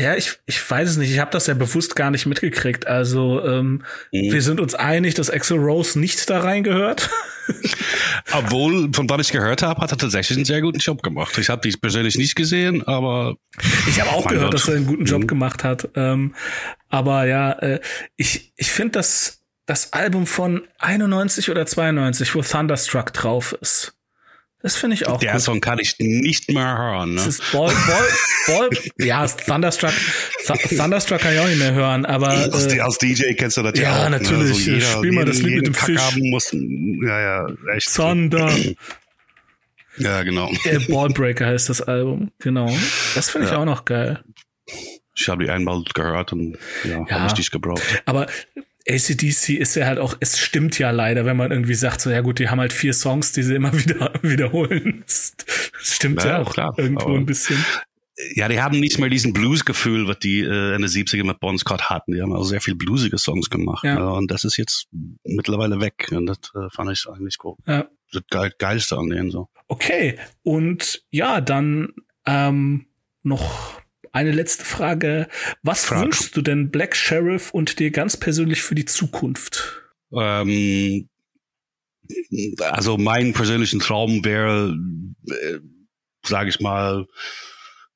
Ja, 0.00 0.14
ich, 0.14 0.38
ich 0.46 0.70
weiß 0.70 0.90
es 0.90 0.96
nicht. 0.96 1.10
Ich 1.10 1.18
habe 1.18 1.30
das 1.32 1.48
ja 1.48 1.54
bewusst 1.54 1.96
gar 1.96 2.10
nicht 2.10 2.26
mitgekriegt. 2.26 2.86
Also 2.86 3.44
ähm, 3.44 3.82
mhm. 4.12 4.32
wir 4.32 4.42
sind 4.42 4.60
uns 4.60 4.74
einig, 4.74 5.14
dass 5.14 5.30
Axel 5.30 5.58
Rose 5.58 5.98
nicht 5.98 6.30
da 6.30 6.40
reingehört. 6.40 7.10
Obwohl, 8.32 8.90
von 8.92 9.10
was 9.10 9.26
ich 9.26 9.32
gehört 9.32 9.62
habe, 9.62 9.80
hat 9.80 9.90
er 9.90 9.98
tatsächlich 9.98 10.38
einen 10.38 10.44
sehr 10.44 10.60
guten 10.60 10.78
Job 10.78 11.02
gemacht. 11.02 11.36
Ich 11.38 11.48
habe 11.48 11.68
die 11.68 11.76
persönlich 11.76 12.16
nicht 12.16 12.36
gesehen, 12.36 12.86
aber 12.86 13.36
ich 13.88 14.00
habe 14.00 14.10
auch 14.10 14.26
gehört, 14.26 14.52
Gott. 14.52 14.54
dass 14.54 14.68
er 14.68 14.76
einen 14.76 14.86
guten 14.86 15.06
Job 15.06 15.22
mhm. 15.22 15.26
gemacht 15.26 15.64
hat. 15.64 15.88
Ähm, 15.96 16.34
aber 16.88 17.26
ja, 17.26 17.52
äh, 17.52 17.80
ich 18.16 18.52
ich 18.56 18.70
finde 18.70 18.92
das 18.92 19.42
das 19.66 19.92
Album 19.92 20.26
von 20.26 20.62
91 20.78 21.50
oder 21.50 21.66
92, 21.66 22.34
wo 22.34 22.42
Thunderstruck 22.42 23.12
drauf 23.12 23.56
ist. 23.60 23.94
Das 24.62 24.76
finde 24.76 24.94
ich 24.94 25.08
auch 25.08 25.18
Der 25.18 25.32
gut. 25.32 25.40
Song 25.40 25.60
kann 25.60 25.80
ich 25.80 25.98
nicht 25.98 26.50
mehr 26.50 26.78
hören. 26.78 27.10
Ne? 27.10 27.16
Das 27.16 27.26
ist 27.26 27.52
Ball, 27.52 27.74
Ball, 27.86 28.08
Ball, 28.46 28.70
ja, 28.98 29.26
Thunderstruck, 29.26 29.92
Thunderstruck 30.68 31.20
kann 31.20 31.34
ich 31.34 31.40
auch 31.40 31.48
nicht 31.48 31.58
mehr 31.58 31.74
hören, 31.74 32.06
aber. 32.06 32.28
Als, 32.28 32.72
äh, 32.72 32.80
als 32.80 32.98
DJ 32.98 33.32
kennst 33.34 33.56
du 33.56 33.62
das 33.62 33.76
ja, 33.76 33.82
ja 33.82 34.06
auch. 34.06 34.10
natürlich. 34.10 34.50
Ne? 34.50 34.54
So 34.64 34.70
jeder, 34.70 34.86
Spiel 34.86 35.12
mal 35.12 35.24
das 35.24 35.38
Lied 35.42 35.56
mit 35.56 35.66
dem 35.66 35.74
Kack 35.74 35.86
Fisch. 35.86 36.16
Muss, 36.18 36.52
ja, 36.52 37.20
ja, 37.20 37.46
echt. 37.74 37.92
Thunder. 37.94 38.52
Ja, 39.98 40.22
genau. 40.22 40.50
Der 40.64 40.80
Ballbreaker 40.80 41.46
heißt 41.46 41.68
das 41.68 41.80
Album, 41.82 42.30
genau. 42.38 42.74
Das 43.14 43.30
finde 43.30 43.48
ich 43.48 43.52
ja. 43.52 43.58
auch 43.58 43.64
noch 43.64 43.84
geil. 43.84 44.22
Ich 45.14 45.28
habe 45.28 45.44
die 45.44 45.50
einmal 45.50 45.82
gehört 45.92 46.32
und 46.32 46.56
ja, 46.84 47.04
ja. 47.06 47.10
habe 47.10 47.26
ich 47.26 47.32
dich 47.32 47.50
gebraucht. 47.50 47.82
Aber 48.06 48.26
ACDC 48.88 49.50
ist 49.50 49.74
ja 49.76 49.86
halt 49.86 49.98
auch, 49.98 50.16
es 50.20 50.38
stimmt 50.38 50.78
ja 50.78 50.90
leider, 50.90 51.24
wenn 51.24 51.36
man 51.36 51.50
irgendwie 51.50 51.74
sagt, 51.74 52.00
so 52.00 52.10
ja 52.10 52.20
gut, 52.20 52.38
die 52.38 52.48
haben 52.48 52.60
halt 52.60 52.72
vier 52.72 52.94
Songs, 52.94 53.32
die 53.32 53.42
sie 53.42 53.54
immer 53.54 53.72
wieder 53.78 54.12
wiederholen. 54.22 55.02
Das 55.06 55.34
stimmt 55.80 56.22
ja, 56.24 56.30
ja 56.30 56.42
auch 56.42 56.52
klar, 56.52 56.74
irgendwo 56.76 57.14
ein 57.14 57.26
bisschen. 57.26 57.64
Ja, 58.34 58.48
die 58.48 58.60
haben 58.60 58.78
nicht 58.78 58.98
mehr 58.98 59.08
diesen 59.08 59.32
Blues-Gefühl, 59.32 60.06
was 60.06 60.18
die 60.18 60.40
äh, 60.40 60.74
in 60.74 60.82
den 60.82 60.90
70er 60.90 61.24
mit 61.24 61.40
Bon 61.40 61.58
Scott 61.58 61.90
hatten. 61.90 62.12
Die 62.12 62.20
haben 62.20 62.32
auch 62.32 62.44
sehr 62.44 62.60
viel 62.60 62.74
bluesige 62.74 63.18
Songs 63.18 63.48
gemacht. 63.50 63.84
Ja. 63.84 63.98
Ne? 63.98 64.12
Und 64.12 64.30
das 64.30 64.44
ist 64.44 64.58
jetzt 64.58 64.88
mittlerweile 65.24 65.80
weg. 65.80 66.08
Und 66.12 66.26
das 66.26 66.38
äh, 66.54 66.68
fand 66.70 66.92
ich 66.92 67.08
eigentlich 67.08 67.38
cool. 67.42 67.56
Ja. 67.66 67.88
Das 68.12 68.22
geil, 68.30 68.52
geilste 68.58 68.98
an 68.98 69.08
denen 69.08 69.30
so. 69.30 69.48
Okay. 69.66 70.18
Und 70.42 71.02
ja, 71.10 71.40
dann 71.40 71.94
ähm, 72.26 72.86
noch 73.22 73.80
eine 74.12 74.30
letzte 74.30 74.64
Frage. 74.64 75.28
Was 75.62 75.86
Frage. 75.86 76.02
wünschst 76.02 76.36
du 76.36 76.42
denn 76.42 76.70
Black 76.70 76.94
Sheriff 76.94 77.50
und 77.50 77.78
dir 77.78 77.90
ganz 77.90 78.16
persönlich 78.16 78.62
für 78.62 78.74
die 78.74 78.84
Zukunft? 78.84 79.82
Ähm, 80.12 81.08
also 82.60 82.98
mein 82.98 83.32
persönlichen 83.32 83.80
Traum 83.80 84.24
wäre, 84.24 84.76
äh, 85.28 85.58
sage 86.24 86.50
ich 86.50 86.60
mal, 86.60 87.06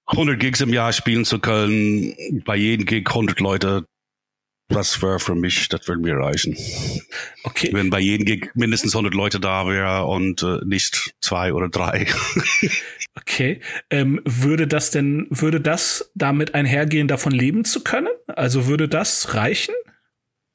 100 0.06 0.38
Gigs 0.38 0.60
im 0.60 0.72
Jahr 0.72 0.92
spielen 0.92 1.24
zu 1.24 1.38
können, 1.38 2.14
bei 2.44 2.56
jedem 2.56 2.86
Gig 2.86 3.08
100 3.08 3.40
Leute 3.40 3.86
das 4.68 5.00
wäre 5.00 5.20
für 5.20 5.36
mich, 5.36 5.68
das 5.68 5.86
würde 5.86 6.02
mir 6.02 6.16
reichen. 6.16 6.56
Okay. 7.44 7.70
Wenn 7.72 7.88
bei 7.88 8.00
jedem 8.00 8.26
Gig 8.26 8.50
mindestens 8.54 8.94
100 8.94 9.14
Leute 9.14 9.38
da 9.38 9.68
wäre 9.68 10.06
und 10.06 10.42
äh, 10.42 10.58
nicht 10.64 11.14
zwei 11.20 11.52
oder 11.52 11.68
drei. 11.68 12.06
okay. 13.16 13.60
Ähm, 13.90 14.20
würde 14.24 14.66
das 14.66 14.90
denn, 14.90 15.26
würde 15.30 15.60
das 15.60 16.10
damit 16.14 16.54
einhergehen, 16.54 17.08
davon 17.08 17.32
leben 17.32 17.64
zu 17.64 17.82
können? 17.82 18.08
Also 18.28 18.66
würde 18.66 18.88
das 18.88 19.34
reichen? 19.34 19.74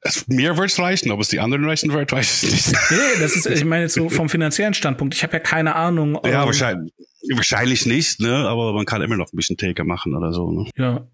Es, 0.04 0.26
mir 0.26 0.56
wird 0.56 0.70
es 0.70 0.78
reichen, 0.80 1.12
ob 1.12 1.20
es 1.20 1.28
die 1.28 1.38
anderen 1.38 1.64
reichen 1.64 1.92
wird, 1.92 2.10
weiß 2.10 2.42
ich 2.42 2.50
nicht. 2.50 2.72
Nee, 2.90 3.20
das 3.20 3.36
ist, 3.36 3.46
ich 3.46 3.64
meine 3.64 3.84
jetzt 3.84 3.94
so 3.94 4.08
vom 4.08 4.28
finanziellen 4.28 4.74
Standpunkt. 4.74 5.14
Ich 5.14 5.22
habe 5.22 5.34
ja 5.34 5.38
keine 5.38 5.76
Ahnung. 5.76 6.18
Ja, 6.24 6.40
ähm, 6.40 6.46
wahrscheinlich, 6.46 6.92
wahrscheinlich 7.34 7.86
nicht, 7.86 8.20
ne? 8.20 8.48
Aber 8.48 8.72
man 8.72 8.84
kann 8.84 9.00
immer 9.02 9.16
noch 9.16 9.32
ein 9.32 9.36
bisschen 9.36 9.56
Theke 9.56 9.84
machen 9.84 10.16
oder 10.16 10.32
so. 10.32 10.50
Ne? 10.50 10.70
Ja. 10.76 11.06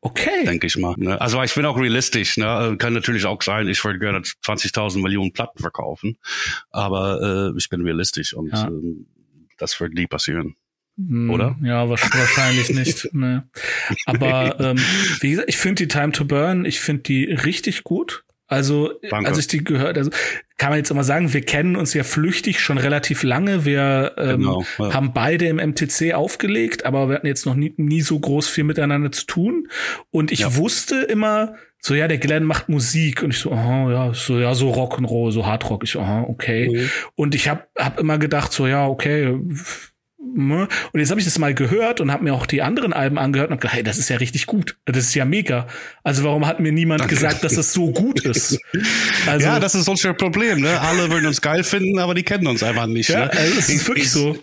Okay. 0.00 0.44
Denke 0.44 0.66
ich 0.66 0.76
mal. 0.76 0.94
Ne? 0.98 1.20
Also 1.20 1.42
ich 1.42 1.54
bin 1.54 1.64
auch 1.64 1.78
realistisch. 1.78 2.36
Ne? 2.36 2.76
Kann 2.78 2.92
natürlich 2.92 3.24
auch 3.24 3.42
sein, 3.42 3.68
ich 3.68 3.84
würde 3.84 3.98
gerne 3.98 4.18
20.000 4.18 5.02
Millionen 5.02 5.32
Platten 5.32 5.58
verkaufen. 5.58 6.18
Aber 6.70 7.52
äh, 7.54 7.58
ich 7.58 7.68
bin 7.68 7.82
realistisch 7.82 8.34
und 8.34 8.52
ja. 8.52 8.68
äh, 8.68 9.06
das 9.56 9.78
wird 9.80 9.94
nie 9.94 10.06
passieren. 10.06 10.56
Hm, 10.96 11.30
Oder? 11.30 11.56
Ja, 11.62 11.88
wahrscheinlich 11.88 12.70
nicht. 12.70 13.08
Ne. 13.12 13.48
Aber 14.06 14.58
ähm, 14.60 14.78
wie 15.20 15.30
gesagt, 15.30 15.48
ich 15.48 15.56
finde 15.56 15.86
die 15.86 15.88
Time 15.88 16.12
to 16.12 16.24
Burn, 16.24 16.64
ich 16.64 16.80
finde 16.80 17.02
die 17.02 17.24
richtig 17.24 17.84
gut. 17.84 18.24
Also, 18.48 18.92
Danke. 19.10 19.28
als 19.28 19.38
ich 19.38 19.48
die 19.48 19.64
gehört, 19.64 19.98
also 19.98 20.10
kann 20.56 20.70
man 20.70 20.78
jetzt 20.78 20.90
immer 20.90 21.04
sagen, 21.04 21.32
wir 21.32 21.42
kennen 21.42 21.76
uns 21.76 21.94
ja 21.94 22.04
flüchtig 22.04 22.60
schon 22.60 22.78
relativ 22.78 23.22
lange. 23.22 23.64
Wir 23.64 24.14
ähm, 24.16 24.40
genau, 24.40 24.64
ja. 24.78 24.94
haben 24.94 25.12
beide 25.12 25.46
im 25.46 25.56
MTC 25.56 26.14
aufgelegt, 26.14 26.86
aber 26.86 27.08
wir 27.08 27.16
hatten 27.16 27.26
jetzt 27.26 27.44
noch 27.44 27.54
nie, 27.54 27.74
nie 27.76 28.02
so 28.02 28.18
groß 28.18 28.48
viel 28.48 28.64
miteinander 28.64 29.10
zu 29.10 29.26
tun. 29.26 29.68
Und 30.10 30.30
ich 30.30 30.40
ja. 30.40 30.56
wusste 30.56 30.96
immer, 31.02 31.56
so 31.80 31.94
ja, 31.94 32.08
der 32.08 32.18
Glenn 32.18 32.44
macht 32.44 32.68
Musik 32.68 33.22
und 33.22 33.30
ich 33.30 33.38
so, 33.38 33.52
aha, 33.52 33.90
ja, 33.90 34.14
so 34.14 34.38
ja, 34.38 34.54
so 34.54 34.72
Rock'n'Roll, 34.72 35.30
so 35.30 35.46
Hardrock. 35.46 35.84
Ich 35.84 35.92
so, 35.92 36.00
aha, 36.00 36.22
okay. 36.22 36.68
Mhm. 36.68 36.90
Und 37.14 37.34
ich 37.34 37.48
habe 37.48 37.64
hab 37.76 38.00
immer 38.00 38.18
gedacht, 38.18 38.52
so 38.52 38.66
ja, 38.66 38.86
okay? 38.86 39.38
Und 40.34 40.68
jetzt 40.94 41.10
habe 41.10 41.20
ich 41.20 41.26
das 41.26 41.38
mal 41.38 41.54
gehört 41.54 42.00
und 42.00 42.10
habe 42.10 42.24
mir 42.24 42.34
auch 42.34 42.46
die 42.46 42.62
anderen 42.62 42.92
Alben 42.92 43.18
angehört 43.18 43.50
und 43.50 43.60
gedacht, 43.60 43.76
hey, 43.76 43.82
das 43.82 43.98
ist 43.98 44.08
ja 44.08 44.16
richtig 44.16 44.46
gut. 44.46 44.76
Das 44.84 44.98
ist 44.98 45.14
ja 45.14 45.24
mega. 45.24 45.66
Also 46.02 46.24
warum 46.24 46.46
hat 46.46 46.60
mir 46.60 46.72
niemand 46.72 47.06
gesagt, 47.08 47.44
dass 47.44 47.54
das 47.54 47.72
so 47.72 47.90
gut 47.90 48.20
ist? 48.20 48.58
Also, 49.26 49.46
ja, 49.46 49.58
das 49.58 49.74
ist 49.74 49.88
unser 49.88 50.14
Problem. 50.14 50.60
Ne? 50.60 50.80
Alle 50.80 51.10
würden 51.10 51.26
uns 51.26 51.40
geil 51.40 51.64
finden, 51.64 51.98
aber 51.98 52.14
die 52.14 52.22
kennen 52.22 52.46
uns 52.46 52.62
einfach 52.62 52.86
nicht. 52.86 53.08
Ja, 53.08 53.24
ne? 53.24 53.32
also 53.32 53.56
das 53.56 53.68
ist 53.68 53.88
wirklich 53.88 54.04
ich, 54.04 54.12
so. 54.12 54.38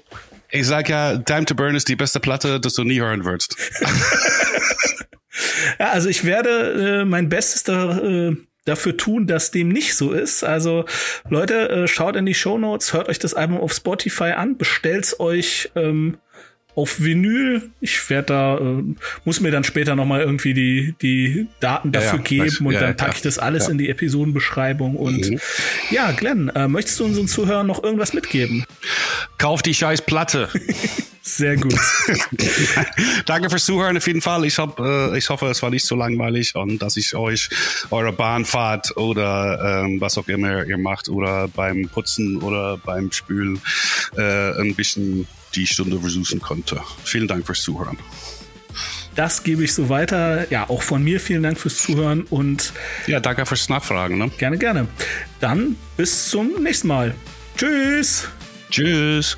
Ich 0.52 0.68
sag 0.68 0.90
ja, 0.90 1.18
Time 1.18 1.46
to 1.46 1.56
Burn 1.56 1.76
ist 1.76 1.88
die 1.88 1.96
beste 1.96 2.20
Platte, 2.20 2.60
das 2.60 2.74
du 2.74 2.84
nie 2.84 3.00
hören 3.00 3.24
wirst. 3.24 3.56
ja, 5.80 5.92
also 5.92 6.10
ich 6.10 6.26
werde 6.26 7.02
äh, 7.02 7.06
mein 7.06 7.30
Bestes 7.30 7.64
da 7.64 7.98
äh, 8.00 8.36
dafür 8.66 8.98
tun, 8.98 9.28
dass 9.28 9.52
dem 9.52 9.70
nicht 9.70 9.96
so 9.96 10.12
ist. 10.12 10.44
Also 10.44 10.86
Leute, 11.30 11.70
äh, 11.70 11.88
schaut 11.88 12.16
in 12.16 12.26
die 12.26 12.34
Show 12.34 12.58
Notes, 12.58 12.94
hört 12.94 13.10
euch 13.10 13.20
das 13.20 13.34
Album 13.34 13.58
auf 13.60 13.74
Spotify 13.74 14.32
an, 14.32 14.58
bestellt's 14.58 15.20
euch 15.20 15.72
ähm, 15.76 16.18
auf 16.76 17.02
Vinyl. 17.02 17.72
Ich 17.82 18.10
werde 18.10 18.26
da, 18.28 18.58
äh, 18.58 18.84
muss 19.26 19.42
mir 19.42 19.52
dann 19.52 19.64
später 19.64 19.96
nochmal 19.96 20.22
irgendwie 20.22 20.54
die, 20.54 20.96
die 21.02 21.48
Daten 21.60 21.92
dafür 21.92 22.20
ja, 22.20 22.38
ja, 22.38 22.46
geben 22.46 22.66
und 22.66 22.74
ja, 22.74 22.80
dann 22.80 22.98
packe 22.98 23.16
ich 23.16 23.22
das 23.22 23.38
alles 23.38 23.68
in 23.68 23.78
die 23.78 23.90
Episodenbeschreibung. 23.90 24.96
Und 24.96 25.30
mhm. 25.30 25.40
ja, 25.92 26.12
Glenn, 26.12 26.50
äh, 26.50 26.68
möchtest 26.68 27.00
du 27.00 27.06
unseren 27.06 27.28
Zuhörern 27.28 27.68
noch 27.68 27.84
irgendwas 27.84 28.14
mitgeben? 28.14 28.66
Kauf 29.38 29.62
die 29.62 29.74
scheiß 29.74 30.04
Platte. 30.04 30.50
Sehr 31.26 31.56
gut. 31.56 31.74
Danke 33.26 33.50
fürs 33.50 33.64
Zuhören 33.64 33.96
auf 33.96 34.06
jeden 34.06 34.22
Fall. 34.22 34.44
Ich, 34.44 34.58
hab, 34.58 34.78
äh, 34.78 35.18
ich 35.18 35.30
hoffe, 35.30 35.48
es 35.48 35.64
war 35.64 35.70
nicht 35.70 35.86
so 35.86 35.96
langweilig 35.96 36.54
und 36.54 36.80
dass 36.80 36.98
ich 36.98 37.16
euch 37.16 37.50
eure 37.92 38.12
Bahnfahrt 38.12 38.98
oder 38.98 39.84
ähm, 39.86 40.02
was 40.02 40.18
auch 40.18 40.28
immer 40.28 40.66
ihr 40.66 40.78
macht 40.78 41.08
oder 41.08 41.48
beim 41.48 41.88
Putzen 41.88 42.42
oder 42.42 42.78
beim 42.78 43.10
Spülen 43.14 43.62
äh, 44.18 44.60
ein 44.60 44.76
bisschen 44.76 45.26
die 45.56 45.66
Stunde 45.66 45.98
versuchen 45.98 46.42
konnte. 46.42 46.82
Vielen 47.06 47.30
Dank 47.30 47.46
fürs 47.46 47.62
Zuhören. 47.62 47.98
Das 49.16 49.44
gebe 49.44 49.64
ich 49.64 49.74
so 49.74 49.88
weiter. 49.88 50.52
Ja, 50.52 50.70
auch 50.70 50.82
von 50.82 51.02
mir 51.04 51.22
vielen 51.22 51.44
Dank 51.44 51.58
fürs 51.58 51.82
Zuhören 51.82 52.24
und 52.24 52.74
ja, 53.08 53.22
danke 53.22 53.46
fürs 53.46 53.70
Nachfragen. 53.70 54.18
Ne? 54.18 54.30
Gerne, 54.38 54.58
gerne. 54.58 54.88
Dann 55.40 55.78
bis 55.96 56.30
zum 56.30 56.62
nächsten 56.62 56.90
Mal. 56.90 57.16
Tschüss. 57.56 58.28
Tschüss. 58.70 59.38